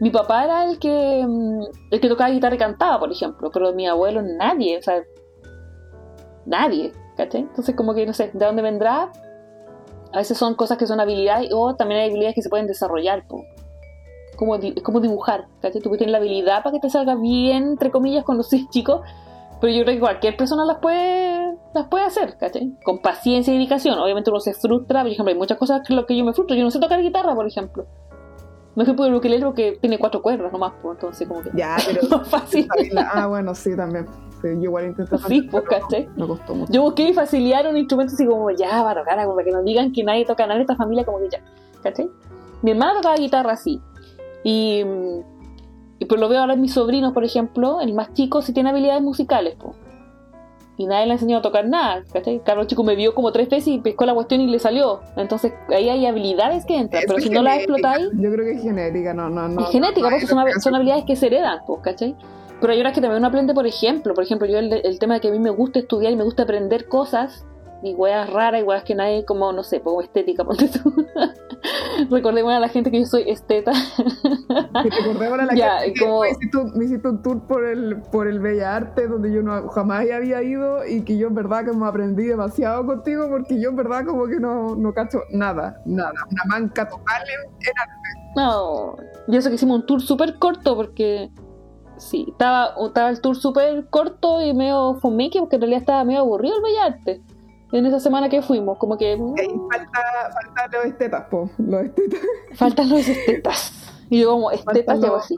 Mi 0.00 0.10
papá 0.10 0.44
era 0.44 0.64
el 0.66 0.78
que, 0.78 1.24
mm, 1.26 1.62
el 1.90 2.00
que 2.00 2.08
tocaba 2.08 2.30
guitarra 2.30 2.54
y 2.54 2.58
cantaba, 2.58 3.00
por 3.00 3.10
ejemplo, 3.10 3.50
pero 3.50 3.72
mi 3.72 3.88
abuelo 3.88 4.20
nadie, 4.20 4.76
o 4.76 4.82
sea, 4.82 5.02
nadie, 6.44 6.92
¿cachai? 7.16 7.40
Entonces, 7.40 7.74
como 7.74 7.94
que 7.94 8.04
no 8.04 8.12
sé, 8.12 8.30
¿de 8.32 8.44
dónde 8.44 8.60
vendrá? 8.60 9.10
A 10.12 10.18
veces 10.18 10.36
son 10.36 10.54
cosas 10.54 10.76
que 10.76 10.86
son 10.86 11.00
habilidades 11.00 11.48
o 11.52 11.74
también 11.74 12.02
hay 12.02 12.10
habilidades 12.10 12.34
que 12.34 12.42
se 12.42 12.50
pueden 12.50 12.66
desarrollar. 12.66 13.26
Como, 14.36 14.54
es 14.56 14.82
como 14.82 15.00
dibujar. 15.00 15.46
¿cachai? 15.62 15.80
Tú 15.80 15.90
tienes 15.92 16.12
la 16.12 16.18
habilidad 16.18 16.62
para 16.62 16.74
que 16.74 16.80
te 16.80 16.90
salga 16.90 17.14
bien, 17.14 17.68
entre 17.68 17.90
comillas, 17.90 18.22
cuando 18.22 18.44
seas 18.44 18.68
chico. 18.68 19.00
Pero 19.62 19.72
yo 19.72 19.82
creo 19.84 19.96
que 19.96 20.00
cualquier 20.00 20.36
persona 20.36 20.66
las 20.66 20.78
puede, 20.78 21.47
las 21.74 21.86
puede 21.88 22.04
hacer, 22.04 22.36
¿cachai? 22.38 22.74
Con 22.84 23.00
paciencia 23.00 23.52
y 23.52 23.56
dedicación. 23.56 23.98
Obviamente 23.98 24.30
uno 24.30 24.40
se 24.40 24.54
frustra. 24.54 25.02
Por 25.02 25.10
ejemplo, 25.10 25.32
hay 25.32 25.38
muchas 25.38 25.58
cosas 25.58 25.82
que 25.86 25.94
lo 25.94 26.06
que 26.06 26.16
yo 26.16 26.24
me 26.24 26.32
frustro. 26.32 26.56
Yo 26.56 26.64
no 26.64 26.70
sé 26.70 26.80
tocar 26.80 27.00
guitarra, 27.00 27.34
por 27.34 27.46
ejemplo. 27.46 27.86
Me 28.74 28.84
fui 28.84 28.94
por 28.94 29.08
el 29.08 29.14
ukelele 29.14 29.44
porque 29.44 29.76
tiene 29.80 29.98
cuatro 29.98 30.22
cuerdas 30.22 30.52
nomás, 30.52 30.72
pues, 30.80 30.94
entonces 30.96 31.26
como 31.26 31.42
que... 31.42 31.50
Ya, 31.52 31.76
pero... 31.86 32.16
más 32.16 32.28
fácil. 32.28 32.68
Ah, 32.96 33.26
bueno, 33.26 33.52
sí, 33.54 33.74
también. 33.76 34.06
Sí, 34.40 34.48
yo 34.54 34.62
igual 34.62 34.86
intenté 34.86 35.18
Sí, 35.18 35.42
pues, 35.42 35.64
¿cachai? 35.64 36.08
Me 36.16 36.26
costó 36.28 36.54
mucho. 36.54 36.72
Yo 36.72 36.82
busqué 36.82 37.12
facilitar 37.12 37.66
un 37.66 37.76
instrumento 37.76 38.14
así 38.14 38.24
como, 38.24 38.50
ya, 38.52 38.82
para 38.84 39.00
tocar, 39.00 39.18
como 39.24 39.34
para 39.34 39.44
que 39.44 39.50
no 39.50 39.62
digan 39.64 39.92
que 39.92 40.04
nadie 40.04 40.24
toca 40.24 40.44
nada 40.44 40.56
en 40.56 40.60
esta 40.60 40.76
familia, 40.76 41.04
como 41.04 41.18
que 41.18 41.28
ya, 41.28 41.40
¿cachai? 41.82 42.08
Mi 42.62 42.70
hermana 42.70 42.94
tocaba 42.94 43.16
guitarra 43.16 43.52
así. 43.52 43.80
Y, 44.44 44.84
y 45.98 46.04
pues 46.04 46.20
lo 46.20 46.28
veo 46.28 46.40
ahora 46.40 46.54
en 46.54 46.60
mis 46.60 46.72
sobrinos, 46.72 47.12
por 47.12 47.24
ejemplo, 47.24 47.80
el 47.80 47.94
más 47.94 48.12
chico 48.12 48.42
sí 48.42 48.52
tiene 48.52 48.70
habilidades 48.70 49.02
musicales, 49.02 49.56
pues. 49.58 49.74
Y 50.78 50.86
nadie 50.86 51.06
le 51.06 51.12
ha 51.12 51.14
enseñado 51.14 51.40
a 51.40 51.42
tocar 51.42 51.68
nada, 51.68 52.04
¿cachai? 52.12 52.40
Carlos 52.44 52.68
Chico 52.68 52.84
me 52.84 52.94
vio 52.94 53.12
como 53.14 53.32
tres 53.32 53.48
veces 53.48 53.68
y 53.68 53.78
pescó 53.80 54.06
la 54.06 54.14
cuestión 54.14 54.40
y 54.40 54.46
le 54.46 54.60
salió. 54.60 55.00
Entonces 55.16 55.52
ahí 55.68 55.88
hay 55.88 56.06
habilidades 56.06 56.64
que 56.64 56.78
entran, 56.78 57.02
pero 57.06 57.18
si 57.18 57.30
no 57.30 57.42
las 57.42 57.56
explotáis, 57.58 58.08
Yo 58.14 58.32
creo 58.32 58.44
que 58.44 58.52
es 58.52 58.62
genética, 58.62 59.12
no, 59.12 59.28
no, 59.28 59.48
no. 59.48 59.60
es 59.62 59.70
genética, 59.70 60.08
no, 60.08 60.16
porque 60.16 60.32
no, 60.34 60.52
son, 60.52 60.60
son 60.60 60.74
habilidades 60.76 61.04
que 61.04 61.16
se 61.16 61.26
heredan, 61.26 61.58
pues, 61.66 61.80
¿cachai? 61.82 62.16
Pero 62.60 62.72
hay 62.72 62.80
horas 62.80 62.92
que 62.92 63.00
también 63.00 63.18
uno 63.18 63.28
aprende, 63.28 63.54
por 63.54 63.66
ejemplo, 63.66 64.14
por 64.14 64.24
ejemplo, 64.24 64.46
yo 64.46 64.58
el, 64.58 64.72
el 64.72 64.98
tema 64.98 65.14
de 65.14 65.20
que 65.20 65.28
a 65.28 65.30
mí 65.32 65.38
me 65.40 65.50
gusta 65.50 65.80
estudiar 65.80 66.12
y 66.12 66.16
me 66.16 66.24
gusta 66.24 66.44
aprender 66.44 66.88
cosas, 66.88 67.44
y 67.82 67.94
weas 67.94 68.28
raras, 68.30 68.60
y 68.60 68.64
weas 68.64 68.82
que 68.84 68.94
nadie, 68.94 69.24
como, 69.24 69.52
no 69.52 69.62
sé, 69.62 69.80
como 69.80 70.00
estética, 70.02 70.44
ponte 70.44 70.68
tú. 70.68 70.92
Recordemos 72.10 72.52
a 72.52 72.60
la 72.60 72.68
gente 72.68 72.90
que 72.90 73.00
yo 73.00 73.06
soy 73.06 73.28
esteta. 73.28 73.72
Que 74.82 74.90
te 74.90 75.00
acordemos 75.02 75.38
a 75.40 75.46
la 75.46 75.54
Ya, 75.54 75.78
gente 75.80 75.94
que 75.94 76.00
como- 76.04 76.20
me, 76.22 76.30
hiciste 76.30 76.56
un, 76.56 76.78
me 76.78 76.84
hiciste 76.84 77.08
un 77.08 77.22
tour 77.22 77.46
por 77.46 77.64
el, 77.64 77.96
por 78.12 78.28
el 78.28 78.38
Bella 78.40 78.76
Arte 78.76 79.08
donde 79.08 79.32
yo 79.32 79.42
no, 79.42 79.68
jamás 79.68 80.00
había 80.10 80.42
ido 80.42 80.86
y 80.86 81.02
que 81.02 81.16
yo 81.18 81.26
en 81.28 81.34
verdad 81.34 81.66
como 81.66 81.86
aprendí 81.86 82.24
demasiado 82.24 82.86
contigo 82.86 83.28
porque 83.28 83.60
yo 83.60 83.70
en 83.70 83.76
verdad 83.76 84.04
como 84.06 84.26
que 84.26 84.38
no, 84.38 84.76
no 84.76 84.92
cacho 84.94 85.22
nada, 85.32 85.80
nada. 85.84 86.12
Una 86.30 86.42
manca 86.46 86.88
total 86.88 87.22
en, 87.22 87.50
en 87.50 87.78
arte. 87.80 88.32
No, 88.36 88.96
y 89.26 89.36
eso 89.36 89.48
que 89.48 89.56
hicimos 89.56 89.80
un 89.80 89.86
tour 89.86 90.00
súper 90.00 90.38
corto, 90.38 90.76
porque 90.76 91.30
sí, 91.96 92.26
estaba, 92.30 92.74
estaba 92.86 93.08
el 93.10 93.20
tour 93.20 93.34
súper 93.36 93.86
corto 93.88 94.40
y 94.40 94.54
medio 94.54 94.94
fomeque, 95.00 95.40
porque 95.40 95.56
en 95.56 95.62
realidad 95.62 95.80
estaba 95.80 96.04
medio 96.04 96.20
aburrido 96.20 96.56
el 96.56 96.62
Bellarte. 96.62 97.22
En 97.72 97.84
esa 97.86 98.00
semana 98.00 98.28
que 98.28 98.40
fuimos, 98.42 98.78
como 98.78 98.96
que 98.96 99.16
mm, 99.16 99.34
ahí 99.38 99.46
falta, 99.70 100.00
falta 100.32 100.76
los 100.78 100.86
estetas, 100.86 101.24
po, 101.30 101.50
los 101.58 101.82
estetas, 101.82 102.20
faltan 102.54 102.88
los 102.88 103.06
estetas. 103.08 103.72
Y 104.10 104.20
yo 104.20 104.30
como 104.32 104.50
estetas 104.50 104.98
llevo 105.00 105.16
así. 105.16 105.36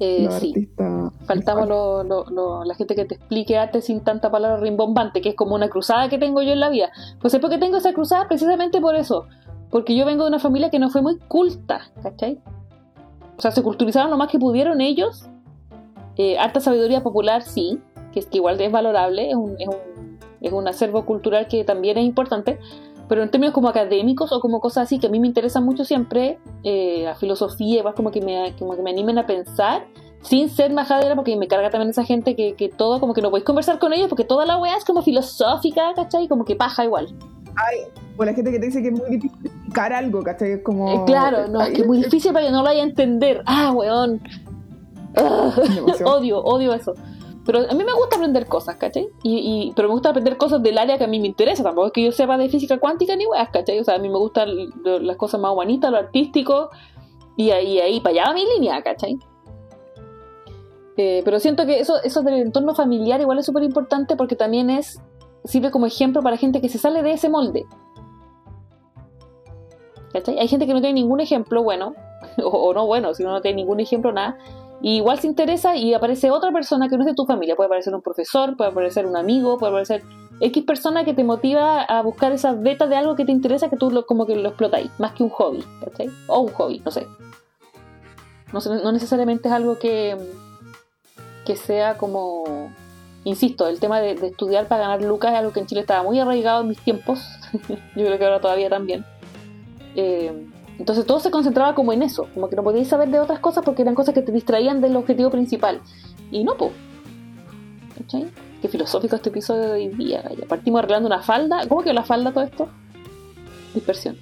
Eh, 0.00 0.26
sí, 0.40 0.48
artistas. 0.52 1.12
faltamos 1.26 1.68
lo- 1.68 2.02
lo- 2.02 2.24
lo- 2.24 2.64
la 2.64 2.74
gente 2.74 2.96
que 2.96 3.04
te 3.04 3.14
explique 3.14 3.56
arte 3.56 3.80
sin 3.80 4.00
tanta 4.00 4.30
palabra 4.30 4.56
rimbombante, 4.58 5.20
que 5.20 5.28
es 5.30 5.34
como 5.36 5.54
una 5.54 5.68
cruzada 5.68 6.08
que 6.08 6.18
tengo 6.18 6.42
yo 6.42 6.52
en 6.52 6.60
la 6.60 6.68
vida. 6.68 6.90
Pues 7.20 7.32
es 7.34 7.40
porque 7.40 7.58
tengo 7.58 7.76
esa 7.76 7.92
cruzada 7.92 8.26
precisamente 8.26 8.80
por 8.80 8.96
eso. 8.96 9.26
Porque 9.70 9.94
yo 9.96 10.04
vengo 10.04 10.24
de 10.24 10.30
una 10.30 10.38
familia 10.40 10.70
que 10.70 10.78
no 10.80 10.90
fue 10.90 11.00
muy 11.02 11.18
culta, 11.28 11.82
¿cachai? 12.02 12.40
O 13.36 13.40
sea, 13.40 13.50
se 13.52 13.62
culturizaron 13.62 14.10
lo 14.10 14.16
más 14.16 14.28
que 14.28 14.38
pudieron 14.38 14.80
ellos. 14.80 15.28
Eh, 16.16 16.38
harta 16.38 16.60
sabiduría 16.60 17.02
popular, 17.02 17.42
sí, 17.42 17.78
que 18.12 18.20
es 18.20 18.26
que 18.26 18.38
igual 18.38 18.60
es 18.60 18.72
valorable, 18.72 19.28
es 19.30 19.34
un, 19.36 19.54
es, 19.60 19.68
un, 19.68 19.74
es 20.46 20.52
un 20.52 20.66
acervo 20.68 21.04
cultural 21.04 21.48
que 21.48 21.64
también 21.64 21.98
es 21.98 22.04
importante. 22.04 22.58
Pero 23.08 23.22
en 23.22 23.30
términos 23.30 23.54
como 23.54 23.68
académicos 23.68 24.32
o 24.32 24.40
como 24.40 24.60
cosas 24.60 24.84
así 24.84 24.98
que 24.98 25.08
a 25.08 25.10
mí 25.10 25.20
me 25.20 25.26
interesan 25.26 25.64
mucho 25.64 25.84
siempre, 25.84 26.38
eh, 26.62 27.02
la 27.04 27.14
filosofía, 27.14 27.80
igual 27.80 27.94
como 27.94 28.10
que, 28.10 28.20
me, 28.22 28.54
como 28.58 28.76
que 28.76 28.82
me 28.82 28.90
animen 28.90 29.18
a 29.18 29.26
pensar, 29.26 29.86
sin 30.22 30.48
ser 30.48 30.72
majadera, 30.72 31.14
porque 31.14 31.36
me 31.36 31.46
carga 31.46 31.68
también 31.68 31.90
esa 31.90 32.04
gente 32.04 32.34
que, 32.34 32.54
que 32.54 32.70
todo, 32.70 33.00
como 33.00 33.12
que 33.12 33.20
no 33.20 33.28
podéis 33.30 33.44
conversar 33.44 33.78
con 33.78 33.92
ellos, 33.92 34.08
porque 34.08 34.24
toda 34.24 34.46
la 34.46 34.56
weá 34.56 34.76
es 34.76 34.84
como 34.84 35.02
filosófica, 35.02 35.92
¿cachai? 35.94 36.28
Como 36.28 36.46
que 36.46 36.56
paja 36.56 36.84
igual. 36.84 37.14
Ay, 37.56 37.80
o 38.16 38.24
la 38.24 38.32
gente 38.32 38.50
que 38.50 38.58
te 38.58 38.66
dice 38.66 38.80
que 38.80 38.88
es 38.88 38.98
muy 38.98 39.10
difícil 39.10 39.38
explicar 39.44 39.92
algo, 39.92 40.22
¿cachai? 40.22 40.52
Es 40.52 40.62
como... 40.62 40.90
Eh, 40.90 41.02
claro, 41.06 41.46
no, 41.48 41.60
es 41.60 41.70
que 41.70 41.82
es 41.82 41.86
muy 41.86 41.98
difícil 42.02 42.32
para 42.32 42.46
que 42.46 42.52
no 42.52 42.58
lo 42.58 42.64
vaya 42.64 42.80
a 42.82 42.86
entender. 42.86 43.42
Ah, 43.46 43.72
weón. 43.72 44.20
Odio, 46.04 46.42
odio 46.42 46.74
eso. 46.74 46.94
Pero 47.44 47.58
a 47.58 47.74
mí 47.74 47.84
me 47.84 47.92
gusta 47.92 48.16
aprender 48.16 48.46
cosas, 48.46 48.76
¿cachai? 48.76 49.08
Y, 49.22 49.72
pero 49.76 49.88
me 49.88 49.94
gusta 49.94 50.10
aprender 50.10 50.36
cosas 50.38 50.62
del 50.62 50.78
área 50.78 50.96
que 50.96 51.04
a 51.04 51.06
mí 51.06 51.20
me 51.20 51.26
interesa. 51.26 51.62
Tampoco 51.62 51.88
es 51.88 51.92
que 51.92 52.04
yo 52.04 52.12
sepa 52.12 52.38
de 52.38 52.48
física 52.48 52.78
cuántica 52.78 53.16
ni 53.16 53.26
weas, 53.26 53.50
¿cachai? 53.50 53.78
O 53.78 53.84
sea, 53.84 53.96
a 53.96 53.98
mí 53.98 54.08
me 54.08 54.18
gustan 54.18 54.48
las 54.84 55.16
cosas 55.16 55.40
más 55.40 55.52
humanitas, 55.52 55.90
lo 55.90 55.98
artístico. 55.98 56.70
Y 57.36 57.50
ahí, 57.50 57.80
ahí 57.80 58.00
para 58.00 58.12
allá 58.12 58.24
va 58.28 58.34
mi 58.34 58.46
línea, 58.46 58.82
¿cachai? 58.82 59.18
Eh, 60.96 61.22
pero 61.24 61.38
siento 61.40 61.66
que 61.66 61.80
eso, 61.80 62.00
eso 62.02 62.22
del 62.22 62.34
entorno 62.34 62.74
familiar 62.74 63.20
igual 63.20 63.38
es 63.38 63.46
súper 63.46 63.64
importante 63.64 64.16
porque 64.16 64.36
también 64.36 64.70
es 64.70 65.00
sirve 65.44 65.72
como 65.72 65.86
ejemplo 65.86 66.22
para 66.22 66.36
gente 66.36 66.60
que 66.60 66.68
se 66.68 66.78
sale 66.78 67.02
de 67.02 67.12
ese 67.12 67.28
molde. 67.28 67.66
¿Cachai? 70.12 70.38
Hay 70.38 70.48
gente 70.48 70.66
que 70.66 70.72
no 70.72 70.80
tiene 70.80 70.94
ningún 70.94 71.20
ejemplo 71.20 71.62
bueno, 71.62 71.94
o, 72.42 72.48
o 72.48 72.72
no 72.72 72.86
bueno, 72.86 73.12
si 73.12 73.22
no 73.22 73.40
tiene 73.42 73.56
ningún 73.56 73.80
ejemplo, 73.80 74.12
nada. 74.12 74.38
Y 74.84 74.96
igual 74.96 75.18
se 75.18 75.26
interesa 75.26 75.76
y 75.76 75.94
aparece 75.94 76.30
otra 76.30 76.52
persona 76.52 76.90
que 76.90 76.98
no 76.98 77.04
es 77.04 77.06
de 77.06 77.14
tu 77.14 77.24
familia. 77.24 77.56
Puede 77.56 77.68
aparecer 77.68 77.94
un 77.94 78.02
profesor, 78.02 78.54
puede 78.54 78.70
aparecer 78.70 79.06
un 79.06 79.16
amigo, 79.16 79.56
puede 79.56 79.70
aparecer 79.70 80.02
X 80.40 80.62
persona 80.62 81.06
que 81.06 81.14
te 81.14 81.24
motiva 81.24 81.80
a 81.80 82.02
buscar 82.02 82.32
esa 82.32 82.52
beta 82.52 82.86
de 82.86 82.94
algo 82.94 83.16
que 83.16 83.24
te 83.24 83.32
interesa 83.32 83.70
que 83.70 83.78
tú 83.78 83.90
lo, 83.90 84.04
como 84.04 84.26
que 84.26 84.36
lo 84.36 84.46
explotáis, 84.46 84.90
más 84.98 85.12
que 85.12 85.22
un 85.22 85.30
hobby, 85.30 85.64
¿cachai? 85.82 86.10
O 86.26 86.40
un 86.40 86.52
hobby, 86.52 86.82
no 86.84 86.90
sé. 86.90 87.06
No, 88.52 88.60
no 88.60 88.92
necesariamente 88.92 89.48
es 89.48 89.54
algo 89.54 89.78
que, 89.78 90.18
que 91.46 91.56
sea 91.56 91.96
como... 91.96 92.70
Insisto, 93.24 93.68
el 93.68 93.80
tema 93.80 94.00
de, 94.00 94.16
de 94.16 94.26
estudiar 94.26 94.68
para 94.68 94.82
ganar 94.82 95.00
lucas 95.00 95.32
es 95.32 95.38
algo 95.38 95.54
que 95.54 95.60
en 95.60 95.66
Chile 95.66 95.80
estaba 95.80 96.02
muy 96.02 96.20
arraigado 96.20 96.60
en 96.60 96.68
mis 96.68 96.80
tiempos. 96.80 97.26
Yo 97.96 98.04
creo 98.04 98.18
que 98.18 98.24
ahora 98.26 98.40
todavía 98.42 98.68
también. 98.68 99.06
Eh, 99.96 100.46
entonces 100.78 101.06
todo 101.06 101.20
se 101.20 101.30
concentraba 101.30 101.74
como 101.74 101.92
en 101.92 102.02
eso, 102.02 102.26
como 102.34 102.48
que 102.48 102.56
no 102.56 102.64
podíais 102.64 102.88
saber 102.88 103.08
de 103.08 103.20
otras 103.20 103.38
cosas 103.38 103.64
porque 103.64 103.82
eran 103.82 103.94
cosas 103.94 104.14
que 104.14 104.22
te 104.22 104.32
distraían 104.32 104.80
del 104.80 104.96
objetivo 104.96 105.30
principal. 105.30 105.80
Y 106.30 106.44
no, 106.44 106.56
po. 106.56 106.72
¿Cachai? 107.96 108.26
Qué 108.60 108.68
filosófico 108.68 109.14
este 109.14 109.28
episodio 109.28 109.62
de 109.62 109.72
hoy 109.72 109.88
día. 109.88 110.24
Ya 110.38 110.46
partimos 110.46 110.80
arreglando 110.80 111.06
una 111.06 111.22
falda. 111.22 111.66
¿Cómo 111.68 111.82
que 111.82 111.92
la 111.92 112.02
falda 112.02 112.32
todo 112.32 112.44
esto? 112.44 112.68
Dispersión. 113.74 114.16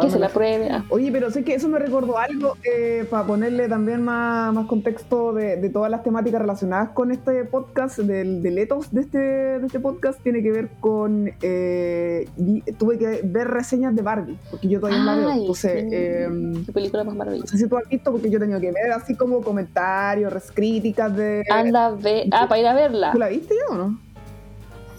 Que, 0.00 0.10
se 0.10 0.18
la 0.18 0.28
pruebe. 0.28 0.68
Ah, 0.70 0.84
Oye, 0.90 1.10
pero 1.12 1.30
sé 1.30 1.44
que 1.44 1.54
eso 1.54 1.68
me 1.68 1.78
recordó 1.78 2.18
algo 2.18 2.56
eh, 2.64 3.06
para 3.10 3.26
ponerle 3.26 3.68
también 3.68 4.02
más, 4.02 4.52
más 4.52 4.66
contexto 4.66 5.32
de, 5.32 5.56
de 5.56 5.68
todas 5.70 5.90
las 5.90 6.02
temáticas 6.02 6.40
relacionadas 6.40 6.90
con 6.90 7.10
este 7.12 7.44
podcast, 7.44 7.98
del, 7.98 8.42
del 8.42 8.58
ethos 8.58 8.92
de 8.92 9.00
este, 9.02 9.18
de 9.18 9.66
este 9.66 9.80
podcast, 9.80 10.20
tiene 10.22 10.42
que 10.42 10.50
ver 10.50 10.68
con. 10.80 11.30
eh, 11.42 12.28
vi- 12.36 12.62
tuve 12.78 12.98
que 12.98 13.20
ver 13.24 13.48
reseñas 13.48 13.94
de 13.94 14.02
Barbie, 14.02 14.38
porque 14.50 14.68
yo 14.68 14.80
todavía 14.80 14.98
no 15.00 15.06
la 15.06 15.16
veo. 15.16 15.28
Ay, 15.30 15.40
Entonces, 15.40 15.84
eh, 15.92 16.28
qué 16.66 16.72
película 16.72 17.04
más 17.04 17.14
no 17.14 17.18
maravillosa. 17.18 17.52
sé 17.52 17.58
si 17.58 17.68
tú 17.68 17.76
has 17.76 17.88
visto, 17.88 18.10
porque 18.12 18.30
yo 18.30 18.38
he 18.38 18.40
tenido 18.40 18.60
que 18.60 18.72
ver 18.72 18.92
así 18.92 19.14
como 19.14 19.40
comentarios, 19.42 20.32
críticas 20.52 21.14
de. 21.16 21.42
Anda 21.50 21.86
a 21.86 21.90
ver. 21.90 22.26
Ah, 22.32 22.46
para 22.48 22.60
ir 22.60 22.66
a 22.66 22.74
verla. 22.74 23.12
¿Tú 23.12 23.18
la 23.18 23.28
viste 23.28 23.54
ya 23.54 23.74
o 23.74 23.78
no? 23.78 23.98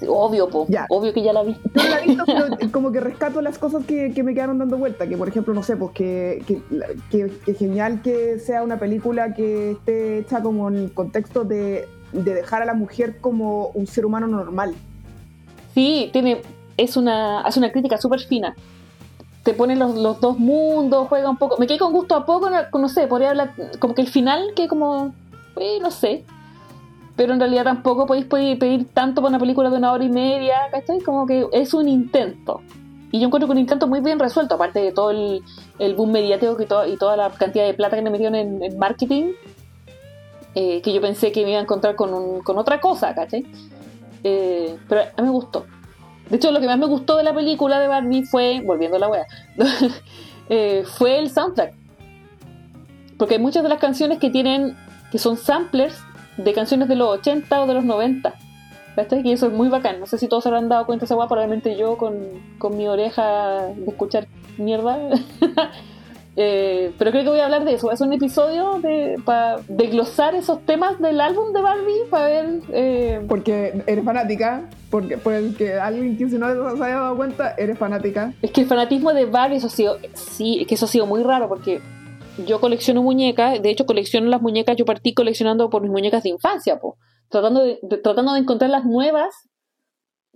Obvio, 0.07 0.49
po. 0.49 0.65
Ya. 0.69 0.85
Obvio 0.89 1.13
que 1.13 1.21
ya 1.23 1.33
la 1.33 1.43
vi. 1.43 1.55
No 1.73 1.83
la 1.83 1.99
he 2.01 2.07
visto, 2.07 2.23
pero 2.27 2.71
como 2.71 2.91
que 2.91 2.99
rescato 2.99 3.41
las 3.41 3.57
cosas 3.57 3.85
que, 3.85 4.11
que 4.13 4.23
me 4.23 4.33
quedaron 4.33 4.57
dando 4.57 4.77
vuelta. 4.77 5.07
Que 5.07 5.17
por 5.17 5.27
ejemplo, 5.27 5.53
no 5.53 5.63
sé, 5.63 5.75
pues 5.77 5.91
que, 5.91 6.43
que, 6.47 6.61
que- 7.45 7.53
genial 7.55 8.01
que 8.01 8.39
sea 8.39 8.63
una 8.63 8.77
película 8.79 9.33
que 9.33 9.71
esté 9.71 10.19
hecha 10.19 10.41
como 10.41 10.69
en 10.69 10.75
el 10.77 10.93
contexto 10.93 11.43
de, 11.43 11.87
de 12.13 12.33
dejar 12.33 12.61
a 12.61 12.65
la 12.65 12.73
mujer 12.73 13.17
como 13.21 13.67
un 13.73 13.87
ser 13.87 14.05
humano 14.05 14.27
normal. 14.27 14.73
Sí, 15.73 16.09
tiene, 16.13 16.41
es 16.77 16.95
una, 16.97 17.41
hace 17.41 17.59
una 17.59 17.71
crítica 17.71 17.97
súper 17.97 18.21
fina. 18.21 18.55
Te 19.43 19.53
pone 19.53 19.75
los, 19.75 19.95
los 19.95 20.19
dos 20.21 20.39
mundos, 20.39 21.07
juega 21.07 21.29
un 21.29 21.37
poco. 21.37 21.57
Me 21.59 21.67
quedé 21.67 21.77
con 21.77 21.91
gusto 21.93 22.15
a 22.15 22.25
poco, 22.25 22.49
no, 22.49 22.57
no 22.79 22.89
sé, 22.89 23.07
podría 23.07 23.29
hablar 23.29 23.51
como 23.79 23.93
que 23.93 24.01
el 24.01 24.07
final, 24.07 24.53
que 24.55 24.67
como, 24.67 25.13
eh, 25.57 25.77
no 25.81 25.91
sé. 25.91 26.23
Pero 27.15 27.33
en 27.33 27.39
realidad 27.39 27.63
tampoco 27.63 28.05
podéis 28.05 28.25
pedir, 28.25 28.87
tanto 28.93 29.21
para 29.21 29.29
una 29.29 29.39
película 29.39 29.69
de 29.69 29.77
una 29.77 29.91
hora 29.91 30.03
y 30.03 30.09
media, 30.09 30.55
¿cachai? 30.71 30.99
Como 30.99 31.25
que 31.25 31.47
es 31.53 31.73
un 31.73 31.87
intento. 31.87 32.61
Y 33.11 33.19
yo 33.19 33.27
encuentro 33.27 33.47
que 33.47 33.53
un 33.53 33.59
intento 33.59 33.87
muy 33.87 34.01
bien 34.01 34.19
resuelto, 34.19 34.55
aparte 34.55 34.79
de 34.79 34.91
todo 34.91 35.11
el, 35.11 35.41
boom 35.95 36.11
mediático 36.11 36.57
to- 36.65 36.85
y 36.85 36.97
toda 36.97 37.15
la 37.15 37.29
cantidad 37.29 37.65
de 37.65 37.73
plata 37.73 37.95
que 37.95 38.01
le 38.01 38.09
metieron 38.09 38.35
en, 38.35 38.77
marketing, 38.77 39.31
eh, 40.55 40.81
que 40.81 40.93
yo 40.93 40.99
pensé 40.99 41.31
que 41.31 41.43
me 41.43 41.51
iba 41.51 41.59
a 41.59 41.63
encontrar 41.63 41.95
con, 41.95 42.41
con 42.41 42.57
otra 42.57 42.81
cosa, 42.81 43.15
¿cachai? 43.15 43.45
Eh, 44.23 44.75
pero 44.89 45.01
a 45.01 45.21
mí 45.21 45.27
me 45.27 45.29
gustó. 45.29 45.65
De 46.29 46.37
hecho, 46.37 46.51
lo 46.51 46.59
que 46.59 46.65
más 46.65 46.79
me 46.79 46.87
gustó 46.87 47.15
de 47.17 47.23
la 47.23 47.33
película 47.33 47.79
de 47.79 47.87
Barbie 47.87 48.23
fue, 48.23 48.61
volviendo 48.65 48.97
a 48.97 48.99
la 48.99 49.07
wea, 49.07 49.25
eh, 50.49 50.83
fue 50.85 51.19
el 51.19 51.29
soundtrack. 51.29 51.73
Porque 53.17 53.35
hay 53.35 53.39
muchas 53.39 53.63
de 53.63 53.69
las 53.69 53.79
canciones 53.79 54.19
que 54.19 54.29
tienen, 54.29 54.75
que 55.11 55.19
son 55.19 55.37
samplers 55.37 55.95
de 56.37 56.53
canciones 56.53 56.87
de 56.87 56.95
los 56.95 57.09
80 57.19 57.61
o 57.61 57.67
de 57.67 57.73
los 57.73 57.85
90. 57.85 58.33
¿Cachai? 58.95 59.21
Y 59.27 59.33
eso 59.33 59.47
es 59.47 59.53
muy 59.53 59.67
bacán. 59.67 59.99
No 59.99 60.05
sé 60.05 60.17
si 60.17 60.27
todos 60.27 60.43
se 60.43 60.49
habrán 60.49 60.69
dado 60.69 60.85
cuenta 60.85 61.01
de 61.01 61.05
esa 61.07 61.15
wea, 61.17 61.27
probablemente 61.27 61.75
yo 61.75 61.97
con, 61.97 62.15
con 62.57 62.77
mi 62.77 62.87
oreja 62.87 63.67
de 63.75 63.85
escuchar 63.87 64.27
mierda. 64.57 64.97
Eh, 66.37 66.91
pero 66.97 67.11
creo 67.11 67.23
que 67.23 67.29
voy 67.29 67.39
a 67.39 67.45
hablar 67.45 67.63
de 67.63 67.75
eso. 67.75 67.83
Voy 67.83 67.91
a 67.91 67.93
hacer 67.93 68.07
un 68.07 68.13
episodio 68.13 68.79
de, 68.81 69.15
para 69.23 69.57
desglosar 69.69 70.35
esos 70.35 70.65
temas 70.65 70.99
del 70.99 71.21
álbum 71.21 71.53
de 71.53 71.61
Barbie 71.61 72.09
para 72.09 72.25
ver. 72.25 72.59
Eh, 72.73 73.21
Porque 73.27 73.81
eres 73.87 74.03
fanática, 74.03 74.69
porque 74.89 75.17
porque 75.17 75.75
alguien 75.75 76.17
que 76.17 76.29
si 76.29 76.37
no 76.37 76.47
se 76.75 76.83
haya 76.83 76.95
dado 76.95 77.15
cuenta, 77.15 77.55
eres 77.57 77.77
fanática. 77.77 78.33
Es 78.41 78.51
que 78.51 78.61
el 78.61 78.67
fanatismo 78.67 79.13
de 79.13 79.25
Barbie, 79.25 79.57
eso 79.57 79.67
ha 79.67 79.69
sido. 79.69 79.97
Sí, 80.13 80.59
es 80.59 80.67
que 80.67 80.75
eso 80.75 80.85
ha 80.85 80.89
sido 80.89 81.05
muy 81.05 81.23
raro 81.23 81.47
porque 81.47 81.79
yo 82.37 82.59
colecciono 82.59 83.01
muñecas. 83.01 83.61
De 83.61 83.69
hecho, 83.69 83.85
colecciono 83.85 84.27
las 84.27 84.41
muñecas. 84.41 84.75
Yo 84.77 84.85
partí 84.85 85.13
coleccionando 85.13 85.69
por 85.69 85.81
mis 85.81 85.91
muñecas 85.91 86.23
de 86.23 86.29
infancia, 86.29 86.79
po, 86.79 86.97
tratando, 87.29 87.63
de, 87.63 87.79
tratando 88.03 88.33
de 88.33 88.39
encontrar 88.39 88.69
las 88.69 88.85
nuevas 88.85 89.33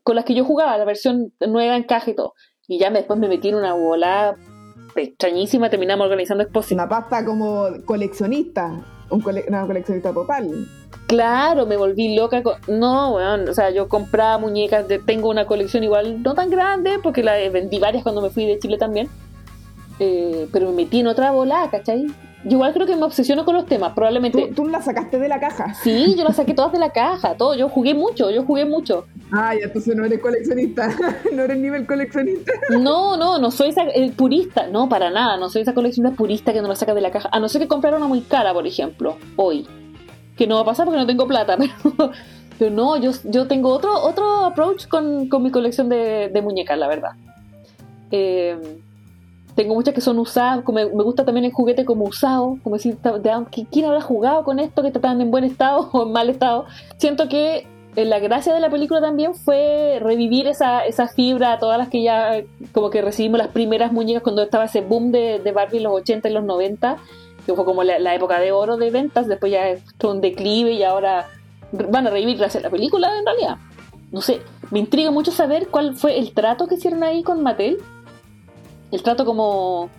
con 0.04 0.16
las 0.16 0.26
que 0.26 0.34
yo 0.34 0.46
jugaba, 0.46 0.78
la 0.78 0.86
versión 0.86 1.34
nueva 1.40 1.76
en 1.76 1.84
caja 1.84 2.12
y 2.12 2.16
todo. 2.16 2.34
Y 2.68 2.80
ya 2.80 2.90
después 2.90 3.20
me 3.20 3.28
metí 3.28 3.50
en 3.50 3.56
una 3.56 3.74
bola 3.74 4.36
extrañísima, 4.96 5.70
terminamos 5.70 6.06
organizando 6.06 6.44
exposiciones. 6.44 6.86
Una 6.86 6.90
pasta 6.90 7.26
como 7.26 7.68
coleccionista, 7.86 8.86
un 9.10 9.24
una 9.48 9.66
coleccionista 9.66 10.14
total. 10.14 10.68
Claro, 11.08 11.66
me 11.66 11.78
volví 11.78 12.16
loca. 12.16 12.44
Con... 12.44 12.56
No, 12.68 13.14
bueno, 13.14 13.50
o 13.50 13.54
sea, 13.54 13.72
yo 13.72 13.88
compraba 13.88 14.38
muñecas, 14.38 14.88
de... 14.88 15.00
tengo 15.00 15.30
una 15.30 15.46
colección 15.46 15.84
igual 15.84 16.22
no 16.22 16.34
tan 16.34 16.50
grande, 16.50 17.00
porque 17.02 17.24
la 17.24 17.34
vendí 17.50 17.80
varias 17.80 18.04
cuando 18.04 18.22
me 18.22 18.30
fui 18.30 18.46
de 18.46 18.60
Chile 18.60 18.78
también. 18.78 19.10
Eh, 20.00 20.48
pero 20.52 20.70
me 20.70 20.78
metí 20.78 21.02
en 21.02 21.08
otra 21.08 21.32
bola, 21.32 21.68
¿cachai? 21.70 22.08
Yo 22.46 22.52
igual 22.52 22.74
creo 22.74 22.88
que 22.88 22.96
me 22.96 23.04
obsesiono 23.04 23.44
con 23.44 23.54
los 23.54 23.66
temas, 23.66 23.92
probablemente. 23.94 24.48
¿Tú, 24.48 24.64
¿Tú, 24.64 24.68
la 24.70 24.82
sacaste 24.82 25.20
de 25.20 25.28
la 25.28 25.42
caja? 25.42 25.74
Sí, 25.74 26.16
yo 26.18 26.24
la 26.24 26.32
saqué 26.32 26.54
todas 26.54 26.72
de 26.72 26.80
la 26.80 26.92
caja, 26.92 27.36
todo. 27.36 27.54
Yo 27.54 27.68
jugué 27.68 27.94
mucho, 27.94 28.32
yo 28.32 28.46
jugué 28.46 28.64
mucho. 28.64 29.06
Ah, 29.30 29.54
ya 29.54 29.66
entonces 29.66 29.94
no 29.94 30.06
eres 30.06 30.20
coleccionista, 30.20 30.90
no 31.34 31.44
eres 31.44 31.58
nivel 31.58 31.86
coleccionista. 31.86 32.54
No, 32.70 33.18
no, 33.18 33.40
no 33.40 33.52
soy 33.52 33.70
esa 33.70 33.84
el 33.84 34.14
purista, 34.14 34.68
no, 34.68 34.88
para 34.88 35.10
nada, 35.10 35.36
no 35.36 35.50
soy 35.50 35.64
esa 35.64 35.74
coleccionista 35.74 36.18
purista 36.18 36.54
que 36.54 36.62
no 36.62 36.70
la 36.70 36.78
saca 36.78 36.94
de 36.94 37.02
la 37.02 37.12
caja. 37.12 37.28
A 37.34 37.42
no 37.42 37.50
ser 37.50 37.62
que 37.62 37.68
comprara 37.68 37.98
una 37.98 38.08
muy 38.08 38.22
cara, 38.22 38.54
por 38.54 38.66
ejemplo, 38.66 39.18
hoy. 39.36 39.68
Que 40.38 40.48
no 40.48 40.56
va 40.56 40.62
a 40.62 40.66
pasar 40.66 40.86
porque 40.86 41.00
no 41.00 41.08
tengo 41.08 41.28
plata, 41.28 41.58
pero, 41.84 42.12
pero 42.58 42.72
no, 42.72 42.96
yo, 42.96 43.12
yo 43.26 43.48
tengo 43.48 43.70
otro, 43.70 43.92
otro 44.02 44.46
approach 44.46 44.88
con, 44.88 45.28
con 45.28 45.44
mi 45.44 45.52
colección 45.52 45.90
de, 45.90 46.30
de 46.34 46.42
muñecas, 46.42 46.78
la 46.78 46.88
verdad. 46.88 47.12
Eh, 48.12 48.58
tengo 49.60 49.76
muchas 49.76 49.94
que 49.94 50.00
son 50.00 50.18
usadas, 50.20 50.64
me, 50.70 50.86
me, 50.86 51.04
gusta 51.04 51.26
también 51.26 51.44
el 51.44 51.52
juguete 51.52 51.84
como 51.84 52.06
usado, 52.06 52.58
como 52.64 52.78
decir, 52.78 52.98
¿quién 53.70 53.86
habrá 53.86 54.00
jugado 54.00 54.46
con 54.46 54.58
esto 54.58 54.82
que 54.82 54.88
está 54.88 55.02
tan 55.02 55.20
en 55.20 55.32
buen 55.32 55.44
estado 55.44 55.90
o 55.92 56.04
en 56.04 56.14
mal 56.14 56.30
estado? 56.30 56.66
Siento 56.96 57.28
que 57.28 57.68
eh, 57.98 58.06
la 58.06 58.20
gracia 58.20 58.54
de 58.54 58.62
la 58.62 58.70
película 58.70 59.02
también 59.02 59.36
fue 59.36 60.00
revivir 60.00 60.48
esa, 60.48 60.86
esa 60.86 61.10
fibra, 61.10 61.60
todas 61.60 61.78
las 61.78 61.90
que 61.90 62.02
ya 62.02 62.42
como 62.72 62.90
que 62.90 63.02
recibimos 63.02 63.38
las 63.38 63.50
primeras 63.50 63.92
muñecas 63.92 64.24
cuando 64.24 64.44
estaba 64.44 64.64
ese 64.64 64.80
boom 64.80 65.12
de, 65.12 65.40
de 65.40 65.52
Barbie 65.52 65.80
en 65.80 65.84
los 65.84 65.94
80 65.94 66.30
y 66.30 66.32
los 66.32 66.46
90, 66.46 66.96
que 67.46 67.54
fue 67.54 67.66
como 67.66 67.84
la, 67.84 68.00
la 68.00 68.16
época 68.16 68.40
de 68.40 68.54
oro 68.54 68.78
de 68.78 68.92
ventas, 68.92 69.28
después 69.28 69.52
ya 69.52 69.76
fue 70.00 70.12
un 70.12 70.22
declive 70.22 70.72
y 70.72 70.84
ahora 70.84 71.28
van 71.74 72.08
a 72.08 72.12
revivir 72.12 72.38
gracias 72.38 72.64
a 72.64 72.68
la 72.68 72.72
película 72.72 73.12
en 73.20 73.26
realidad. 73.26 73.58
No 74.14 74.22
sé, 74.22 74.40
me 74.72 74.80
intriga 74.80 75.12
mucho 75.12 75.32
saber 75.32 75.68
cuál 75.68 75.96
fue 75.96 76.18
el 76.18 76.32
trato 76.32 76.66
que 76.68 76.76
hicieron 76.76 77.04
ahí 77.04 77.24
con 77.24 77.44
Mattel 77.44 77.78
el 78.92 79.04
trato 79.04 79.26
como 79.26 79.90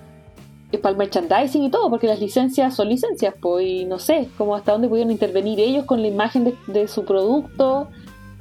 para 0.79 0.91
el 0.91 0.97
merchandising 0.97 1.65
y 1.65 1.71
todo, 1.71 1.91
porque 1.91 2.07
las 2.07 2.21
licencias 2.21 2.75
son 2.75 2.89
licencias, 2.89 3.35
pues, 3.41 3.67
y 3.67 3.85
no 3.85 3.99
sé, 3.99 4.29
como 4.39 4.55
hasta 4.55 4.73
dónde 4.73 4.89
pudieron 4.89 5.11
intervenir 5.11 5.59
ellos 5.59 5.85
con 5.85 6.01
la 6.01 6.09
imagen 6.09 6.45
de, 6.45 6.55
de 6.69 6.87
su 6.87 7.05
producto. 7.05 7.89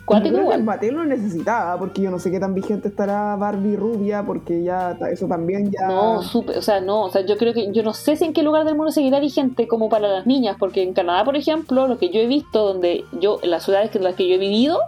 Cuático 0.05 0.37
no, 0.37 0.43
igual. 0.43 0.63
Mattel 0.63 0.95
lo 0.95 1.05
necesitaba, 1.05 1.77
porque 1.77 2.01
yo 2.01 2.09
no 2.09 2.17
sé 2.17 2.31
qué 2.31 2.39
tan 2.39 2.55
vigente 2.55 2.87
estará 2.87 3.35
Barbie 3.35 3.75
rubia, 3.75 4.23
porque 4.25 4.63
ya 4.63 4.97
eso 5.11 5.27
también 5.27 5.71
ya. 5.71 5.87
No, 5.87 6.21
super, 6.23 6.57
o 6.57 6.61
sea, 6.61 6.81
no, 6.81 7.03
o 7.03 7.09
sea, 7.09 7.25
yo 7.25 7.37
creo 7.37 7.53
que, 7.53 7.71
yo 7.71 7.83
no 7.83 7.93
sé 7.93 8.15
si 8.15 8.25
en 8.25 8.33
qué 8.33 8.43
lugar 8.43 8.65
del 8.65 8.75
mundo 8.75 8.91
seguirá 8.91 9.19
vigente 9.19 9.67
como 9.67 9.89
para 9.89 10.07
las 10.07 10.25
niñas, 10.25 10.55
porque 10.59 10.81
en 10.81 10.93
Canadá, 10.93 11.23
por 11.23 11.35
ejemplo, 11.35 11.87
lo 11.87 11.97
que 11.97 12.09
yo 12.09 12.19
he 12.21 12.27
visto, 12.27 12.73
donde 12.73 13.05
yo, 13.19 13.39
en 13.43 13.51
las 13.51 13.63
ciudades 13.63 13.95
en 13.95 14.03
las 14.03 14.15
que 14.15 14.27
yo 14.27 14.35
he 14.35 14.39
vivido, 14.39 14.79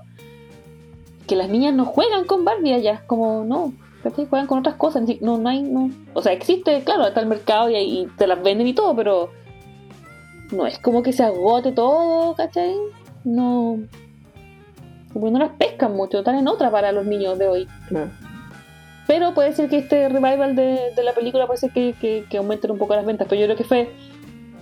que 1.27 1.35
las 1.35 1.49
niñas 1.49 1.73
no 1.75 1.85
juegan 1.85 2.25
con 2.25 2.43
Barbie 2.43 2.73
allá, 2.73 3.03
como 3.05 3.43
no, 3.43 3.73
¿cachai? 4.03 4.27
Juegan 4.27 4.47
con 4.47 4.59
otras 4.59 4.75
cosas. 4.75 5.03
No, 5.21 5.37
no 5.37 5.49
hay, 5.49 5.61
no. 5.61 5.89
O 6.13 6.21
sea, 6.21 6.33
existe, 6.33 6.83
claro, 6.83 7.07
está 7.07 7.19
el 7.19 7.27
mercado 7.27 7.69
y, 7.69 7.75
y 7.75 8.07
te 8.17 8.27
las 8.27 8.41
venden 8.41 8.67
y 8.67 8.73
todo, 8.73 8.95
pero 8.95 9.29
no 10.51 10.67
es 10.67 10.79
como 10.79 11.01
que 11.01 11.13
se 11.13 11.23
agote 11.23 11.71
todo, 11.71 12.35
¿cachai? 12.35 12.75
No. 13.23 13.79
Como 15.13 15.29
no 15.29 15.39
las 15.39 15.51
pescan 15.51 15.95
mucho, 15.95 16.19
están 16.19 16.35
en 16.35 16.47
otra 16.47 16.71
para 16.71 16.91
los 16.91 17.05
niños 17.05 17.37
de 17.37 17.47
hoy. 17.47 17.67
Claro. 17.87 18.11
Pero 19.07 19.33
puede 19.33 19.53
ser 19.53 19.69
que 19.69 19.79
este 19.79 20.07
revival 20.07 20.55
de, 20.55 20.79
de 20.95 21.03
la 21.03 21.13
película 21.13 21.45
puede 21.47 21.59
ser 21.59 21.71
que, 21.71 21.95
que, 21.99 22.25
que, 22.29 22.37
aumenten 22.37 22.71
un 22.71 22.77
poco 22.77 22.95
las 22.95 23.05
ventas. 23.05 23.27
Pero 23.27 23.41
yo 23.41 23.47
creo 23.47 23.57
que 23.57 23.63
fue, 23.63 23.91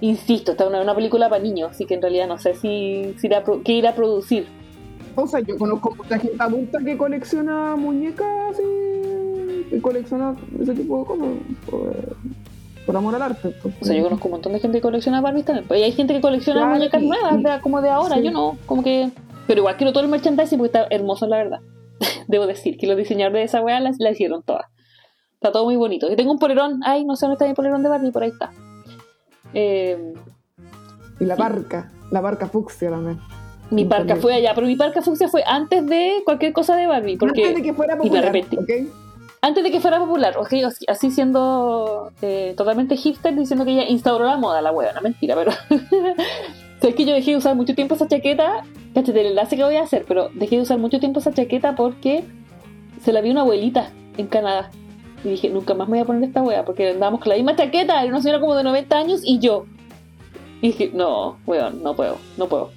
insisto, 0.02 0.54
está 0.54 0.68
una, 0.68 0.82
una 0.82 0.96
película 0.96 1.30
para 1.30 1.44
niños, 1.44 1.72
así 1.72 1.86
que 1.86 1.96
en 1.96 2.02
realidad 2.02 2.28
no 2.28 2.40
sé 2.40 2.56
si, 2.56 3.14
si 3.20 3.28
irá, 3.28 3.44
qué 3.64 3.74
irá 3.74 3.92
a 3.92 3.96
producir. 3.96 4.48
O 5.16 5.28
sea, 5.28 5.40
yo 5.42 5.58
conozco 5.58 5.94
mucha 5.96 6.18
gente 6.18 6.38
adulta 6.40 6.80
que 6.84 6.98
colecciona 6.98 7.76
muñecas 7.76 8.60
y, 8.60 8.99
y 9.72 9.80
colecciona 9.80 10.36
ese 10.60 10.74
tipo 10.74 11.00
de 11.00 11.06
cosas. 11.06 11.28
Por, 11.70 12.16
por 12.86 12.98
amor 12.98 13.16
al 13.16 13.22
arte. 13.22 13.54
Pues. 13.62 13.76
O 13.82 13.86
sea, 13.86 13.96
yo 13.96 14.04
conozco 14.04 14.28
un 14.28 14.32
montón 14.32 14.54
de 14.54 14.60
gente 14.60 14.78
que 14.78 14.82
colecciona 14.82 15.22
Barbies 15.22 15.46
también. 15.46 15.68
Pues 15.68 15.84
hay 15.84 15.92
gente 15.92 16.14
que 16.14 16.22
colecciona 16.22 16.62
claro, 16.62 16.76
muñecas 16.76 17.02
y, 17.02 17.08
nuevas, 17.08 17.40
y, 17.40 17.44
de, 17.44 17.62
como 17.62 17.82
de 17.82 17.90
ahora. 17.90 18.16
sí. 18.16 18.24
Yo 18.24 18.32
no, 18.32 18.58
como 18.66 18.84
que. 18.84 19.12
Pero 19.48 19.60
igual 19.60 19.78
quiero 19.78 19.94
todo 19.94 20.04
el 20.04 20.10
merchandising 20.10 20.58
porque 20.58 20.78
está 20.78 20.88
hermoso, 20.94 21.28
la 21.28 21.38
verdad. 21.38 21.60
Debo 22.28 22.48
decir 22.48 22.78
que 22.78 22.88
los 22.88 22.98
diseñadores 22.98 23.42
de 23.42 23.46
esa 23.46 23.62
weá 23.62 23.80
la, 23.80 23.92
la 23.98 24.12
hicieron 24.12 24.44
todas. 24.44 24.66
Está 25.34 25.52
todo 25.52 25.66
muy 25.66 25.76
bonito. 25.76 26.12
Y 26.12 26.16
tengo 26.16 26.32
un 26.32 26.40
polerón. 26.40 26.82
Ay, 26.84 27.06
no 27.06 27.16
sé 27.16 27.26
dónde 27.26 27.36
está 27.36 27.48
mi 27.48 27.54
polerón 27.54 27.84
de 27.84 27.90
Barbie, 27.90 28.12
por 28.12 28.24
ahí 28.24 28.30
está. 28.30 28.52
Eh, 29.54 30.14
y 31.20 31.26
la 31.26 31.36
barca, 31.36 31.92
la 32.12 32.22
barca 32.22 32.48
fucsia 32.48 32.90
también. 32.90 33.20
Mi 33.72 33.86
parca 33.86 34.16
fue 34.16 34.34
allá, 34.34 34.54
pero 34.56 34.66
mi 34.66 34.76
parca 34.76 35.02
fucsia 35.02 35.28
fue 35.28 35.44
antes 35.46 35.86
de 35.86 36.24
cualquier 36.26 36.54
cosa 36.54 36.76
de 36.76 36.88
Barbie. 36.88 37.18
Porque, 37.18 37.44
antes 37.44 37.58
de 37.58 37.62
que 37.62 37.74
fuera 37.74 37.98
popular. 37.98 38.18
Y 38.18 38.22
me 38.22 38.28
arrepentí. 38.28 38.58
¿okay? 38.58 38.90
Antes 39.42 39.64
de 39.64 39.72
que 39.72 39.80
fuera 39.80 40.00
popular, 40.00 40.38
ok, 40.38 40.54
así 40.88 41.12
siendo 41.12 42.12
eh, 42.22 42.54
totalmente 42.58 42.98
hipster, 42.98 43.36
diciendo 43.36 43.66
que 43.66 43.72
ella 43.72 43.86
instauró 43.88 44.26
la 44.26 44.38
moda, 44.38 44.62
la 44.62 44.72
hueá, 44.72 44.94
no 44.94 45.02
mentira, 45.02 45.36
pero. 45.36 45.52
Sabes 46.82 46.96
que 46.96 47.06
yo 47.06 47.14
dejé 47.14 47.32
de 47.32 47.38
usar 47.38 47.56
mucho 47.56 47.76
tiempo 47.76 47.96
esa 47.96 48.08
chaqueta, 48.08 48.64
cachete 48.94 49.20
el 49.22 49.28
enlace 49.28 49.58
que 49.58 49.64
voy 49.64 49.76
a 49.76 49.84
hacer, 49.84 50.06
pero 50.08 50.30
dejé 50.34 50.56
de 50.56 50.62
usar 50.62 50.78
mucho 50.78 51.00
tiempo 51.00 51.20
esa 51.20 51.34
chaqueta 51.34 51.76
porque 51.76 52.24
se 53.02 53.12
la 53.12 53.20
vi 53.20 53.32
una 53.32 53.42
abuelita 53.42 53.92
en 54.18 54.28
Canadá. 54.28 54.72
Y 55.26 55.30
dije, 55.30 55.50
nunca 55.50 55.74
más 55.74 55.90
me 55.90 55.98
voy 55.98 56.04
a 56.04 56.06
poner 56.06 56.24
esta 56.24 56.42
wea, 56.42 56.64
porque 56.64 56.92
andábamos 56.92 57.20
con 57.20 57.30
la 57.30 57.36
misma 57.36 57.56
chaqueta, 57.56 58.02
era 58.02 58.10
una 58.10 58.22
señora 58.22 58.40
como 58.40 58.56
de 58.56 58.64
90 58.64 58.98
años 58.98 59.22
y 59.26 59.40
yo. 59.40 59.66
Y 60.62 60.68
dije, 60.68 60.92
no, 60.94 61.38
weón, 61.46 61.84
no 61.84 61.96
puedo, 61.96 62.18
no 62.38 62.48
puedo 62.48 62.72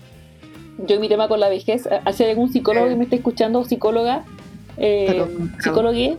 yo 0.79 1.01
mi 1.01 1.09
tema 1.09 1.29
con 1.29 1.41
la 1.41 1.49
vejez, 1.49 1.87
hay 1.87 2.31
algún 2.31 2.53
psicólogo 2.53 2.89
que 2.89 2.97
me 2.97 3.05
esté 3.05 3.17
escuchando, 3.17 3.65
psicóloga, 3.65 4.25
eh, 4.77 5.25
psicólogo, 5.61 6.19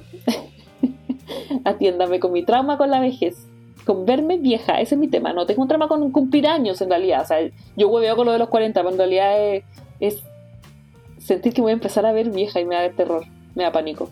atiéndame 1.63 2.19
con 2.19 2.31
mi 2.31 2.43
trauma 2.43 2.77
con 2.77 2.89
la 2.89 2.99
vejez, 2.99 3.37
con 3.85 4.05
verme 4.05 4.37
vieja, 4.37 4.79
ese 4.79 4.95
es 4.95 4.99
mi 4.99 5.07
tema, 5.07 5.33
no 5.33 5.45
tengo 5.45 5.61
un 5.61 5.67
trauma 5.67 5.87
con 5.87 6.11
cumplir 6.11 6.47
años 6.47 6.81
en 6.81 6.89
realidad, 6.89 7.21
o 7.21 7.25
sea, 7.25 7.37
yo 7.75 7.89
hueveo 7.89 8.15
con 8.15 8.25
lo 8.25 8.31
de 8.31 8.39
los 8.39 8.49
40, 8.49 8.79
pero 8.79 8.91
en 8.91 8.97
realidad 8.97 9.53
es, 9.53 9.63
es 9.99 10.23
sentir 11.17 11.53
que 11.53 11.61
voy 11.61 11.71
a 11.71 11.73
empezar 11.73 12.05
a 12.05 12.11
ver 12.11 12.29
vieja 12.29 12.59
y 12.59 12.65
me 12.65 12.75
da 12.75 12.89
terror, 12.89 13.23
me 13.55 13.63
da 13.63 13.71
pánico. 13.71 14.09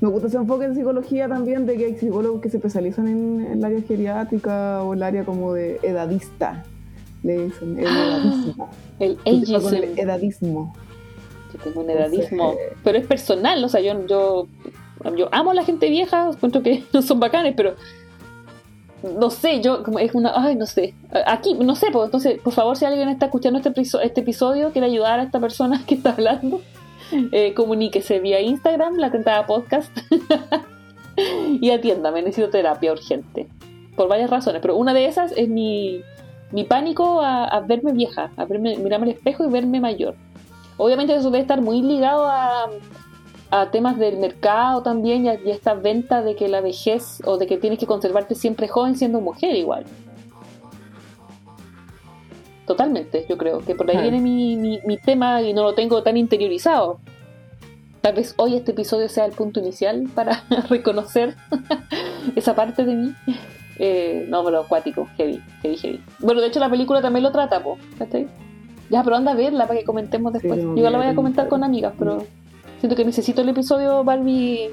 Me 0.00 0.08
gusta 0.08 0.28
ese 0.28 0.36
enfoque 0.36 0.66
en 0.66 0.74
psicología 0.74 1.26
también, 1.26 1.64
de 1.64 1.76
que 1.76 1.86
hay 1.86 1.96
psicólogos 1.96 2.42
que 2.42 2.50
se 2.50 2.58
especializan 2.58 3.08
en, 3.08 3.46
en 3.46 3.52
el 3.58 3.64
área 3.64 3.80
geriátrica 3.80 4.82
o 4.82 4.92
el 4.92 5.02
área 5.02 5.24
como 5.24 5.54
de 5.54 5.80
edadista 5.82 6.64
le 7.22 7.44
dicen 7.44 7.78
el 7.78 7.86
edadismo. 7.86 8.70
El 8.98 9.18
el 9.24 9.98
edadismo. 9.98 10.74
Yo 11.52 11.58
tengo 11.64 11.80
un 11.80 11.90
edadismo, 11.90 12.50
Entonces, 12.52 12.78
pero 12.84 12.98
es 12.98 13.06
personal, 13.06 13.64
o 13.64 13.68
sea, 13.68 13.80
yo, 13.80 14.06
yo, 14.06 14.46
yo 15.16 15.28
amo 15.32 15.50
a 15.50 15.54
la 15.54 15.64
gente 15.64 15.88
vieja, 15.88 16.30
encuentro 16.30 16.62
que 16.62 16.84
no 16.92 17.02
son 17.02 17.20
bacanes, 17.20 17.54
pero 17.56 17.74
no 19.02 19.30
sé, 19.30 19.62
yo 19.62 19.82
como 19.82 19.98
es 19.98 20.14
una, 20.14 20.32
ay, 20.36 20.56
no 20.56 20.66
sé, 20.66 20.94
aquí, 21.26 21.54
no 21.54 21.74
sé, 21.74 21.86
pues, 21.90 22.06
entonces, 22.06 22.40
por 22.40 22.52
favor, 22.52 22.76
si 22.76 22.84
alguien 22.84 23.08
está 23.08 23.26
escuchando 23.26 23.58
este, 23.58 23.80
este 23.80 24.20
episodio, 24.20 24.72
quiere 24.72 24.88
ayudar 24.88 25.20
a 25.20 25.22
esta 25.22 25.40
persona 25.40 25.82
que 25.86 25.94
está 25.94 26.10
hablando, 26.10 26.60
eh, 27.32 27.54
comuníquese 27.54 28.20
vía 28.20 28.40
Instagram, 28.40 28.96
la 28.96 29.10
tentada 29.10 29.46
podcast, 29.46 29.90
y 31.60 31.70
atiéndame, 31.70 32.22
necesito 32.22 32.50
terapia 32.50 32.92
urgente, 32.92 33.48
por 33.96 34.08
varias 34.08 34.28
razones, 34.28 34.60
pero 34.60 34.76
una 34.76 34.92
de 34.92 35.06
esas 35.06 35.32
es 35.32 35.48
mi 35.48 36.02
mi 36.52 36.64
pánico 36.64 37.20
a, 37.20 37.44
a, 37.44 37.60
verme 37.60 37.92
vieja, 37.92 38.32
a 38.36 38.44
verme, 38.44 38.76
mirarme 38.78 39.06
al 39.06 39.12
espejo 39.12 39.44
y 39.44 39.50
verme 39.50 39.80
mayor. 39.80 40.16
Obviamente 40.76 41.14
eso 41.14 41.30
debe 41.30 41.42
estar 41.42 41.60
muy 41.60 41.82
ligado 41.82 42.26
a, 42.26 42.68
a 43.50 43.70
temas 43.70 43.98
del 43.98 44.18
mercado 44.18 44.82
también 44.82 45.26
y 45.26 45.28
a, 45.28 45.34
y 45.34 45.50
a, 45.50 45.54
esta 45.54 45.74
venta 45.74 46.22
de 46.22 46.36
que 46.36 46.48
la 46.48 46.60
vejez 46.60 47.20
o 47.24 47.36
de 47.36 47.46
que 47.46 47.56
tienes 47.56 47.78
que 47.78 47.86
conservarte 47.86 48.34
siempre 48.34 48.68
joven 48.68 48.96
siendo 48.96 49.20
mujer 49.20 49.56
igual. 49.56 49.84
Totalmente, 52.66 53.26
yo 53.28 53.36
creo 53.36 53.58
que 53.60 53.74
por 53.74 53.90
ahí 53.90 54.00
viene 54.00 54.20
mi, 54.20 54.56
mi, 54.56 54.78
mi 54.86 54.96
tema 54.96 55.42
y 55.42 55.52
no 55.52 55.64
lo 55.64 55.74
tengo 55.74 56.02
tan 56.02 56.16
interiorizado. 56.16 57.00
Tal 58.00 58.14
vez 58.14 58.34
hoy 58.38 58.54
este 58.54 58.70
episodio 58.70 59.08
sea 59.08 59.26
el 59.26 59.32
punto 59.32 59.60
inicial 59.60 60.08
para 60.14 60.44
reconocer 60.68 61.34
esa 62.36 62.54
parte 62.54 62.84
de 62.84 62.94
mí. 62.94 63.14
Eh, 63.78 64.26
no, 64.28 64.44
pero 64.44 64.60
acuático, 64.60 65.08
heavy, 65.16 65.42
heavy, 65.62 65.76
heavy. 65.76 66.04
Bueno, 66.20 66.40
de 66.40 66.46
hecho 66.46 66.60
la 66.60 66.70
película 66.70 67.02
también 67.02 67.24
lo 67.24 67.32
trata, 67.32 67.62
po, 67.62 67.76
¿cachai? 67.98 68.28
Ya, 68.88 69.02
pero 69.02 69.16
anda 69.16 69.32
a 69.32 69.34
verla 69.34 69.66
para 69.66 69.80
que 69.80 69.84
comentemos 69.84 70.32
después. 70.32 70.60
Yo 70.60 70.90
la 70.90 70.98
voy 70.98 71.06
a 71.06 71.14
comentar 71.14 71.48
con 71.48 71.64
amigas, 71.64 71.94
pero 71.98 72.24
siento 72.80 72.96
que 72.96 73.04
necesito 73.04 73.42
el 73.42 73.48
episodio 73.50 74.02
Barbie. 74.04 74.70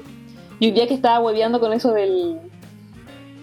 Y 0.60 0.68
un 0.68 0.74
día 0.74 0.88
que 0.88 0.94
estaba 0.94 1.20
hueveando 1.20 1.60
con 1.60 1.72
eso 1.72 1.92
del. 1.92 2.38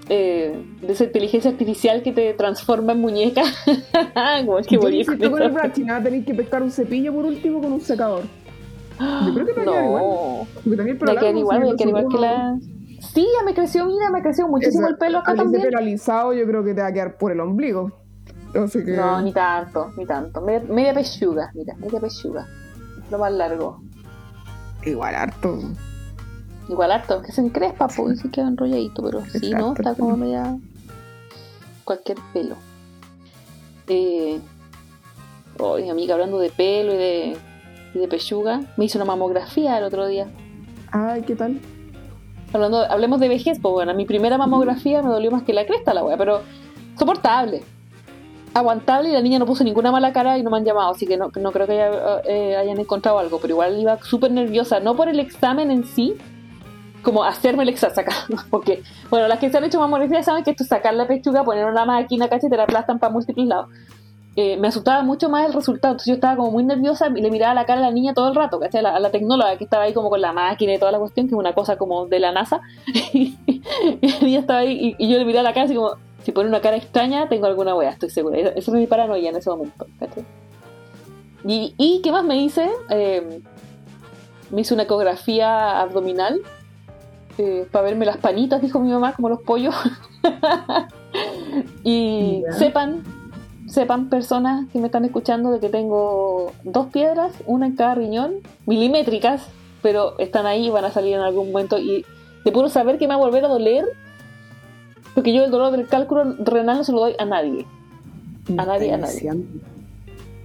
eh, 0.10 0.62
de 0.82 0.94
esa 0.94 1.06
inteligencia 1.06 1.50
artificial 1.52 2.04
que 2.04 2.12
te 2.12 2.34
transforma 2.34 2.92
en 2.92 3.00
muñeca. 3.02 3.44
Como 4.46 4.60
es 4.60 4.68
que 4.68 4.76
Yo 4.76 4.90
insisto 4.90 5.32
con 5.32 5.42
el. 5.42 5.52
Brachi, 5.52 5.84
nada, 5.84 6.04
tenéis 6.04 6.26
que 6.26 6.34
pescar 6.34 6.62
un 6.62 6.72
cepillo 6.72 7.14
por 7.14 7.26
último 7.26 7.62
con 7.62 7.72
un 7.74 7.82
secador. 7.82 8.24
Yo 9.00 9.34
creo 9.34 9.46
que 9.46 9.54
te 9.54 9.60
va 9.60 9.64
a 9.64 9.66
quedar 9.72 9.86
igual. 9.86 10.04
No, 10.04 10.48
Porque 10.54 10.78
también 10.78 10.98
me 11.02 11.18
queda 11.18 11.30
igual, 11.40 11.60
me 11.62 11.76
queda 11.76 11.90
igual 11.90 12.06
que 12.12 12.18
la. 12.18 12.58
Sí, 13.14 13.28
ya 13.38 13.44
me 13.46 13.54
creció, 13.54 13.86
mira, 13.86 14.10
me 14.10 14.22
creció 14.22 14.48
muchísimo 14.48 14.86
Eso, 14.86 14.94
el 14.94 14.98
pelo 14.98 15.20
acá 15.20 15.32
al 15.32 15.38
también. 15.38 15.64
pelo 15.64 15.78
alisado 15.78 16.34
yo 16.34 16.46
creo 16.46 16.64
que 16.64 16.74
te 16.74 16.82
va 16.82 16.88
a 16.88 16.94
quedar 16.94 17.18
por 17.18 17.32
el 17.32 17.40
ombligo. 17.40 17.92
Así 18.56 18.84
que... 18.86 18.92
No, 18.94 19.22
ni 19.22 19.34
tanto, 19.34 19.92
ni 19.98 20.06
tanto. 20.06 20.42
Media, 20.42 20.66
media 20.70 20.94
pechuga, 20.94 21.52
mira, 21.54 21.76
media 21.76 22.00
pechuga. 22.00 22.48
Lo 23.12 23.20
más 23.20 23.32
largo. 23.34 23.82
Igual 24.86 25.16
harto. 25.16 25.60
Igual 26.70 26.92
harto, 26.92 27.22
que 27.22 27.32
se 27.32 27.42
encrespa, 27.42 27.88
pues, 27.88 28.20
y 28.20 28.22
se 28.22 28.30
queda 28.30 28.48
enrolladito, 28.48 29.04
pero 29.04 29.22
sí, 29.26 29.52
¿no? 29.52 29.72
Exacto, 29.72 29.82
Está 29.82 29.96
como 29.96 30.18
media... 30.18 30.58
Cualquier 31.84 32.18
pelo. 32.34 32.56
Eh... 33.88 34.40
Oye, 35.60 35.90
amiga, 35.90 36.16
hablando 36.16 36.40
de 36.40 36.50
pelo 36.50 36.94
y 36.94 36.98
de, 36.98 37.38
y 37.94 38.00
de 38.00 38.08
pechuga, 38.08 38.62
me 38.76 38.86
hice 38.86 38.98
una 38.98 39.06
mamografía 39.06 39.78
el 39.78 39.86
otro 39.86 40.06
día. 40.06 40.28
Ay, 40.92 41.22
¿qué 41.22 41.36
tal? 41.36 41.62
Hablando, 42.52 42.84
hablemos 42.90 43.20
de 43.20 43.30
vejez, 43.30 43.60
pues 43.62 43.74
bueno, 43.74 43.94
mi 43.94 44.06
primera 44.06 44.38
mamografía 44.38 45.02
me 45.02 45.10
dolió 45.10 45.32
más 45.32 45.44
que 45.44 45.54
la 45.54 45.66
cresta 45.66 45.94
la 45.94 46.04
wea, 46.04 46.18
pero 46.18 46.42
soportable. 46.98 47.64
Aguantable 48.56 49.10
y 49.10 49.12
la 49.12 49.22
niña 49.22 49.38
no 49.38 49.46
puso 49.46 49.64
ninguna 49.66 49.92
mala 49.92 50.14
cara 50.14 50.38
y 50.38 50.44
no 50.44 50.50
me 50.50 50.58
han 50.58 50.64
llamado, 50.66 50.92
así 50.92 51.06
que 51.06 51.18
no, 51.18 51.30
no 51.36 51.52
creo 51.52 51.68
que 51.68 51.74
haya- 51.74 52.22
eh, 52.26 52.56
hayan 52.56 52.80
encontrado 52.80 53.20
algo, 53.20 53.38
pero 53.40 53.54
igual 53.54 53.78
iba 53.78 53.98
súper 54.02 54.32
nerviosa, 54.32 54.80
no 54.80 54.96
por 54.96 55.10
el 55.10 55.20
examen 55.20 55.72
en 55.72 55.84
sí, 55.86 56.16
como 57.04 57.24
hacerme 57.26 57.64
el 57.64 57.70
examen, 57.70 57.96
sacar, 57.96 58.14
porque, 58.50 58.82
bueno, 59.10 59.28
las 59.28 59.40
que 59.40 59.50
se 59.50 59.58
han 59.58 59.66
hecho 59.66 59.80
mamografía 59.80 60.24
saben 60.24 60.44
que 60.46 60.52
esto 60.52 60.64
es 60.64 60.70
sacar 60.70 60.94
la 60.94 61.06
pechuga, 61.06 61.44
poner 61.44 61.66
una 61.66 61.84
máquina, 61.86 62.30
casi 62.30 62.50
te 62.50 62.56
la 62.58 62.64
aplastan 62.64 62.98
para 62.98 63.12
múltiples 63.12 63.46
lados. 63.46 63.68
Eh, 64.38 64.58
me 64.58 64.68
asustaba 64.70 65.02
mucho 65.04 65.30
más 65.30 65.46
el 65.48 65.54
resultado, 65.54 65.94
entonces 65.94 66.08
yo 66.08 66.16
estaba 66.16 66.36
como 66.38 66.52
muy 66.52 66.64
nerviosa 66.66 67.08
y 67.14 67.22
le 67.22 67.30
miraba 67.32 67.54
la 67.54 67.66
cara 67.66 67.80
a 67.80 67.84
la 67.84 67.92
niña 67.92 68.14
todo 68.14 68.28
el 68.30 68.36
rato, 68.36 68.60
¿cachai? 68.60 68.86
A 68.86 69.00
la, 69.00 69.08
a 69.08 69.12
tecnóloga 69.12 69.58
que 69.58 69.64
estaba 69.66 69.84
ahí 69.84 69.94
como 69.94 70.10
con 70.10 70.20
la 70.20 70.34
máquina 70.34 70.74
y 70.74 70.78
toda 70.80 70.92
la 70.92 71.00
cuestión, 71.00 71.28
que 71.28 71.36
es 71.36 71.40
una 71.40 71.54
cosa 71.54 71.78
como 71.78 72.06
de 72.08 72.20
la 72.20 72.32
NASA, 72.34 72.60
y 73.14 73.38
la 74.02 74.20
niña 74.22 74.40
estaba 74.40 74.60
ahí 74.60 74.96
y, 75.00 75.06
y 75.06 75.10
yo 75.10 75.18
le 75.18 75.26
miraba 75.26 75.44
la 75.44 75.54
cara 75.54 75.66
así 75.66 75.76
como, 75.76 75.92
si 76.26 76.32
pone 76.32 76.50
una 76.50 76.60
cara 76.60 76.76
extraña, 76.76 77.30
tengo 77.30 77.46
alguna 77.46 77.76
wea, 77.76 77.92
estoy 77.92 78.10
segura. 78.10 78.40
Esa 78.40 78.58
es 78.58 78.70
mi 78.70 78.88
paranoia 78.88 79.30
en 79.30 79.36
ese 79.36 79.48
momento, 79.48 79.86
¿cachai? 80.00 80.26
Y, 81.46 81.76
y 81.78 82.02
¿qué 82.02 82.12
más 82.12 82.26
me 82.26 82.38
hice? 82.38 82.68
Eh, 82.90 83.42
me 84.50 84.62
hice 84.62 84.74
una 84.74 84.84
ecografía 84.84 85.80
abdominal 85.80 86.42
eh, 87.38 87.68
para 87.72 87.86
verme 87.86 88.08
las 88.08 88.18
panitas, 88.18 88.60
dijo 88.60 88.80
mi 88.80 88.90
mamá, 88.90 89.14
como 89.14 89.30
los 89.30 89.44
pollos. 89.44 89.76
y 91.84 92.44
sepan, 92.58 93.04
sepan 93.68 94.10
personas 94.10 94.68
que 94.74 94.80
me 94.80 94.88
están 94.88 95.06
escuchando 95.06 95.52
de 95.52 95.60
que 95.60 95.70
tengo 95.70 96.54
dos 96.64 96.88
piedras, 96.88 97.34
una 97.46 97.68
en 97.68 97.76
cada 97.76 97.94
riñón, 97.94 98.38
milimétricas, 98.66 99.46
pero 99.84 100.18
están 100.18 100.48
ahí 100.48 100.66
y 100.66 100.70
van 100.72 100.86
a 100.86 100.92
salir 100.92 101.14
en 101.14 101.22
algún 101.22 101.52
momento. 101.52 101.78
Y 101.78 102.04
de 102.44 102.52
puro 102.52 102.68
saber 102.68 102.98
que 102.98 103.08
me 103.08 103.14
va 103.14 103.22
a 103.22 103.26
volver 103.26 103.46
a 103.46 103.48
doler, 103.48 103.86
porque 105.16 105.34
yo 105.34 105.44
el 105.44 105.50
dolor 105.52 105.72
del 105.72 105.88
cálculo 105.88 106.36
renal 106.40 106.78
no 106.78 106.84
se 106.84 106.92
lo 106.92 107.00
doy 107.00 107.16
a 107.18 107.26
nadie. 107.26 107.66
A 108.58 108.66
nadie, 108.66 108.94
a 108.94 108.98
nadie. 108.98 109.32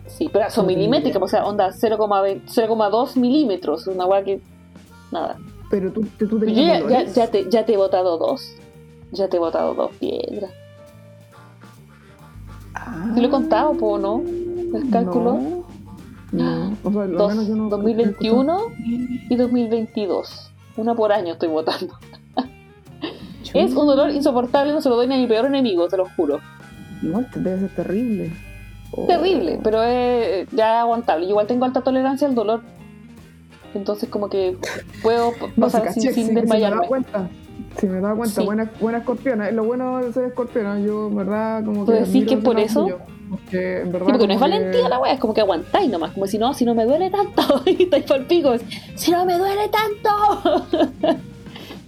Sí, 0.06 0.30
pero 0.32 0.48
son 0.50 0.66
milimétricas, 0.66 1.20
o 1.22 1.28
sea, 1.28 1.44
onda 1.44 1.70
0,20 1.70 2.42
0,2 2.46 3.16
milímetros, 3.16 3.86
una 3.86 4.06
hueá 4.06 4.22
que. 4.24 4.40
Nada. 5.12 5.36
Pero 5.70 5.92
tú, 5.92 6.02
tú 6.18 6.26
yo 6.28 6.38
tenías 6.38 6.56
ya, 6.56 6.74
ya, 6.74 6.80
dolores. 6.80 7.14
ya 7.14 7.26
te, 7.30 7.50
ya 7.50 7.64
te 7.66 7.74
he 7.74 7.76
botado 7.76 8.16
dos. 8.18 8.54
Ya 9.12 9.28
te 9.28 9.36
he 9.36 9.40
botado 9.40 9.74
dos 9.74 9.90
piedras. 9.96 10.50
Ah. 12.74 13.10
¿Te 13.14 13.20
lo 13.20 13.26
he 13.26 13.30
contado, 13.30 13.72
po, 13.74 13.98
no? 13.98 14.22
El 14.24 14.88
cálculo. 14.90 15.34
No. 15.34 15.64
No. 16.32 16.76
O 16.84 16.92
sea, 16.92 17.06
Dos- 17.06 17.30
menos 17.32 17.48
yo 17.48 17.56
no- 17.56 17.68
2021 17.68 18.58
y 19.28 19.36
2022. 19.36 20.52
Una 20.76 20.94
por 20.94 21.12
año 21.12 21.32
estoy 21.32 21.48
votando. 21.48 21.94
Es 23.54 23.74
un 23.74 23.86
dolor 23.86 24.10
insoportable, 24.10 24.72
no 24.72 24.80
se 24.80 24.88
lo 24.88 24.96
doy 24.96 25.06
ni 25.06 25.14
a 25.14 25.18
mi 25.18 25.26
peor 25.26 25.46
enemigo, 25.46 25.88
te 25.88 25.96
lo 25.96 26.06
juro. 26.16 26.40
No, 27.02 27.20
este 27.20 27.40
debe 27.40 27.60
ser 27.60 27.70
terrible. 27.70 28.32
Oh. 28.92 29.06
Terrible, 29.06 29.60
pero 29.62 29.82
es 29.82 30.48
ya 30.52 30.80
aguantable. 30.80 31.26
Igual 31.26 31.46
tengo 31.46 31.64
alta 31.64 31.80
tolerancia 31.80 32.26
al 32.28 32.34
dolor. 32.34 32.62
Entonces 33.74 34.08
como 34.08 34.28
que 34.28 34.56
puedo 35.02 35.32
No, 35.56 35.66
pasar 35.66 35.84
caché, 35.84 36.00
sin, 36.00 36.08
sí, 36.10 36.14
sin 36.14 36.26
sí 36.26 36.32
me 36.32 36.40
desmayarme. 36.42 36.82
da 36.82 36.88
cuenta. 36.88 37.28
Sí, 37.78 37.86
me 37.86 38.00
da 38.00 38.14
cuenta. 38.14 38.40
Sí. 38.40 38.44
Buena, 38.46 38.70
buena 38.80 38.98
escorpiona. 38.98 39.48
Es 39.48 39.54
lo 39.54 39.64
bueno 39.64 39.98
de 39.98 40.12
ser 40.12 40.24
escorpiona. 40.24 40.80
Yo, 40.80 41.06
en 41.08 41.16
verdad, 41.16 41.64
como 41.64 41.80
que. 41.84 41.92
¿Puedo 41.92 42.00
decir 42.00 42.26
que 42.26 42.36
por 42.38 42.58
eso? 42.58 42.80
orgullo, 42.80 42.98
Porque, 43.30 43.80
en 43.82 43.92
verdad. 43.92 44.06
Sí, 44.06 44.12
porque 44.12 44.26
no 44.26 44.32
es 44.34 44.38
que- 44.38 44.48
valentía 44.48 44.88
la 44.88 44.98
wea, 44.98 45.12
es 45.12 45.20
como 45.20 45.34
que 45.34 45.40
aguantáis 45.40 45.88
nomás, 45.88 46.10
como 46.12 46.26
si 46.26 46.36
no, 46.38 46.52
si 46.52 46.64
no 46.64 46.74
me 46.74 46.84
duele 46.84 47.10
tanto, 47.10 47.62
y 47.66 47.84
estáis 47.84 48.04
por 48.04 48.26
pico, 48.26 48.52
es, 48.54 48.62
si 48.96 49.12
no 49.12 49.24
me 49.24 49.38
duele 49.38 49.68
tanto. 49.68 51.20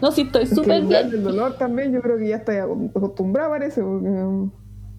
no, 0.02 0.10
si 0.12 0.22
estoy 0.22 0.46
súper 0.46 0.82
bien. 0.82 1.06
El 1.12 1.22
dolor 1.22 1.56
también, 1.56 1.92
yo 1.92 2.02
creo 2.02 2.18
que 2.18 2.28
ya 2.28 2.36
estoy 2.36 2.56
acostumbrada, 2.56 3.48
parece. 3.48 3.80
Porque, 3.82 4.10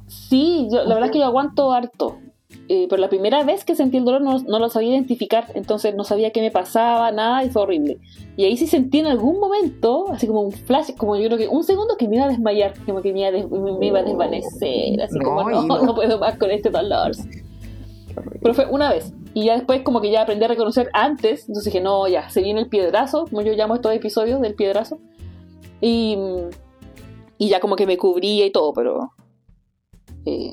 Sí, 0.08 0.68
yo, 0.72 0.84
la 0.84 0.96
verdad 0.96 1.06
es 1.06 1.12
que 1.12 1.20
yo 1.20 1.26
aguanto 1.26 1.72
harto. 1.72 2.18
Eh, 2.70 2.86
pero 2.88 3.02
la 3.02 3.10
primera 3.10 3.44
vez 3.44 3.66
que 3.66 3.74
sentí 3.76 3.98
el 3.98 4.06
dolor 4.06 4.22
no, 4.22 4.38
no 4.38 4.60
lo 4.60 4.70
sabía 4.70 4.90
identificar, 4.92 5.46
entonces 5.56 5.96
no 5.96 6.04
sabía 6.04 6.30
qué 6.32 6.40
me 6.40 6.52
pasaba, 6.52 7.12
nada, 7.12 7.44
y 7.44 7.50
fue 7.50 7.64
horrible. 7.64 7.98
Y 8.38 8.46
ahí 8.46 8.58
sí 8.58 8.68
sentí 8.68 9.00
en 9.00 9.08
algún 9.08 9.40
momento, 9.40 10.06
así 10.12 10.28
como 10.28 10.42
un 10.42 10.52
flash, 10.52 10.92
como 10.96 11.16
yo 11.18 11.26
creo 11.28 11.38
que 11.40 11.48
un 11.48 11.64
segundo 11.64 11.96
que 11.98 12.08
me 12.08 12.18
iba 12.18 12.26
a 12.26 12.30
desmayar, 12.30 12.74
como 12.86 13.02
que 13.02 13.12
me 13.12 13.22
iba 13.22 13.30
a, 13.30 13.32
des- 13.32 13.50
me- 13.50 13.78
me 13.80 13.86
iba 13.88 14.00
a 14.00 14.04
desvanecer, 14.04 15.02
así 15.02 15.18
No, 15.18 15.26
como 15.26 15.50
no. 15.50 15.84
no 15.84 15.96
puedo 15.96 16.20
más 16.20 16.38
con 16.38 16.52
este 16.52 16.70
dolor. 16.70 17.12
Pero 18.42 18.54
fue 18.54 18.66
una 18.66 18.92
vez. 18.92 19.14
Y 19.34 19.46
ya 19.46 19.56
después 19.56 19.82
como 19.82 20.02
que 20.02 20.12
ya 20.12 20.22
aprendí 20.22 20.46
a 20.46 20.48
reconocer 20.48 20.90
antes. 20.94 21.42
Entonces 21.48 21.66
dije, 21.66 21.82
no, 21.82 22.08
ya, 22.08 22.30
se 22.30 22.42
viene 22.42 22.60
el 22.62 22.70
piedrazo, 22.70 23.26
como 23.26 23.42
yo 23.42 23.54
llamo 23.54 23.76
estos 23.76 23.94
episodios 23.94 24.42
del 24.42 24.56
piedrazo. 24.56 25.00
Y, 25.82 26.18
y 27.38 27.50
ya 27.50 27.60
como 27.60 27.76
que 27.76 27.86
me 27.86 27.98
cubría 27.98 28.46
y 28.46 28.52
todo, 28.52 28.74
pero... 28.74 29.12
eh, 30.26 30.52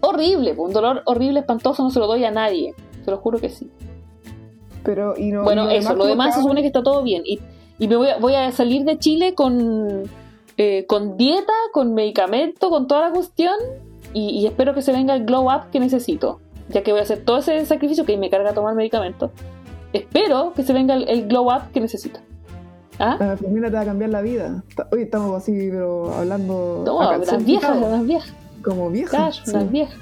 horrible, 0.00 0.54
un 0.56 0.72
dolor 0.72 1.02
horrible, 1.06 1.40
espantoso, 1.40 1.82
no 1.82 1.90
se 1.90 1.98
lo 1.98 2.06
doy 2.06 2.24
a 2.24 2.30
nadie. 2.30 2.74
Se 3.04 3.10
lo 3.10 3.18
juro 3.18 3.38
que 3.38 3.48
sí. 3.48 3.70
Pero, 4.84 5.14
y 5.16 5.30
no, 5.30 5.42
y 5.42 5.44
bueno, 5.44 5.68
eso, 5.70 5.92
lo 5.92 5.98
¿cómo 5.98 6.10
demás 6.10 6.34
se 6.34 6.40
supone 6.40 6.60
que 6.60 6.68
está 6.68 6.82
todo 6.82 7.02
bien. 7.02 7.22
Y, 7.24 7.40
y 7.78 7.88
me 7.88 7.96
voy 7.96 8.08
a, 8.08 8.18
voy 8.18 8.34
a 8.34 8.50
salir 8.52 8.84
de 8.84 8.98
Chile 8.98 9.34
con, 9.34 10.04
eh, 10.56 10.84
con 10.86 11.16
dieta, 11.16 11.52
con 11.72 11.94
medicamento, 11.94 12.70
con 12.70 12.86
toda 12.86 13.02
la 13.08 13.10
cuestión. 13.10 13.54
Y, 14.14 14.30
y 14.30 14.46
espero 14.46 14.74
que 14.74 14.82
se 14.82 14.92
venga 14.92 15.14
el 15.14 15.24
glow 15.24 15.46
up 15.46 15.70
que 15.70 15.80
necesito. 15.80 16.40
Ya 16.68 16.82
que 16.82 16.92
voy 16.92 17.00
a 17.00 17.04
hacer 17.04 17.24
todo 17.24 17.38
ese 17.38 17.64
sacrificio 17.66 18.04
que 18.04 18.16
me 18.16 18.30
carga 18.30 18.52
tomar 18.52 18.74
medicamento. 18.74 19.30
Espero 19.92 20.52
que 20.54 20.62
se 20.62 20.72
venga 20.72 20.94
el, 20.94 21.08
el 21.08 21.28
glow 21.28 21.46
up 21.46 21.70
que 21.72 21.80
necesito. 21.80 22.20
¿Ah? 22.98 23.16
La 23.18 23.32
enfermera 23.32 23.68
te 23.68 23.76
va 23.76 23.80
a 23.82 23.84
cambiar 23.84 24.10
la 24.10 24.22
vida. 24.22 24.62
Hoy 24.90 25.02
estamos 25.02 25.36
así, 25.36 25.68
pero 25.70 26.12
hablando. 26.14 26.82
No, 26.84 27.00
las 27.18 27.44
viejas, 27.44 27.80
las 27.80 28.06
viejas. 28.06 28.32
Como 28.62 28.90
viejas. 28.90 29.10
Claro, 29.10 29.32
sí. 29.32 29.52
las 29.52 29.70
viejas. 29.70 29.96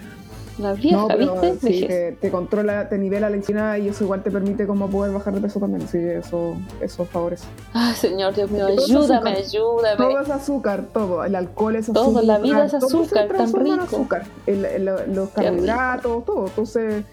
Las 0.58 0.78
viejas, 0.80 1.02
No, 1.02 1.08
pero 1.08 1.40
¿viste? 1.40 1.58
sí, 1.72 1.86
te, 1.86 2.12
te 2.12 2.30
controla, 2.30 2.88
te 2.88 2.96
nivela 2.96 3.28
la 3.28 3.36
insulina 3.36 3.76
y 3.76 3.88
eso 3.88 4.04
igual 4.04 4.22
te 4.22 4.30
permite 4.30 4.66
como 4.66 4.88
poder 4.88 5.12
bajar 5.12 5.34
de 5.34 5.40
peso 5.42 5.60
también. 5.60 5.82
Así 5.82 5.98
que 5.98 6.16
eso, 6.18 6.56
eso 6.80 7.04
favorece. 7.04 7.44
Ay, 7.74 7.94
señor 7.94 8.34
Dios 8.34 8.50
mío, 8.50 8.66
Todo 8.68 8.84
ayúdame, 8.84 9.30
azúcar. 9.32 9.36
ayúdame. 9.36 9.96
Todo 9.96 10.20
es 10.20 10.30
azúcar, 10.30 10.84
todo. 10.94 11.24
El 11.24 11.34
alcohol 11.34 11.76
es 11.76 11.86
Todo, 11.86 12.04
azúcar. 12.04 12.24
la 12.24 12.38
vida 12.38 12.64
es 12.64 12.72
todo 12.72 12.88
se 12.88 12.96
azúcar, 12.96 13.26
tan 13.28 13.36
transforma 13.36 13.68
en 13.74 13.80
rico. 13.80 13.96
azúcar. 13.96 14.24
El- 14.46 14.64
el- 14.64 15.14
los 15.14 15.28
carbohidratos, 15.30 16.24
todo. 16.24 16.46
Entonces, 16.46 17.04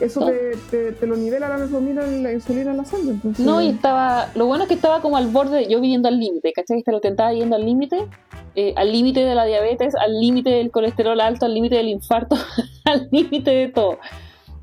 eso 0.00 0.26
te, 0.26 0.56
te, 0.70 0.92
te 0.92 1.06
lo 1.06 1.16
nivela 1.16 1.48
la 1.48 1.58
metformina 1.58 2.06
y 2.06 2.22
la 2.22 2.32
insulina 2.32 2.70
en 2.70 2.78
la 2.78 2.84
sangre. 2.84 3.10
Entonces, 3.10 3.44
No, 3.44 3.60
y 3.60 3.68
estaba. 3.68 4.28
Lo 4.34 4.46
bueno 4.46 4.64
es 4.64 4.68
que 4.68 4.74
estaba 4.74 5.00
como 5.00 5.16
al 5.16 5.28
borde, 5.28 5.68
yo 5.68 5.80
viviendo 5.80 6.08
al 6.08 6.18
límite, 6.18 6.52
¿cachai? 6.52 6.82
Que 6.82 6.90
lo 6.90 7.00
tentaba 7.00 7.32
yendo 7.32 7.56
al 7.56 7.64
límite, 7.64 8.08
eh, 8.54 8.72
al 8.76 8.92
límite 8.92 9.20
de 9.20 9.34
la 9.34 9.44
diabetes, 9.44 9.94
al 9.94 10.18
límite 10.18 10.50
del 10.50 10.70
colesterol 10.70 11.20
alto, 11.20 11.46
al 11.46 11.54
límite 11.54 11.76
del 11.76 11.88
infarto, 11.88 12.36
al 12.84 13.08
límite 13.10 13.50
de 13.50 13.68
todo. 13.68 13.98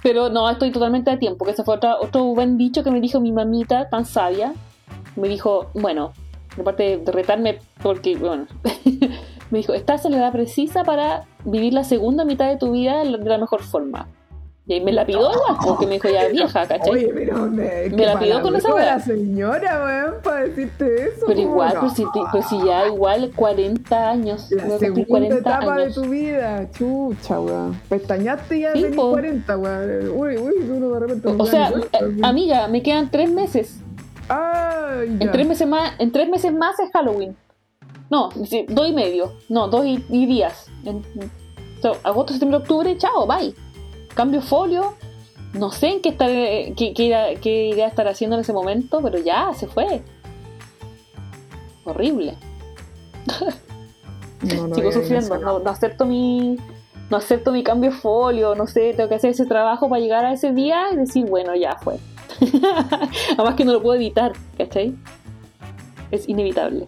Pero 0.04 0.30
no, 0.30 0.50
estoy 0.50 0.71
totalmente 0.71 1.12
a 1.12 1.19
tiempo, 1.19 1.45
que 1.45 1.52
ese 1.52 1.63
fue 1.63 1.76
otro 1.76 2.23
buen 2.26 2.58
dicho 2.58 2.84
que 2.84 2.91
me 2.91 3.02
dijo 3.02 3.19
mi 3.19 3.32
mamita, 3.32 3.89
tan 3.89 4.06
sabia. 4.06 4.54
Me 5.15 5.28
dijo, 5.28 5.67
bueno, 5.73 6.13
aparte 6.60 6.97
de 6.97 7.12
retarme, 7.12 7.60
porque, 7.82 8.15
bueno, 8.15 8.45
me 9.52 9.58
dijo, 9.58 9.73
estás 9.73 10.06
en 10.06 10.12
la 10.12 10.19
edad 10.19 10.32
precisa 10.32 10.84
para 10.84 11.26
vivir 11.45 11.73
la 11.73 11.84
segunda 11.84 12.26
mitad 12.26 12.47
de 12.47 12.58
tu 12.58 12.71
vida 12.71 13.04
de 13.04 13.10
la 13.10 13.38
mejor 13.38 13.63
forma. 13.63 14.08
Y 14.69 14.73
ahí 14.73 14.82
me 14.82 14.91
la 14.91 15.06
pidió 15.06 15.21
igual, 15.21 15.58
porque 15.63 15.86
me 15.86 15.93
dijo 15.93 16.10
ya 16.10 16.27
vieja, 16.32 16.67
¿cachai? 16.67 16.89
Oye, 16.91 17.12
pero 17.13 17.38
me, 17.47 17.89
Me 17.89 18.06
la 18.06 18.19
pidió 18.19 18.41
con 18.41 18.53
esa 18.56 18.73
weá. 18.73 18.97
la 18.97 18.99
señora, 18.99 19.84
weón, 19.86 20.21
para 20.21 20.41
decirte 20.41 21.03
eso. 21.06 21.25
Pero 21.25 21.39
¿cómo 21.39 21.51
igual, 21.53 21.73
no? 21.75 21.80
pues 21.80 21.93
si, 21.93 22.06
pues 22.32 22.45
si 22.47 22.65
ya 22.65 22.86
igual 22.88 23.32
40 23.34 24.10
años. 24.10 24.51
La 24.51 24.63
a 24.63 24.67
cumplir 24.67 24.80
segunda 24.80 25.08
40 25.08 25.36
etapa 25.38 25.73
años. 25.73 25.95
de 25.95 26.01
tu 26.01 26.10
vida, 26.10 26.69
chucha, 26.71 27.39
weón. 27.39 27.80
Pestañaste 27.88 28.60
ya 28.60 28.73
tenés 28.73 28.93
po. 28.95 29.12
40, 29.12 29.58
weón. 29.58 30.10
Uy, 30.10 30.38
uy, 30.38 30.69
uno 30.69 30.89
de 30.89 30.99
repente. 30.99 31.32
no 31.32 31.43
O 31.43 31.45
se 31.45 31.51
sea, 31.51 31.71
cuenta, 31.71 31.99
eh, 31.99 32.17
amiga, 32.23 32.67
me 32.67 32.84
quedan 32.84 33.10
tres 33.10 33.32
meses. 33.32 33.80
Ay, 34.27 35.17
ya. 35.17 35.25
En 35.27 35.32
tres 35.32 35.47
meses 35.47 35.65
más, 35.67 35.93
en 35.97 36.12
tres 36.12 36.27
meses 36.30 36.53
más 36.53 36.77
es 36.80 36.89
Halloween. 36.91 37.38
No, 38.10 38.30
dos 38.69 38.88
y 38.89 38.93
medio. 38.93 39.32
No, 39.47 39.69
dos 39.69 39.86
y, 39.86 40.03
y 40.10 40.25
días. 40.25 40.67
En, 40.84 41.03
so, 41.82 41.95
agosto, 42.03 42.34
septiembre, 42.34 42.58
octubre, 42.60 42.97
chao, 42.97 43.25
bye. 43.25 43.53
Cambio 44.17 44.41
folio. 44.41 44.95
No 45.53 45.71
sé 45.71 45.88
en 45.88 46.01
qué 46.01 46.10
estar, 46.10 46.30
eh, 46.30 46.73
qué, 46.75 46.93
qué 46.93 47.03
irá- 47.10 47.39
qué 47.39 47.67
iré 47.69 47.84
a 47.84 47.88
estar 47.88 48.08
haciendo 48.08 48.36
en 48.36 48.41
ese 48.41 48.51
momento, 48.51 48.99
pero 49.01 49.17
ya, 49.19 49.53
se 49.53 49.67
fue. 49.67 50.01
Horrible. 51.86 52.36
No, 54.41 54.67
no 54.67 54.75
Sigo 54.75 54.91
sufriendo. 54.91 55.38
No, 55.38 55.60
no 55.60 55.69
acepto 55.69 56.06
mi. 56.06 56.58
No 57.10 57.15
acepto 57.17 57.53
mi 57.53 57.63
cambio 57.63 57.91
de 57.91 57.95
folio, 57.95 58.53
no 58.56 58.67
sé, 58.67 58.93
tengo 58.93 59.08
que 59.08 59.15
hacer 59.15 59.30
ese 59.30 59.45
trabajo 59.45 59.88
para 59.88 60.01
llegar 60.01 60.25
a 60.25 60.34
ese 60.34 60.51
día 60.51 60.88
y 60.91 60.97
decir, 60.97 61.25
bueno, 61.25 61.56
ya 61.56 61.77
fue. 61.77 61.99
Además 63.38 63.56
que 63.56 63.63
no 63.63 63.71
lo 63.71 63.82
puedo 63.82 63.95
evitar, 63.95 64.34
¿cachai? 64.58 64.93
Es 66.12 66.27
inevitable. 66.27 66.86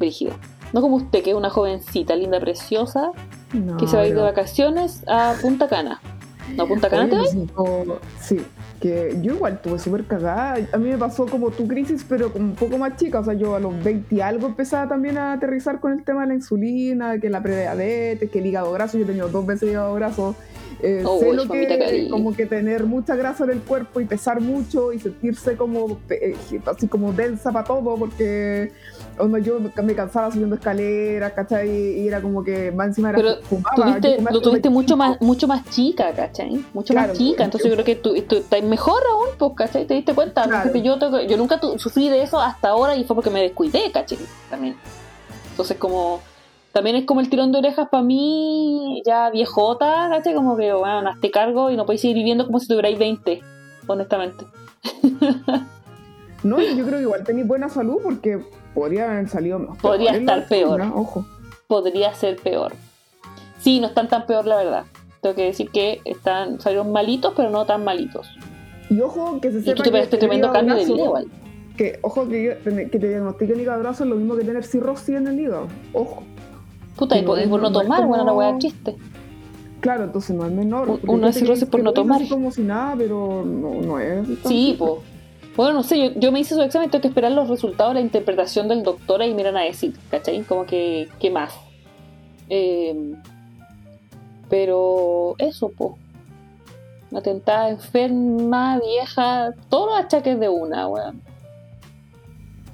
Brígido. 0.00 0.34
No 0.72 0.80
como 0.80 0.96
usted, 0.96 1.22
que 1.22 1.30
es 1.30 1.36
una 1.36 1.48
jovencita, 1.48 2.16
linda, 2.16 2.40
preciosa, 2.40 3.12
No, 3.52 3.76
que 3.76 3.86
se 3.86 3.96
va 3.96 4.02
a 4.02 4.06
ir 4.06 4.14
de 4.14 4.22
vacaciones 4.22 5.02
a 5.06 5.34
Punta 5.40 5.68
Cana. 5.68 6.00
¿No 6.56 6.64
a 6.64 6.66
Punta 6.66 6.88
Cana 6.88 7.08
te 7.08 7.16
vas? 7.16 7.36
Sí, 8.20 8.40
que 8.80 9.16
yo 9.22 9.34
igual 9.34 9.60
tuve 9.62 9.78
súper 9.78 10.04
cagada. 10.04 10.56
A 10.72 10.78
mí 10.78 10.90
me 10.90 10.98
pasó 10.98 11.26
como 11.26 11.50
tu 11.50 11.68
crisis, 11.68 12.04
pero 12.08 12.32
como 12.32 12.46
un 12.46 12.54
poco 12.54 12.78
más 12.78 12.96
chica. 12.96 13.20
O 13.20 13.24
sea, 13.24 13.34
yo 13.34 13.54
a 13.54 13.60
los 13.60 13.82
20 13.82 14.14
y 14.14 14.20
algo 14.20 14.48
empezaba 14.48 14.88
también 14.88 15.18
a 15.18 15.34
aterrizar 15.34 15.80
con 15.80 15.92
el 15.92 16.04
tema 16.04 16.22
de 16.22 16.28
la 16.28 16.34
insulina, 16.34 17.18
que 17.18 17.30
la 17.30 17.42
prediabetes, 17.42 18.30
que 18.30 18.38
el 18.40 18.46
hígado 18.46 18.72
graso. 18.72 18.98
Yo 18.98 19.04
he 19.04 19.06
tenido 19.06 19.28
dos 19.28 19.46
veces 19.46 19.70
hígado 19.70 19.94
graso. 19.94 20.34
Eh, 20.82 21.04
Oh, 21.06 21.20
sé 21.20 21.32
lo 21.32 21.46
que 21.46 22.08
como 22.10 22.34
que 22.34 22.46
tener 22.46 22.86
mucha 22.86 23.14
grasa 23.14 23.44
en 23.44 23.50
el 23.50 23.60
cuerpo 23.60 24.00
y 24.00 24.04
pesar 24.04 24.40
mucho 24.40 24.92
y 24.92 24.98
sentirse 24.98 25.56
como 25.56 25.98
eh, 26.10 26.34
así 26.66 26.88
como 26.88 27.12
densa 27.12 27.52
para 27.52 27.64
todo 27.64 27.96
porque 27.96 28.72
onda, 29.18 29.38
yo 29.38 29.58
me 29.60 29.94
cansaba 29.94 30.30
subiendo 30.30 30.56
escaleras, 30.56 31.32
¿cachai? 31.32 31.68
Y 32.00 32.08
era 32.08 32.20
como 32.20 32.42
que 32.42 32.70
más 32.72 32.88
encima 32.88 33.10
era 33.10 33.18
Pero 33.18 33.36
fumaba. 33.42 33.74
Tuviste, 33.76 34.20
lo 34.22 34.40
tuviste 34.40 34.70
mucho 34.70 34.96
25. 34.96 34.96
más, 34.96 35.20
mucho 35.20 35.46
más 35.48 35.64
chica, 35.70 36.12
¿cachai? 36.12 36.64
Mucho 36.74 36.92
Claro, 36.94 37.08
más 37.08 37.18
chica. 37.18 37.44
Entonces 37.44 37.68
yo 37.68 37.74
creo 37.74 37.84
que 37.84 37.96
tú, 37.96 38.14
tú 38.28 38.36
estás 38.36 38.62
mejor 38.62 39.02
aún, 39.10 39.26
pues, 39.38 39.52
¿cachai? 39.56 39.86
¿Te 39.86 39.94
diste 39.94 40.14
cuenta? 40.14 40.44
Claro. 40.44 40.62
Porque 40.64 40.82
yo, 40.82 40.98
tengo- 40.98 41.20
yo 41.20 41.36
nunca 41.36 41.58
tu- 41.60 41.78
sufrí 41.78 42.08
de 42.08 42.22
eso 42.22 42.40
hasta 42.40 42.68
ahora 42.70 42.96
y 42.96 43.04
fue 43.04 43.14
porque 43.16 43.30
me 43.30 43.40
descuidé, 43.42 43.90
¿cachai? 43.92 44.18
También. 44.50 44.76
Entonces 45.50 45.76
como... 45.76 46.20
También 46.72 46.96
es 46.96 47.04
como 47.04 47.20
el 47.20 47.28
tirón 47.28 47.52
de 47.52 47.58
orejas 47.58 47.88
para 47.90 48.02
mí, 48.02 49.02
ya 49.04 49.28
viejota, 49.28 50.08
¿cachai? 50.10 50.34
Como 50.34 50.56
que, 50.56 50.72
bueno, 50.72 51.10
hazte 51.10 51.30
cargo 51.30 51.70
y 51.70 51.76
no 51.76 51.84
podéis 51.84 52.00
seguir 52.00 52.16
viviendo 52.16 52.46
como 52.46 52.58
si 52.60 52.66
tuvierais 52.66 52.98
20, 52.98 53.42
honestamente. 53.86 54.46
No, 56.44 56.60
yo 56.60 56.84
creo 56.84 56.96
que 56.98 57.02
igual 57.02 57.22
tenéis 57.22 57.46
buena 57.46 57.68
salud 57.68 57.98
porque 58.02 58.44
podría 58.74 59.10
haber 59.10 59.28
salido 59.28 59.58
mejor. 59.58 59.76
Podría 59.78 60.12
estar 60.12 60.46
peor. 60.48 60.80
Ojo. 60.94 61.24
Podría 61.66 62.12
ser 62.14 62.36
peor. 62.36 62.72
Sí, 63.58 63.80
no 63.80 63.86
están 63.88 64.08
tan 64.08 64.26
peor, 64.26 64.46
la 64.46 64.56
verdad. 64.56 64.84
Tengo 65.20 65.34
que 65.36 65.44
decir 65.44 65.70
que 65.70 66.00
están 66.04 66.60
salieron 66.60 66.90
malitos, 66.92 67.32
pero 67.36 67.50
no 67.50 67.64
tan 67.64 67.84
malitos. 67.84 68.28
Y 68.90 69.00
ojo 69.00 69.40
que 69.40 69.50
se 69.52 69.58
Y 69.58 69.62
sepa 69.62 69.76
tú 69.76 69.82
te 69.84 69.90
que 69.92 69.98
este 70.00 70.16
tremendo 70.18 70.52
cambio 70.52 70.74
de 70.74 70.84
vida 70.84 71.04
igual. 71.04 71.26
Que, 71.76 71.98
ojo 72.02 72.28
que, 72.28 72.58
que 72.90 72.98
te 72.98 73.08
diagnostiquen 73.08 73.58
hígado 73.60 73.80
graso 73.80 74.04
es 74.04 74.10
lo 74.10 74.16
mismo 74.16 74.36
que 74.36 74.44
tener 74.44 74.64
cirrosis 74.64 75.16
en 75.16 75.26
el 75.28 75.40
hígado. 75.40 75.68
Ojo. 75.94 76.22
Puta, 76.96 77.16
y 77.18 77.22
por, 77.22 77.38
y 77.38 77.44
no 77.46 77.50
por 77.50 77.60
es- 77.60 77.62
no 77.62 77.70
no 77.70 77.80
es 77.80 77.84
tomar, 77.88 78.06
bueno, 78.06 78.24
la 78.24 78.32
weá 78.34 78.58
chiste. 78.58 78.96
Claro, 79.80 80.04
entonces 80.04 80.36
no 80.36 80.44
es 80.44 80.52
menor. 80.52 81.00
Una 81.06 81.28
que 81.28 81.32
cirrosis 81.32 81.64
por 81.64 81.80
que 81.80 81.84
no 81.84 81.92
tomar. 81.92 82.20
así 82.20 82.28
como 82.30 82.50
si 82.52 82.62
nada, 82.62 82.94
pero 82.98 83.42
no, 83.44 83.80
no 83.80 83.98
es. 83.98 84.28
Sí, 84.44 84.76
po. 84.78 85.02
Bueno, 85.56 85.74
no 85.74 85.82
sé, 85.82 85.98
yo, 85.98 86.18
yo 86.18 86.32
me 86.32 86.40
hice 86.40 86.54
su 86.54 86.62
examen, 86.62 86.90
tengo 86.90 87.02
que 87.02 87.08
esperar 87.08 87.32
los 87.32 87.48
resultados 87.48 87.92
de 87.92 88.00
la 88.00 88.06
interpretación 88.06 88.68
del 88.68 88.82
doctor 88.82 89.22
y 89.22 89.34
miran 89.34 89.56
a 89.56 89.62
decir, 89.62 89.94
¿cachai? 90.10 90.42
Como 90.42 90.64
que, 90.64 91.08
¿qué 91.20 91.30
más? 91.30 91.54
Eh, 92.48 93.14
pero 94.48 95.34
eso, 95.38 95.70
po. 95.70 95.98
Una 97.10 97.20
tentada 97.20 97.68
enferma, 97.68 98.78
vieja, 98.78 99.52
todos 99.68 99.90
los 99.90 100.04
achaques 100.04 100.40
de 100.40 100.48
una, 100.48 100.88
weón. 100.88 101.20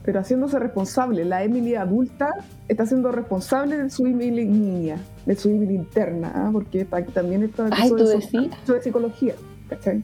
Pero 0.04 0.20
haciéndose 0.20 0.58
responsable, 0.58 1.24
la 1.24 1.42
Emily 1.42 1.74
adulta 1.74 2.30
está 2.66 2.86
siendo 2.86 3.12
responsable 3.12 3.76
de 3.76 3.90
su 3.90 4.06
Emily 4.06 4.46
niña, 4.46 4.98
de 5.26 5.36
su 5.36 5.50
Emily 5.50 5.74
interna, 5.74 6.32
¿ah? 6.34 6.50
porque 6.52 6.84
también 6.84 7.42
está 7.42 7.68
Ay, 7.70 7.90
tú 7.90 7.96
de, 7.96 8.16
decís. 8.16 8.50
de 8.66 8.82
psicología, 8.82 9.34
¿cachai? 9.68 10.02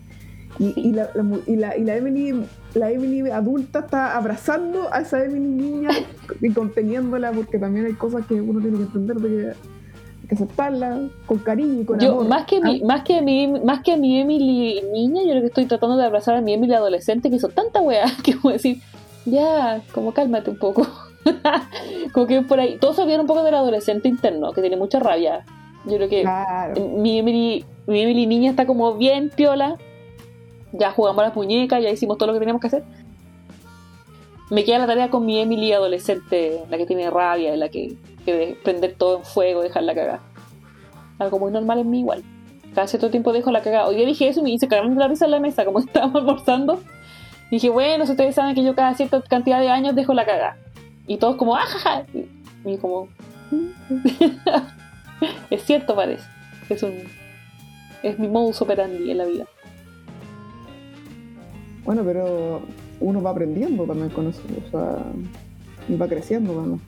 Y, 0.58 0.72
y 0.88 0.92
la, 0.92 1.10
la 1.14 1.24
y, 1.46 1.56
la, 1.56 1.76
y 1.76 1.82
la 1.84 1.96
Emily 1.96 2.44
la 2.74 2.90
Emily 2.90 3.28
adulta 3.30 3.80
está 3.80 4.16
abrazando 4.16 4.92
a 4.92 5.00
esa 5.00 5.24
Emily 5.24 5.40
niña 5.48 5.90
y 6.40 6.50
conteniéndola 6.52 7.32
porque 7.32 7.58
también 7.58 7.86
hay 7.86 7.94
cosas 7.94 8.24
que 8.26 8.34
uno 8.40 8.60
tiene 8.60 8.76
que 8.76 8.82
entender 8.84 9.16
de 9.16 9.28
que 9.28 9.52
que 10.28 10.34
aceptarla 10.36 11.00
con 11.26 11.38
cariño 11.38 11.82
y 11.82 11.84
con 11.84 11.98
Yo, 12.00 12.12
amor. 12.12 12.28
más 12.28 12.46
que, 12.46 12.60
mi, 12.60 12.80
¿ah? 12.82 12.86
más, 12.86 13.02
que 13.02 13.20
mi, 13.20 13.46
más 13.46 13.82
que 13.82 13.92
a 13.92 13.96
mi 13.96 14.18
Emily 14.20 14.80
niña, 14.92 15.22
yo 15.22 15.30
creo 15.30 15.40
que 15.42 15.48
estoy 15.48 15.66
tratando 15.66 15.96
de 15.96 16.04
abrazar 16.04 16.36
a 16.36 16.40
mi 16.40 16.54
Emily 16.54 16.72
adolescente 16.72 17.28
que 17.30 17.36
hizo 17.36 17.48
tanta 17.48 17.80
weá 17.82 18.06
que 18.24 18.34
voy 18.36 18.52
a 18.52 18.54
decir, 18.54 18.80
ya, 19.26 19.82
como 19.92 20.12
cálmate 20.14 20.50
un 20.50 20.58
poco. 20.58 20.86
como 22.12 22.26
que 22.26 22.42
por 22.42 22.60
ahí, 22.60 22.78
todos 22.80 22.96
sabían 22.96 23.20
un 23.20 23.26
poco 23.26 23.42
del 23.42 23.54
adolescente 23.54 24.08
interno, 24.08 24.52
que 24.52 24.60
tiene 24.60 24.76
mucha 24.76 24.98
rabia. 24.98 25.44
Yo 25.86 25.96
creo 25.96 26.08
que 26.08 26.22
Claro. 26.22 26.88
mi 26.88 27.18
Emily, 27.18 27.64
mi 27.86 28.00
Emily 28.00 28.26
niña 28.26 28.50
está 28.50 28.66
como 28.66 28.94
bien 28.94 29.30
piola. 29.34 29.76
Ya 30.76 30.90
jugamos 30.90 31.24
las 31.24 31.34
muñecas, 31.34 31.82
ya 31.82 31.90
hicimos 31.90 32.18
todo 32.18 32.28
lo 32.28 32.32
que 32.34 32.40
teníamos 32.40 32.60
que 32.60 32.66
hacer. 32.66 32.84
Me 34.50 34.64
queda 34.64 34.78
la 34.78 34.87
tarea 34.87 35.08
con 35.08 35.24
mi 35.24 35.38
Emily 35.38 35.72
adolescente, 35.72 36.62
la 36.68 36.76
que 36.76 36.87
tiene 36.87 37.08
rabia, 37.10 37.56
la 37.56 37.68
que 37.68 37.96
quiere 38.24 38.56
prender 38.62 38.94
todo 38.94 39.18
en 39.18 39.24
fuego, 39.24 39.62
dejarla 39.62 39.94
cagar. 39.94 40.20
Algo 41.18 41.38
muy 41.38 41.52
normal 41.52 41.78
en 41.78 41.90
mí 41.90 42.00
igual. 42.00 42.22
Cada 42.74 42.88
cierto 42.88 43.10
tiempo 43.10 43.32
dejo 43.32 43.52
la 43.52 43.62
cagada. 43.62 43.87
Hoy 43.87 43.96
día 43.96 44.06
dije 44.06 44.28
eso 44.28 44.40
y 44.40 44.42
me 44.42 44.50
hice 44.50 44.68
cagaron 44.68 44.98
la 44.98 45.08
risa 45.08 45.24
en 45.24 45.30
la 45.30 45.40
mesa, 45.40 45.64
como 45.64 45.78
estábamos 45.78 46.16
almorzando. 46.16 46.80
Dije, 47.50 47.70
bueno, 47.70 48.04
si 48.04 48.12
ustedes 48.12 48.34
saben 48.34 48.54
que 48.54 48.64
yo 48.64 48.74
cada 48.74 48.94
cierta 48.94 49.22
cantidad 49.22 49.60
de 49.60 49.68
años 49.68 49.94
dejo 49.94 50.12
la 50.12 50.24
cagada. 50.24 50.56
Y 51.06 51.18
todos 51.18 51.37
como, 51.37 51.56
ajaja. 51.56 52.04
Y 52.12 52.72
yo 52.72 52.80
como, 52.80 53.08
es 55.50 55.62
cierto 55.62 55.94
parece. 55.94 56.24
Es 56.68 56.82
un 56.82 56.94
es 58.04 58.18
mi 58.18 58.28
modus 58.28 58.60
operandi 58.60 59.10
en 59.10 59.18
la 59.18 59.24
vida. 59.24 59.46
Bueno, 61.85 62.03
pero 62.05 62.62
uno 63.01 63.23
va 63.23 63.31
aprendiendo 63.31 63.85
también 63.85 64.11
con 64.11 64.27
o 64.29 64.33
sea, 64.33 64.99
y 65.88 65.97
va 65.97 66.09
creciendo, 66.09 66.55
bueno. 66.55 66.81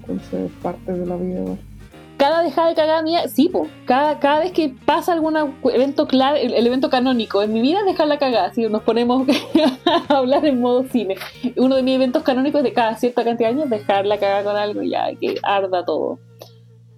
Entonces, 0.00 0.50
parte 0.62 0.92
de 0.92 1.06
la 1.06 1.16
vida. 1.16 1.56
Cada 2.16 2.42
dejada 2.42 2.68
de 2.68 2.74
cagada 2.74 3.28
sí, 3.28 3.48
po. 3.48 3.66
Cada, 3.86 4.20
cada 4.20 4.40
vez 4.40 4.52
que 4.52 4.72
pasa 4.84 5.12
algún 5.12 5.36
evento 5.64 6.06
clave, 6.06 6.44
el, 6.44 6.66
evento 6.66 6.88
canónico 6.88 7.42
en 7.42 7.52
mi 7.52 7.60
vida 7.60 7.80
es 7.80 7.86
dejar 7.86 8.06
la 8.06 8.18
cagada. 8.18 8.52
Si 8.52 8.62
nos 8.68 8.82
ponemos 8.82 9.26
a 10.08 10.16
hablar 10.16 10.44
en 10.46 10.60
modo 10.60 10.84
cine. 10.84 11.16
Uno 11.56 11.74
de 11.74 11.82
mis 11.82 11.96
eventos 11.96 12.22
canónicos 12.22 12.62
de 12.62 12.72
cada 12.72 12.96
cierta 12.96 13.24
cantidad 13.24 13.48
de 13.48 13.56
años 13.56 13.70
dejar 13.70 14.06
la 14.06 14.18
cagada 14.18 14.44
con 14.44 14.56
algo 14.56 14.82
ya, 14.82 15.12
que 15.16 15.36
arda 15.42 15.84
todo. 15.84 16.20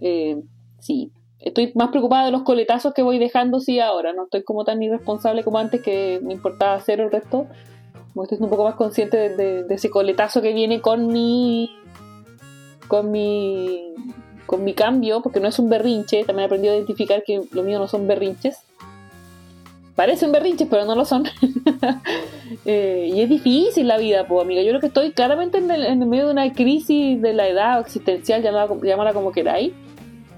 Eh, 0.01 0.37
sí. 0.81 1.13
Estoy 1.41 1.73
más 1.75 1.91
preocupada 1.91 2.25
de 2.25 2.31
los 2.31 2.43
coletazos 2.43 2.95
que 2.95 3.03
voy 3.03 3.19
dejando, 3.19 3.61
sí, 3.61 3.79
ahora. 3.79 4.13
No 4.13 4.25
estoy 4.25 4.43
como 4.43 4.65
tan 4.65 4.83
irresponsable 4.83 5.45
como 5.45 5.59
antes 5.59 5.83
que 5.83 6.21
me 6.23 6.33
importaba 6.33 6.75
hacer 6.75 7.01
el 7.01 7.11
resto. 7.11 7.47
Como 8.13 8.25
estoy 8.25 8.39
un 8.41 8.49
poco 8.49 8.65
más 8.65 8.75
consciente 8.75 9.37
de, 9.37 9.67
ese 9.69 9.91
coletazo 9.91 10.41
que 10.41 10.53
viene 10.55 10.81
con 10.81 11.09
mi. 11.09 11.71
con 12.89 13.11
mi. 13.11 13.93
con 14.47 14.65
mi 14.65 14.73
cambio, 14.73 15.21
porque 15.21 15.41
no 15.41 15.49
es 15.49 15.59
un 15.59 15.69
berrinche. 15.69 16.25
También 16.25 16.45
he 16.45 16.47
aprendido 16.47 16.73
a 16.73 16.77
identificar 16.77 17.23
que 17.23 17.43
lo 17.53 17.63
mío 17.63 17.79
no 17.79 17.87
son 17.87 18.07
berrinches. 18.07 18.63
Parecen 19.95 20.33
berrinches, 20.33 20.69
pero 20.71 20.85
no 20.85 20.95
lo 20.95 21.05
son. 21.05 21.25
Eh, 22.65 23.11
y 23.13 23.21
es 23.21 23.29
difícil 23.29 23.87
la 23.87 23.97
vida, 23.99 24.27
pues, 24.27 24.45
amiga. 24.45 24.63
Yo 24.63 24.71
creo 24.71 24.81
que 24.81 24.87
estoy 24.87 25.13
claramente 25.13 25.59
en 25.59 25.71
el, 25.71 25.85
en 25.85 26.03
el 26.03 26.09
medio 26.09 26.27
de 26.27 26.33
una 26.33 26.53
crisis 26.53 27.21
de 27.21 27.33
la 27.33 27.49
edad 27.49 27.81
existencial, 27.81 28.43
llámala, 28.43 28.69
llámala 28.83 29.13
como 29.13 29.31
queráis. 29.31 29.73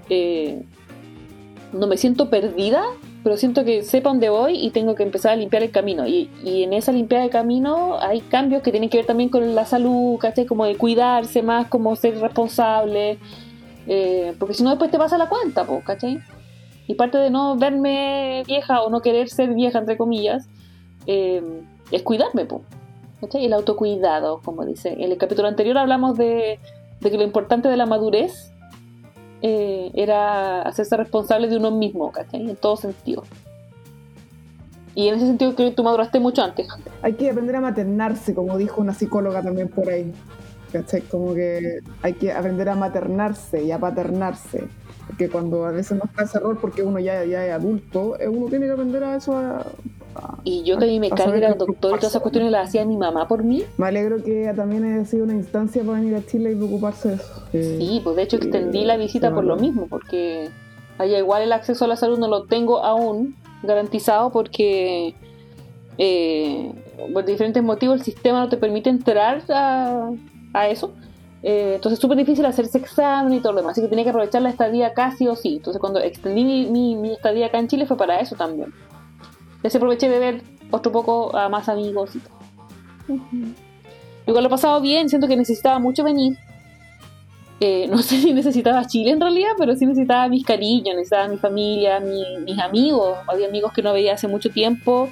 Eh, 0.09 0.63
no 1.73 1.87
me 1.87 1.97
siento 1.97 2.29
perdida, 2.29 2.83
pero 3.23 3.37
siento 3.37 3.63
que 3.63 3.83
sepa 3.83 4.09
dónde 4.09 4.29
voy 4.29 4.55
y 4.55 4.71
tengo 4.71 4.95
que 4.95 5.03
empezar 5.03 5.33
a 5.33 5.35
limpiar 5.35 5.63
el 5.63 5.71
camino. 5.71 6.07
Y, 6.07 6.29
y 6.43 6.63
en 6.63 6.73
esa 6.73 6.91
limpiada 6.91 7.23
de 7.23 7.29
camino 7.29 7.99
hay 8.01 8.21
cambios 8.21 8.61
que 8.63 8.71
tienen 8.71 8.89
que 8.89 8.97
ver 8.97 9.05
también 9.05 9.29
con 9.29 9.55
la 9.55 9.65
salud, 9.65 10.17
¿cachai? 10.17 10.45
Como 10.45 10.65
de 10.65 10.75
cuidarse 10.77 11.41
más, 11.43 11.67
como 11.67 11.95
ser 11.95 12.19
responsable. 12.19 13.19
eh, 13.87 14.33
porque 14.39 14.53
si 14.53 14.63
no, 14.63 14.69
después 14.69 14.91
te 14.91 14.97
pasa 14.97 15.17
la 15.17 15.29
cuenta, 15.29 15.65
pues, 15.65 15.83
¿cachai? 15.83 16.19
Y 16.87 16.95
parte 16.95 17.17
de 17.17 17.29
no 17.29 17.55
verme 17.55 18.43
vieja 18.47 18.81
o 18.81 18.89
no 18.89 19.01
querer 19.01 19.29
ser 19.29 19.53
vieja, 19.53 19.79
entre 19.79 19.97
comillas, 19.97 20.47
eh, 21.07 21.41
es 21.91 22.01
cuidarme, 22.03 22.45
po. 22.45 22.61
¿cachai? 23.21 23.45
El 23.45 23.53
autocuidado, 23.53 24.41
como 24.43 24.65
dice. 24.65 24.93
En 24.93 25.11
el 25.11 25.17
capítulo 25.17 25.47
anterior 25.47 25.77
hablamos 25.77 26.17
de, 26.17 26.59
de 27.01 27.11
que 27.11 27.17
lo 27.17 27.23
importante 27.23 27.67
de 27.69 27.77
la 27.77 27.85
madurez 27.85 28.53
eh, 29.41 29.91
era 29.93 30.61
hacerse 30.63 30.97
responsable 30.97 31.47
de 31.47 31.57
uno 31.57 31.71
mismo, 31.71 32.11
¿cachai? 32.11 32.49
En 32.49 32.55
todo 32.55 32.75
sentido. 32.77 33.23
Y 34.95 35.07
en 35.07 35.15
ese 35.15 35.27
sentido 35.27 35.55
creo 35.55 35.69
que 35.69 35.75
tú 35.75 35.83
maduraste 35.83 36.19
mucho 36.19 36.43
antes. 36.43 36.67
Hay 37.01 37.13
que 37.13 37.29
aprender 37.29 37.55
a 37.55 37.61
maternarse, 37.61 38.33
como 38.33 38.57
dijo 38.57 38.81
una 38.81 38.93
psicóloga 38.93 39.41
también 39.41 39.69
por 39.69 39.89
ahí. 39.89 40.11
¿Cachai? 40.73 41.01
Como 41.01 41.33
que 41.33 41.79
hay 42.03 42.13
que 42.13 42.31
aprender 42.31 42.69
a 42.69 42.75
maternarse 42.75 43.63
y 43.63 43.71
a 43.71 43.79
paternarse. 43.79 44.67
Porque 45.07 45.29
cuando 45.29 45.65
a 45.65 45.71
veces 45.71 45.97
no 45.97 46.03
está 46.05 46.23
ese 46.23 46.37
error 46.37 46.59
porque 46.61 46.83
uno 46.83 46.99
ya, 46.99 47.23
ya 47.25 47.45
es 47.45 47.51
adulto, 47.53 48.19
eh, 48.19 48.27
uno 48.27 48.47
tiene 48.47 48.67
que 48.67 48.73
aprender 48.73 49.03
a 49.03 49.15
eso 49.15 49.35
a- 49.37 49.65
Y 50.43 50.63
yo 50.63 50.77
que 50.77 50.85
a 50.85 50.87
mí 50.87 50.99
me 50.99 51.09
carga 51.09 51.47
al 51.47 51.57
doctor 51.57 51.91
y 51.91 51.99
todas 51.99 52.03
esas 52.05 52.21
cuestiones 52.21 52.51
las 52.51 52.69
hacía 52.69 52.85
mi 52.85 52.97
mamá 52.97 53.27
por 53.27 53.43
mí. 53.43 53.63
Me 53.77 53.87
alegro 53.87 54.23
que 54.23 54.51
también 54.55 54.83
haya 54.83 55.05
sido 55.05 55.23
una 55.23 55.33
instancia 55.35 55.83
para 55.83 55.99
venir 55.99 56.15
a 56.15 56.25
Chile 56.25 56.51
y 56.51 56.55
preocuparse 56.55 57.09
de 57.09 57.15
eso. 57.15 57.43
Eh, 57.53 57.77
Sí, 57.79 58.01
pues 58.03 58.15
de 58.15 58.23
hecho 58.23 58.37
sí, 58.37 58.43
extendí 58.43 58.85
la 58.85 58.97
visita 58.97 59.33
por 59.33 59.43
lo 59.43 59.55
mismo, 59.57 59.87
porque 59.87 60.49
allá 60.97 61.17
igual 61.17 61.43
el 61.43 61.51
acceso 61.51 61.85
a 61.85 61.87
la 61.87 61.95
salud 61.95 62.17
no 62.19 62.27
lo 62.27 62.43
tengo 62.43 62.83
aún 62.83 63.35
garantizado 63.63 64.31
porque 64.31 65.13
eh, 65.97 66.73
por 67.13 67.25
diferentes 67.25 67.61
motivos 67.61 67.99
el 67.99 68.05
sistema 68.05 68.39
no 68.39 68.49
te 68.49 68.57
permite 68.57 68.89
entrar 68.89 69.43
a, 69.49 70.09
a 70.53 70.67
eso. 70.69 70.91
Eh, 71.41 71.73
entonces 71.75 71.97
es 71.97 72.01
súper 72.01 72.17
difícil 72.17 72.45
hacerse 72.45 72.77
examen 72.77 73.33
y 73.33 73.39
todo 73.39 73.53
lo 73.53 73.61
demás, 73.61 73.71
así 73.71 73.81
que 73.81 73.87
tenía 73.87 74.03
que 74.03 74.09
aprovechar 74.09 74.41
la 74.41 74.49
estadía 74.49 74.87
acá 74.87 75.11
sí 75.17 75.27
o 75.27 75.35
sí. 75.35 75.55
Entonces 75.57 75.79
cuando 75.79 75.99
extendí 75.99 76.43
mi, 76.43 76.65
mi, 76.65 76.95
mi 76.95 77.13
estadía 77.13 77.45
acá 77.47 77.59
en 77.59 77.67
Chile 77.67 77.85
fue 77.85 77.95
para 77.97 78.19
eso 78.19 78.35
también. 78.35 78.73
Y 79.63 79.67
así 79.67 79.77
aproveché 79.77 80.09
de 80.09 80.19
ver 80.19 80.41
otro 80.71 80.91
poco 80.91 81.35
a 81.35 81.49
más 81.49 81.67
amigos 81.69 82.15
y 82.15 82.19
todo. 82.19 83.19
Igual 84.27 84.43
lo 84.43 84.47
he 84.47 84.51
pasado 84.51 84.79
bien, 84.81 85.09
siento 85.09 85.27
que 85.27 85.35
necesitaba 85.35 85.79
mucho 85.79 86.03
venir. 86.03 86.37
Eh, 87.59 87.87
no 87.89 87.97
sé 88.03 88.21
si 88.21 88.33
necesitaba 88.33 88.85
Chile 88.85 89.11
en 89.11 89.19
realidad, 89.19 89.49
pero 89.57 89.75
sí 89.75 89.85
necesitaba 89.85 90.27
mis 90.29 90.45
cariños, 90.45 90.95
necesitaba 90.95 91.27
mi 91.27 91.37
familia, 91.37 91.99
mi- 91.99 92.37
mis 92.45 92.59
amigos. 92.59 93.17
Había 93.27 93.47
amigos 93.47 93.73
que 93.73 93.81
no 93.81 93.91
veía 93.93 94.13
hace 94.13 94.27
mucho 94.27 94.49
tiempo, 94.49 95.09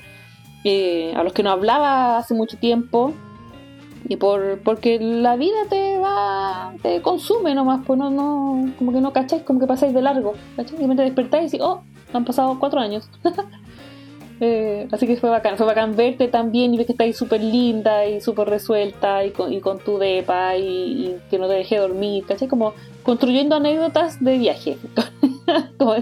eh, 0.63 1.13
a 1.15 1.23
los 1.23 1.33
que 1.33 1.43
no 1.43 1.51
hablaba 1.51 2.17
hace 2.17 2.33
mucho 2.33 2.57
tiempo. 2.57 3.13
Y 4.09 4.15
por 4.15 4.59
porque 4.63 4.99
la 5.01 5.35
vida 5.35 5.57
te 5.69 5.97
va, 5.97 6.73
te 6.81 7.01
consume 7.01 7.53
nomás, 7.53 7.81
pues 7.85 7.99
no, 7.99 8.09
no, 8.09 8.71
como 8.77 8.93
que 8.93 9.01
no 9.01 9.11
cacháis, 9.11 9.41
como 9.43 9.59
que 9.59 9.67
pasáis 9.67 9.93
de 9.93 10.01
largo, 10.01 10.33
¿cachai? 10.55 10.75
Y 10.77 10.81
repente 10.83 11.03
despertáis 11.03 11.53
y, 11.53 11.59
oh, 11.59 11.81
han 12.13 12.23
pasado 12.23 12.57
cuatro 12.59 12.79
años. 12.79 13.09
Eh, 14.39 14.87
así 14.91 15.07
que 15.07 15.17
fue 15.17 15.29
bacán, 15.29 15.57
fue 15.57 15.65
bacán 15.65 15.95
verte 15.95 16.27
también 16.27 16.73
y 16.73 16.77
ver 16.77 16.85
que 16.85 16.91
estáis 16.91 17.17
súper 17.17 17.41
linda 17.41 18.05
y 18.05 18.21
súper 18.21 18.47
resuelta 18.49 19.25
y 19.25 19.31
con, 19.31 19.79
tu 19.79 19.97
depa 19.97 20.55
y, 20.57 21.17
que 21.29 21.39
no 21.39 21.47
te 21.47 21.55
dejé 21.55 21.77
dormir, 21.77 22.25
¿cachai? 22.27 22.47
Como 22.47 22.73
construyendo 23.03 23.55
anécdotas 23.55 24.23
de 24.23 24.37
viaje. 24.37 24.77
Como, 25.77 25.95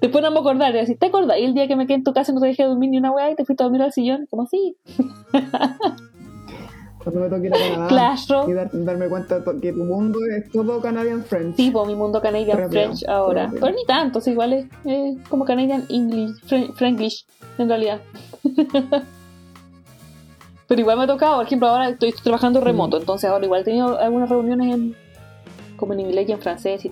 después 0.00 0.24
no 0.24 0.32
me 0.32 0.40
acordar, 0.40 0.74
y 0.74 0.78
así, 0.78 0.96
¿te 0.96 1.06
acordás? 1.06 1.38
Y 1.38 1.44
el 1.44 1.54
día 1.54 1.68
que 1.68 1.76
me 1.76 1.86
quedé 1.86 1.98
en 1.98 2.04
tu 2.04 2.12
casa 2.12 2.32
y 2.32 2.34
no 2.34 2.40
te 2.40 2.48
dejé 2.48 2.64
dormir 2.64 2.90
ni 2.90 2.98
una 2.98 3.12
weá 3.12 3.30
y 3.30 3.36
te 3.36 3.44
fuiste 3.44 3.62
a 3.62 3.66
dormir 3.66 3.82
al 3.82 3.92
sillón, 3.92 4.26
como 4.28 4.46
sí, 4.46 4.76
Cuando 7.02 7.20
me 7.22 7.28
toque 7.28 7.46
ir 7.46 7.54
a 7.54 7.58
Canadá 7.58 7.88
Clash 7.88 8.26
y 8.48 8.52
dar- 8.52 8.70
darme 8.72 9.08
cuenta 9.08 9.42
que 9.62 9.72
tu 9.72 9.84
mundo 9.84 10.18
es 10.36 10.50
todo 10.50 10.80
Canadian 10.80 11.22
Friends. 11.24 11.56
tipo 11.56 11.84
mi 11.86 11.94
mundo 11.94 12.20
Canadian 12.20 12.68
French 12.70 13.04
ahora. 13.08 13.48
Pero 13.52 13.70
ni 13.70 13.84
tanto, 13.86 14.20
sí, 14.20 14.32
igual 14.32 14.52
es 14.52 14.66
eh, 14.84 15.16
como 15.28 15.44
Canadian 15.44 15.84
English, 15.88 16.32
Fren- 16.46 16.74
Franglish, 16.74 17.24
en 17.58 17.68
realidad. 17.68 18.00
Pero 20.66 20.80
igual 20.82 20.98
me 20.98 21.04
ha 21.04 21.06
tocado, 21.06 21.36
por 21.36 21.46
ejemplo, 21.46 21.68
ahora 21.68 21.88
estoy 21.88 22.12
trabajando 22.12 22.60
remoto, 22.60 22.98
entonces 22.98 23.30
ahora 23.30 23.44
igual 23.44 23.62
he 23.62 23.64
tenido 23.64 23.98
algunas 23.98 24.28
reuniones 24.28 24.74
en, 24.74 24.94
como 25.76 25.94
en 25.94 26.00
inglés 26.00 26.28
y 26.28 26.32
en 26.32 26.40
francés 26.40 26.84
y. 26.84 26.90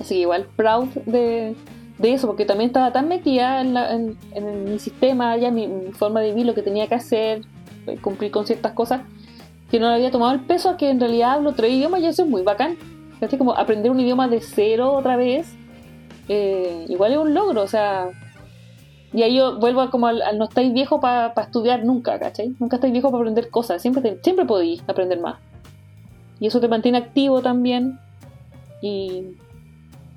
Así 0.00 0.14
que 0.14 0.20
igual 0.20 0.46
proud 0.56 0.86
de, 1.06 1.54
de 1.98 2.12
eso, 2.14 2.26
porque 2.28 2.44
también 2.46 2.68
estaba 2.68 2.92
tan 2.92 3.08
metida 3.08 3.60
en, 3.60 3.74
la- 3.74 3.92
en- 3.92 4.16
en 4.32 4.64
mi 4.64 4.78
sistema, 4.78 5.36
ya 5.36 5.50
mi, 5.50 5.66
mi 5.66 5.92
forma 5.92 6.20
de 6.20 6.28
vivir, 6.30 6.46
lo 6.46 6.54
que 6.54 6.62
tenía 6.62 6.86
que 6.86 6.94
hacer, 6.94 7.42
cumplir 7.96 8.30
con 8.30 8.46
ciertas 8.46 8.72
cosas, 8.72 9.02
que 9.70 9.80
no 9.80 9.88
le 9.88 9.94
había 9.94 10.10
tomado 10.10 10.32
el 10.32 10.40
peso 10.40 10.70
a 10.70 10.76
que 10.76 10.90
en 10.90 11.00
realidad 11.00 11.32
hablo 11.32 11.52
tres 11.52 11.72
idiomas 11.72 12.00
y 12.00 12.06
eso 12.06 12.22
es 12.22 12.28
muy 12.28 12.42
bacán. 12.42 12.76
¿Cachai? 13.20 13.38
Como 13.38 13.52
aprender 13.56 13.90
un 13.90 13.98
idioma 13.98 14.28
de 14.28 14.40
cero 14.40 14.92
otra 14.92 15.16
vez, 15.16 15.52
eh, 16.28 16.84
igual 16.88 17.12
es 17.12 17.18
un 17.18 17.34
logro, 17.34 17.62
o 17.62 17.68
sea... 17.68 18.10
Y 19.12 19.22
ahí 19.22 19.36
yo 19.36 19.58
vuelvo 19.58 19.80
a 19.80 19.90
como 19.90 20.06
al, 20.06 20.20
no 20.36 20.44
estáis 20.44 20.72
viejo 20.72 21.00
para 21.00 21.32
estudiar 21.40 21.82
nunca, 21.82 22.18
¿cachai? 22.18 22.54
Nunca 22.60 22.76
estáis 22.76 22.92
viejo 22.92 23.10
para 23.10 23.22
aprender 23.22 23.48
cosas, 23.48 23.80
siempre, 23.80 24.18
siempre 24.22 24.44
podéis 24.44 24.82
aprender 24.86 25.18
más. 25.18 25.36
Y 26.40 26.46
eso 26.46 26.60
te 26.60 26.68
mantiene 26.68 26.98
activo 26.98 27.40
también 27.40 27.98
y, 28.82 29.36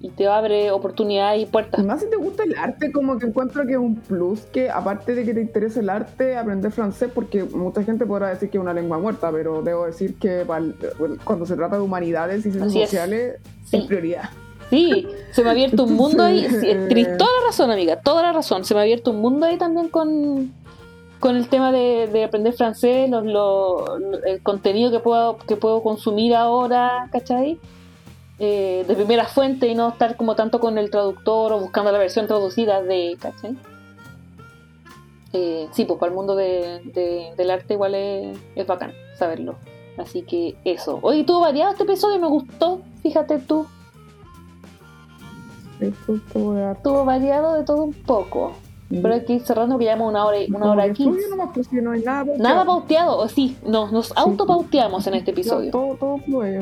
y 0.02 0.10
te 0.10 0.28
abre 0.28 0.72
oportunidades 0.72 1.44
y 1.44 1.46
puertas. 1.46 1.86
Más 1.86 2.02
si 2.02 2.10
te 2.10 2.16
gusta 2.16 2.44
el 2.44 2.56
arte, 2.58 2.92
como 2.92 3.18
que 3.20 3.28
encuentro 3.28 3.66
que 3.66 3.74
es 3.74 3.78
un 3.78 3.96
plus 3.96 4.42
que, 4.42 4.70
aparte 4.70 5.14
de 5.14 5.24
que 5.24 5.34
te 5.34 5.42
interese 5.42 5.82
el 5.82 5.90
arte, 5.90 6.36
aprender 6.38 6.72
francés, 6.72 7.12
porque 7.14 7.44
mucha 7.44 7.84
gente 7.84 8.06
podrá 8.06 8.30
decir 8.30 8.50
que 8.50 8.58
es 8.58 8.62
una 8.62 8.74
lengua 8.74 8.98
muerta, 8.98 9.32
pero 9.32 9.62
debo 9.62 9.86
decir 9.86 10.18
que 10.18 10.44
cuando 11.24 11.46
se 11.46 11.56
trata 11.56 11.76
de 11.76 11.82
humanidades 11.84 12.46
y 12.46 12.52
ciencias 12.52 12.90
sociales, 12.90 13.36
Sí. 13.66 13.78
es 13.78 13.84
prioridad. 13.86 14.30
Sí, 14.70 15.06
se 15.32 15.44
me 15.44 15.50
ha 15.50 15.52
abierto 15.52 15.84
un 15.84 15.94
mundo 15.94 16.24
ahí. 16.24 16.48
Sí. 16.50 16.60
tienes 16.88 17.18
toda 17.18 17.30
la 17.42 17.48
razón, 17.48 17.72
amiga, 17.72 17.98
toda 18.02 18.22
la 18.24 18.32
razón. 18.34 18.64
Se 18.66 18.74
me 18.74 18.80
ha 18.80 18.84
abierto 18.84 19.12
un 19.12 19.18
mundo 19.20 19.46
ahí 19.46 19.58
también 19.58 19.90
con, 19.90 20.52
con 21.20 21.36
el 21.36 21.48
tema 21.50 21.72
de, 21.74 22.08
de 22.12 22.24
aprender 22.24 22.54
francés, 22.54 23.10
los, 23.10 23.26
lo- 23.26 24.00
lo- 24.00 24.24
el 24.24 24.42
contenido 24.42 24.90
que 24.90 25.00
puedo, 25.00 25.38
que 25.38 25.58
puedo 25.58 25.84
consumir 25.84 26.34
ahora, 26.36 27.10
¿cachai? 27.12 27.60
Eh, 28.44 28.86
de 28.88 28.96
primera 28.96 29.26
fuente 29.26 29.68
y 29.68 29.76
no 29.76 29.90
estar 29.90 30.18
como 30.18 30.36
tanto 30.36 30.60
con 30.60 30.80
el 30.80 30.90
traductor 30.90 31.54
o 31.54 31.60
buscando 31.60 31.92
la 31.92 32.00
versión 32.00 32.26
traducida 32.26 32.82
de, 32.82 33.16
¿cachai? 33.22 33.56
Eh, 35.34 35.68
sí, 35.74 35.86
pues 35.86 36.00
para 36.00 36.10
el 36.10 36.16
mundo 36.16 36.36
de- 36.36 36.82
de- 36.96 37.34
del 37.38 37.52
arte 37.52 37.76
igual 37.76 37.94
es, 37.94 38.36
es 38.56 38.66
bacán 38.66 38.94
saberlo. 39.20 39.56
Así 39.98 40.24
que 40.24 40.56
eso. 40.66 40.98
Oye, 41.04 41.20
estuvo 41.20 41.42
variado 41.42 41.72
este 41.72 41.84
episodio, 41.84 42.18
me 42.20 42.28
gustó. 42.28 42.82
Fíjate 43.04 43.38
tú. 43.40 43.68
Estuvo 45.80 47.06
variado 47.06 47.56
de 47.56 47.64
todo 47.64 47.84
un 47.84 47.94
poco. 47.94 48.54
Pero 48.90 49.14
hay 49.14 49.24
que 49.24 49.34
ir 49.34 49.42
cerrando 49.42 49.78
que 49.78 49.86
llevamos 49.86 50.10
una 50.10 50.26
hora 50.26 50.40
y 50.42 50.52
una 50.52 50.72
hora 50.72 50.88
nomás, 50.88 51.50
pues, 51.54 51.72
no 51.72 51.92
hay 51.92 52.02
nada 52.02 52.26
Nada 52.38 52.66
pauteado. 52.66 52.66
pauteado, 52.66 53.18
o 53.20 53.28
sí, 53.30 53.56
no, 53.66 53.90
nos 53.90 54.12
autopauteamos 54.18 55.08
en 55.08 55.14
este 55.14 55.32
episodio. 55.32 55.72
Todo, 55.72 55.96
todo 55.96 56.18
fluye. 56.18 56.60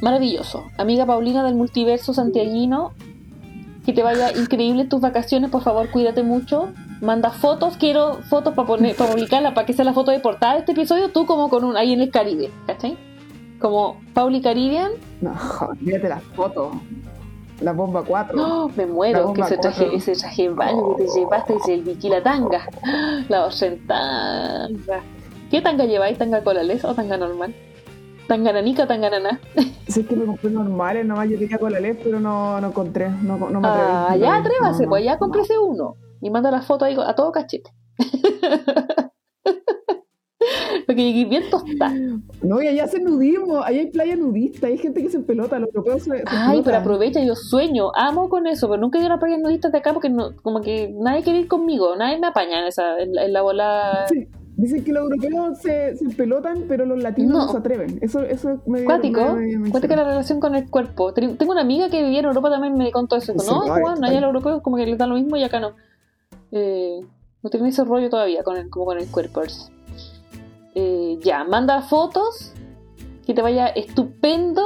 Maravilloso. 0.00 0.66
Amiga 0.76 1.06
Paulina 1.06 1.44
del 1.44 1.54
multiverso 1.54 2.14
santiaguino, 2.14 2.92
que 3.84 3.92
te 3.92 4.02
vaya 4.02 4.36
increíble 4.36 4.84
tus 4.84 5.00
vacaciones, 5.00 5.50
por 5.50 5.62
favor, 5.62 5.90
cuídate 5.90 6.22
mucho. 6.22 6.68
Manda 7.00 7.30
fotos, 7.30 7.76
quiero 7.76 8.14
fotos 8.28 8.54
para 8.54 8.66
poner, 8.66 8.96
para 8.96 9.12
publicarla, 9.12 9.54
para 9.54 9.66
que 9.66 9.72
sea 9.72 9.84
la 9.84 9.92
foto 9.92 10.10
de 10.10 10.20
portada 10.20 10.54
de 10.54 10.58
este 10.60 10.72
episodio, 10.72 11.10
tú 11.10 11.26
como 11.26 11.48
con 11.48 11.64
un 11.64 11.76
ahí 11.76 11.92
en 11.92 12.00
el 12.00 12.10
Caribe, 12.10 12.50
¿cachai? 12.66 12.96
Como 13.60 14.00
Pauli 14.14 14.40
Caribbean, 14.40 14.92
No, 15.20 15.32
olvídate 15.68 16.08
las 16.08 16.22
fotos. 16.22 16.74
La 17.60 17.72
bomba 17.72 18.04
4. 18.04 18.40
¡Oh! 18.40 18.70
me 18.76 18.86
La 18.86 18.92
muero, 18.92 19.32
que 19.32 19.40
ese 19.40 19.58
traje, 19.58 19.92
ese 19.92 20.12
traje 20.12 20.48
baño 20.48 20.94
que 20.96 21.04
te 21.04 21.10
llevaste, 21.10 21.56
ese 21.56 21.74
el 21.74 21.82
bikini 21.82 22.14
la 22.14 22.22
tanga, 22.22 22.68
la 23.28 23.46
otra 23.46 23.66
en 23.66 23.86
tanga. 23.86 25.02
¿Qué 25.50 25.60
tanga 25.60 25.84
lleváis? 25.86 26.18
¿Tanga 26.18 26.44
colales 26.44 26.84
o 26.84 26.94
tanga 26.94 27.16
normal? 27.16 27.54
¿Tanga 28.28 28.52
nanica 28.52 28.84
o 28.84 28.86
tanga 28.86 29.08
naná? 29.10 29.40
Si 29.88 30.00
es 30.00 30.06
que 30.06 30.14
me 30.14 30.26
compré 30.26 30.50
normales, 30.50 31.06
nomás 31.06 31.30
yo 31.30 31.38
quería 31.38 31.56
con 31.56 31.72
la 31.72 31.80
LED, 31.80 31.96
pero 32.04 32.20
no, 32.20 32.60
no 32.60 32.66
encontré, 32.68 33.08
no, 33.08 33.38
no 33.38 33.58
me 33.58 33.68
atreví. 33.68 33.88
Ah, 33.90 34.16
ya 34.18 34.36
atrévase, 34.36 34.82
no, 34.82 34.90
pues 34.90 35.02
ya 35.02 35.18
cómprese 35.18 35.56
uno. 35.56 35.96
Y 36.20 36.28
manda 36.28 36.50
la 36.50 36.60
foto 36.60 36.84
ahí 36.84 36.94
a 36.94 37.14
todo 37.14 37.32
cachete. 37.32 37.72
Porque 40.86 41.04
llegué 41.04 41.24
bien 41.24 41.44
tostada. 41.50 41.94
No, 42.42 42.60
y 42.62 42.66
allá 42.66 42.84
hacen 42.84 43.04
nudismo, 43.04 43.62
allá 43.62 43.80
hay 43.80 43.86
playa 43.86 44.14
nudista, 44.16 44.66
hay 44.66 44.76
gente 44.76 45.02
que 45.02 45.08
se 45.08 45.20
pelota, 45.20 45.58
los 45.58 45.68
europeos 45.74 46.02
se, 46.02 46.18
se 46.18 46.24
Ay, 46.26 46.60
pero 46.62 46.76
aprovecha, 46.76 47.22
yo 47.22 47.34
sueño, 47.34 47.90
amo 47.94 48.28
con 48.28 48.46
eso, 48.46 48.68
pero 48.68 48.80
nunca 48.80 48.98
he 48.98 49.00
ido 49.00 49.10
a 49.10 49.14
la 49.16 49.20
playa 49.20 49.38
nudistas 49.38 49.72
de 49.72 49.78
acá 49.78 49.94
porque 49.94 50.10
no, 50.10 50.36
como 50.42 50.60
que 50.60 50.94
nadie 50.94 51.22
quiere 51.22 51.40
ir 51.40 51.48
conmigo, 51.48 51.96
nadie 51.96 52.18
me 52.18 52.26
apaña 52.26 52.60
en 52.60 52.66
esa, 52.66 52.98
en 53.00 53.14
la, 53.14 53.24
en 53.24 53.32
la 53.32 53.42
bola 53.42 54.04
Sí, 54.08 54.28
dicen 54.58 54.84
que 54.84 54.92
los 54.92 55.04
europeos 55.10 55.58
se, 55.58 55.96
se 55.96 56.08
pelotan, 56.10 56.64
pero 56.68 56.84
los 56.84 57.02
latinos 57.02 57.32
no, 57.32 57.46
No. 57.46 57.52
se 57.52 57.56
atreven. 57.58 57.98
Eso, 58.02 58.20
eso 58.20 58.50
es 58.50 58.66
medio... 58.66 58.84
Cuático, 58.84 59.34
medio- 59.34 59.70
cuática 59.70 59.96
la 59.96 60.04
relación 60.04 60.38
con 60.40 60.54
el 60.54 60.68
cuerpo. 60.68 61.14
Ten- 61.14 61.38
Tengo 61.38 61.52
una 61.52 61.62
amiga 61.62 61.88
que 61.88 62.02
vivía 62.02 62.18
en 62.20 62.26
Europa 62.26 62.50
también 62.50 62.76
me 62.76 62.90
contó 62.92 63.16
eso. 63.16 63.32
Dijo, 63.32 63.44
no, 63.44 63.60
Juan, 63.80 64.04
ay. 64.04 64.10
allá 64.10 64.20
los 64.20 64.28
europeos 64.28 64.60
como 64.62 64.76
que 64.76 64.84
les 64.84 64.98
da 64.98 65.06
lo 65.06 65.14
mismo 65.14 65.36
y 65.36 65.44
acá 65.44 65.58
no. 65.60 65.72
Eh, 66.52 67.00
no 67.42 67.50
tienen 67.50 67.68
ese 67.70 67.84
rollo 67.84 68.10
todavía 68.10 68.42
con 68.42 68.56
el, 68.56 68.68
como 68.68 68.84
con 68.84 68.98
el 68.98 69.08
cuerpo. 69.10 69.42
Eh, 70.74 71.18
ya, 71.22 71.44
manda 71.44 71.82
fotos, 71.82 72.52
que 73.26 73.34
te 73.34 73.42
vaya 73.42 73.68
estupendo 73.68 74.62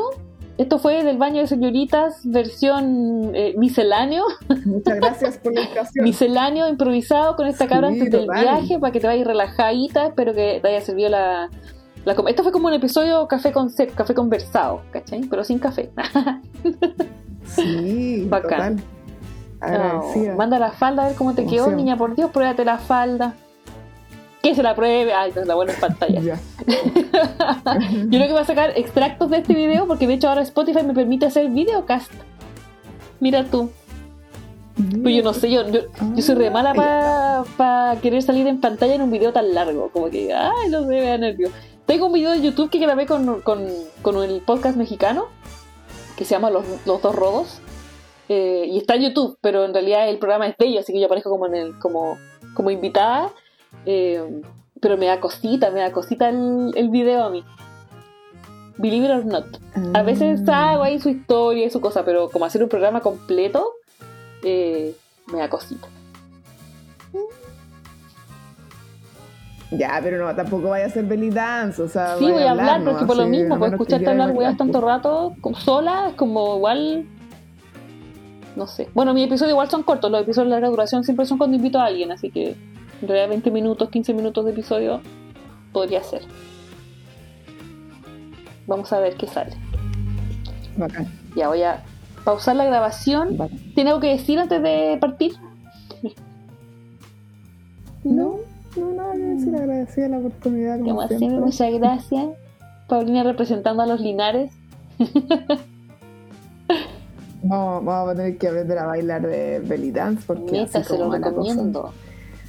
Esto 0.58 0.78
fue 0.78 1.02
del 1.02 1.16
baño 1.16 1.40
de 1.40 1.46
señoritas, 1.46 2.20
versión 2.24 3.34
eh, 3.34 3.54
misceláneo. 3.56 4.24
Muchas 4.66 4.96
gracias 4.96 5.38
por 5.38 5.54
la 5.54 5.60
invitación. 5.62 6.04
misceláneo 6.04 6.68
improvisado 6.68 7.36
con 7.36 7.46
esta 7.46 7.66
cabra 7.66 7.88
Sí, 7.88 7.94
antes 8.00 8.10
del 8.10 8.28
viaje 8.28 8.78
para 8.78 8.92
que 8.92 9.00
te 9.00 9.06
vayas 9.06 9.26
relajadita. 9.26 10.08
Espero 10.08 10.34
que 10.34 10.60
te 10.60 10.68
haya 10.68 10.80
servido 10.82 11.08
la, 11.08 11.48
la 12.04 12.12
Esto 12.28 12.42
fue 12.42 12.52
como 12.52 12.68
un 12.68 12.74
episodio 12.74 13.26
café 13.28 13.50
con 13.52 13.70
café 13.94 14.14
conversado, 14.14 14.82
¿cachai? 14.90 15.22
Pero 15.22 15.44
sin 15.44 15.58
café. 15.58 15.90
Sí, 17.44 18.26
Bacán. 18.30 18.76
total. 18.76 18.84
Agradecida. 19.60 20.30
No, 20.30 20.38
manda 20.38 20.58
la 20.58 20.70
falda 20.70 21.04
a 21.04 21.08
ver 21.08 21.16
cómo 21.16 21.34
te 21.34 21.44
quedó, 21.44 21.70
niña. 21.72 21.96
Por 21.96 22.14
Dios, 22.14 22.30
pruébate 22.30 22.64
la 22.64 22.78
falda. 22.78 23.34
Que 24.42 24.54
se 24.54 24.62
la 24.62 24.74
pruebe. 24.74 25.12
Ay, 25.12 25.32
no, 25.34 25.44
la 25.44 25.54
buena 25.54 25.72
en 25.72 25.80
pantalla. 25.80 26.20
Yo 26.20 26.34
creo 28.08 28.26
que 28.26 28.32
voy 28.32 28.42
a 28.42 28.44
sacar 28.44 28.72
extractos 28.76 29.30
de 29.30 29.38
este 29.38 29.54
video 29.54 29.86
porque 29.86 30.06
de 30.06 30.14
hecho 30.14 30.28
ahora 30.28 30.42
Spotify 30.42 30.82
me 30.82 30.94
permite 30.94 31.26
hacer 31.26 31.48
videocast. 31.48 32.12
Mira 33.20 33.44
tú. 33.44 33.70
Pues 35.02 35.14
yo 35.14 35.22
no 35.22 35.34
sé, 35.34 35.50
yo, 35.50 35.68
yo, 35.68 35.80
yo 36.16 36.22
soy 36.22 36.34
re 36.34 36.50
mala 36.50 36.72
para 37.56 38.00
querer 38.00 38.22
salir 38.22 38.46
en 38.46 38.58
pantalla 38.60 38.94
en 38.94 39.02
un 39.02 39.10
video 39.10 39.32
tan 39.32 39.54
largo. 39.54 39.90
Como 39.90 40.08
que, 40.08 40.32
ay, 40.32 40.70
no 40.70 40.80
sé, 40.80 40.86
me 40.86 41.02
da 41.02 41.18
nervio. 41.18 41.50
Tengo 41.86 42.06
un 42.06 42.12
video 42.12 42.30
de 42.32 42.40
YouTube 42.40 42.70
que 42.70 42.78
grabé 42.78 43.06
con, 43.06 43.42
con, 43.42 43.68
con 44.00 44.22
el 44.24 44.40
podcast 44.40 44.76
mexicano 44.76 45.26
que 46.16 46.24
se 46.24 46.34
llama 46.34 46.50
Los, 46.50 46.64
Los 46.86 47.02
Dos 47.02 47.14
Rodos. 47.14 47.60
eh, 48.28 48.64
y 48.66 48.78
está 48.78 48.94
en 48.94 49.02
YouTube, 49.02 49.36
pero 49.40 49.64
en 49.64 49.74
realidad 49.74 50.08
el 50.08 50.18
programa 50.18 50.46
es 50.46 50.56
de 50.58 50.66
ellos, 50.66 50.80
así 50.84 50.92
que 50.92 51.00
yo 51.00 51.06
aparezco 51.06 51.30
como, 51.30 51.46
en 51.46 51.54
el, 51.54 51.78
como, 51.78 52.16
como 52.54 52.70
invitada. 52.70 53.30
Eh, 53.86 54.42
pero 54.80 54.96
me 54.96 55.06
da 55.06 55.20
cosita, 55.20 55.70
me 55.70 55.80
da 55.80 55.92
cosita 55.92 56.28
el, 56.28 56.72
el 56.76 56.88
video 56.88 57.24
a 57.24 57.30
mí. 57.30 57.44
Believe 58.78 59.06
it 59.06 59.10
or 59.12 59.24
not. 59.24 59.46
A 59.94 60.02
veces 60.02 60.40
Ah. 60.48 60.72
hago 60.72 60.82
ahí 60.82 60.98
su 60.98 61.08
historia 61.10 61.66
y 61.66 61.70
su 61.70 61.80
cosa, 61.80 62.04
pero 62.04 62.30
como 62.30 62.44
hacer 62.46 62.62
un 62.62 62.68
programa 62.68 63.00
completo, 63.00 63.64
eh, 64.42 64.94
me 65.32 65.38
da 65.38 65.48
cosita. 65.48 65.86
Ya, 69.70 69.98
pero 70.02 70.18
no, 70.26 70.34
tampoco 70.34 70.68
vaya 70.68 70.86
a 70.86 70.90
ser 70.90 71.04
belly 71.06 71.30
dance, 71.30 71.80
o 71.80 71.88
sea. 71.88 72.16
Sí, 72.18 72.30
voy 72.30 72.42
a 72.42 72.50
hablar, 72.50 72.80
¿no? 72.80 72.90
porque 72.90 73.06
por 73.06 73.16
lo 73.16 73.26
mismo, 73.26 73.54
a 73.54 73.58
pues 73.58 73.72
escucharte 73.72 74.10
hablar 74.10 74.32
weas 74.32 74.56
tanto 74.56 74.80
pues. 74.80 74.84
rato 74.84 75.34
sola 75.58 76.08
es 76.10 76.14
como 76.14 76.56
igual. 76.56 77.06
No 78.54 78.66
sé. 78.66 78.90
Bueno, 78.92 79.14
mis 79.14 79.24
episodios 79.24 79.52
igual 79.52 79.70
son 79.70 79.82
cortos, 79.82 80.10
los 80.10 80.20
episodios 80.22 80.48
de 80.50 80.56
larga 80.56 80.68
duración 80.68 81.04
siempre 81.04 81.24
son 81.24 81.38
cuando 81.38 81.56
invito 81.56 81.78
a 81.80 81.86
alguien, 81.86 82.12
así 82.12 82.30
que 82.30 82.54
en 83.02 83.08
realidad 83.08 83.28
20 83.28 83.50
minutos, 83.50 83.90
15 83.90 84.14
minutos 84.14 84.44
de 84.44 84.52
episodio 84.52 85.00
podría 85.72 86.02
ser. 86.02 86.22
Vamos 88.66 88.92
a 88.92 89.00
ver 89.00 89.16
qué 89.16 89.26
sale. 89.26 89.56
Bacán, 90.76 91.06
Ya 91.36 91.48
voy 91.48 91.62
a 91.62 91.82
pausar 92.24 92.56
la 92.56 92.64
grabación. 92.64 93.36
bacán. 93.36 93.58
¿Tiene 93.74 93.90
algo 93.90 94.00
que 94.00 94.08
decir 94.08 94.38
antes 94.38 94.62
de 94.62 94.96
partir? 95.00 95.32
No, 98.04 98.36
no, 98.76 98.92
nada 98.92 99.12
que 99.12 99.18
decir, 99.20 99.54
agradecida 99.54 100.08
la 100.08 100.18
oportunidad. 100.18 100.78
Como 100.78 100.90
Como 100.90 101.00
siempre, 101.08 101.18
siempre. 101.28 101.40
muchas 101.40 101.72
gracias. 101.74 102.26
Paulina 102.88 103.22
representando 103.22 103.82
a 103.82 103.86
los 103.86 104.00
Linares. 104.00 104.52
Vamos, 107.44 107.84
vamos 107.84 108.10
a 108.12 108.14
tener 108.14 108.38
que 108.38 108.46
aprender 108.46 108.78
a 108.78 108.86
bailar 108.86 109.20
de 109.26 109.58
belly 109.58 109.90
dance 109.90 110.22
porque 110.28 110.60
así 110.60 110.84
se 110.84 110.96
lo 110.96 111.10
como 111.10 111.34
cosa. 111.34 111.90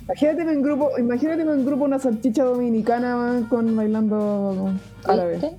Imagínate 0.04 0.42
en 0.42 0.62
grupo, 0.62 0.90
imagínate 0.98 1.42
en 1.44 1.66
grupo 1.66 1.86
una 1.86 1.98
salchicha 2.00 2.44
dominicana 2.44 3.16
man, 3.16 3.44
con 3.46 3.76
bailando 3.76 4.72
árabe. 5.06 5.34
¿Viste? 5.34 5.52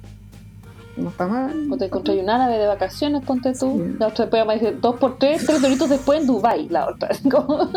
No 0.97 1.09
está 1.09 1.27
mal. 1.27 1.67
O 1.73 1.77
te 1.77 1.87
encontré 1.87 2.21
un 2.21 2.31
árabe 2.31 2.59
de 2.59 2.67
vacaciones, 2.67 3.23
ponte 3.25 3.53
tú. 3.55 3.83
Sí. 3.85 3.97
La 3.99 4.09
otra 4.09 4.27
después 4.27 4.47
me 4.47 4.55
dice 4.55 4.73
dos 4.81 4.97
por 4.97 5.19
tres, 5.19 5.45
tres 5.45 5.61
doritos 5.61 5.89
después 5.89 6.21
en 6.21 6.27
Dubai 6.27 6.69
la 6.69 6.87
otra. 6.89 7.09
Como- 7.31 7.69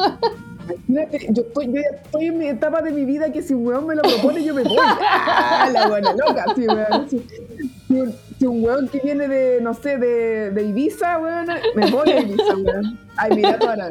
Imagínate, 0.89 1.27
yo, 1.31 1.43
estoy, 1.43 1.67
yo 1.67 1.75
ya 1.75 1.95
estoy 2.03 2.25
en 2.25 2.37
mi 2.39 2.47
etapa 2.47 2.81
de 2.81 2.91
mi 2.91 3.05
vida 3.05 3.31
que 3.31 3.41
si 3.41 3.53
un 3.53 3.65
weón 3.65 3.87
me 3.87 3.95
lo 3.95 4.01
propone, 4.01 4.43
yo 4.43 4.53
me 4.53 4.63
voy. 4.63 4.75
¡Ah, 4.81 5.69
la 5.71 5.87
buena 5.87 6.11
loca! 6.13 6.43
Sí, 6.55 6.67
weón. 6.67 7.09
Si, 7.09 7.25
si 7.87 7.93
un, 8.01 8.13
si 8.37 8.45
un 8.45 8.63
weón 8.65 8.89
que 8.89 8.99
viene 8.99 9.29
de, 9.29 9.61
no 9.61 9.73
sé, 9.73 9.97
de, 9.97 10.51
de 10.51 10.63
Ibiza, 10.63 11.19
weón, 11.19 11.47
me 11.73 11.89
voy 11.89 12.09
a 12.09 12.19
Ibiza, 12.19 12.53
weón. 12.57 12.99
Ay, 13.15 13.31
mira 13.37 13.57
toda 13.57 13.77
la 13.77 13.89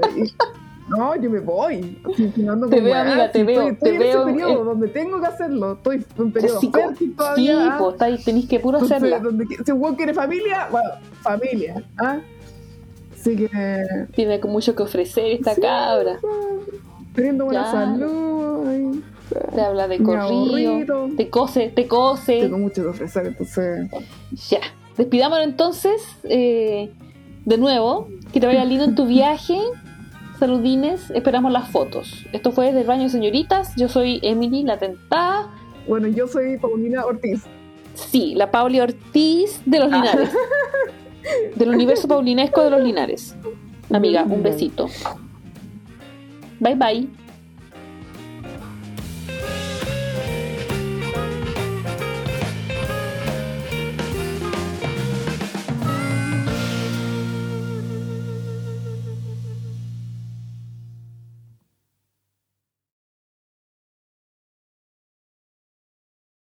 No, 0.88 1.16
yo 1.20 1.28
me 1.30 1.40
voy. 1.40 1.98
Así 2.12 2.28
Te 2.30 2.80
veo, 2.80 2.94
amiga, 2.94 3.32
te 3.32 3.42
veo, 3.44 3.62
Estoy, 3.62 3.76
te 3.76 3.88
en 3.96 4.02
ese 4.02 4.04
veo 4.16 4.24
periodo 4.26 4.60
en- 4.60 4.64
donde 4.66 4.88
tengo 4.88 5.20
que 5.20 5.26
hacerlo. 5.26 5.72
Estoy 5.72 5.96
en 5.96 6.22
un 6.22 6.32
periodo 6.32 6.60
sí, 6.60 6.70
fértil 6.72 6.96
sí, 7.08 7.14
todavía. 7.16 7.78
estáis- 7.90 8.24
tenéis 8.24 8.46
que 8.48 8.60
puro 8.60 8.78
Entonces, 8.78 8.96
hacerla. 8.98 9.18
donde, 9.18 9.46
si 9.64 9.72
un 9.72 9.82
weón 9.82 9.96
quiere 9.96 10.14
familia, 10.14 10.68
bueno, 10.70 10.88
familia. 11.22 11.82
¿ah? 11.98 12.20
Así 13.12 13.36
que. 13.36 13.48
Tiene 14.14 14.38
mucho 14.44 14.76
que 14.76 14.82
ofrecer 14.84 15.26
esta 15.32 15.54
Sí, 15.56 15.60
cabra. 15.60 16.18
Teniendo 17.14 17.46
buena 17.46 17.64
Ya. 17.64 17.70
salud. 17.72 18.68
ay, 18.68 19.02
Te 19.54 19.60
habla 19.60 19.88
de 19.88 20.00
corrido, 20.02 21.08
te 21.16 21.28
cose, 21.30 21.68
te 21.74 21.88
cose. 21.88 22.42
Tengo 22.42 22.58
mucho 22.58 22.82
que 22.82 22.88
ofrecer, 22.90 23.26
entonces. 23.26 23.90
Ya. 24.50 24.60
Despidámonos 24.96 25.44
entonces. 25.46 26.00
eh, 26.24 26.92
de 27.44 27.58
nuevo. 27.58 28.06
Que 28.32 28.38
te 28.40 28.46
vaya 28.46 28.64
lindo 28.64 28.84
en 28.84 28.94
tu 28.94 29.06
viaje. 29.06 29.58
Saludines. 30.38 31.10
Esperamos 31.10 31.52
las 31.52 31.68
fotos. 31.68 32.26
Esto 32.32 32.52
fue 32.52 32.66
desde 32.66 32.82
el 32.82 32.86
baño 32.86 33.08
señoritas. 33.08 33.74
Yo 33.76 33.88
soy 33.88 34.20
Emily, 34.22 34.62
la 34.62 34.78
tentada. 34.78 35.50
Bueno, 35.86 36.08
yo 36.08 36.26
soy 36.26 36.58
Paulina 36.58 37.04
Ortiz. 37.04 37.44
Sí, 37.94 38.34
la 38.34 38.50
Pauli 38.50 38.80
Ortiz 38.80 39.60
de 39.64 39.78
los 39.78 39.90
Linares. 39.90 40.30
Del 41.56 41.70
universo 41.70 42.06
paulinesco 42.06 42.62
de 42.62 42.70
los 42.70 42.82
Linares. 42.82 43.34
Amiga, 43.90 44.22
un 44.24 44.42
besito. 44.42 44.88
Bye 46.60 46.74
bye. 46.76 47.25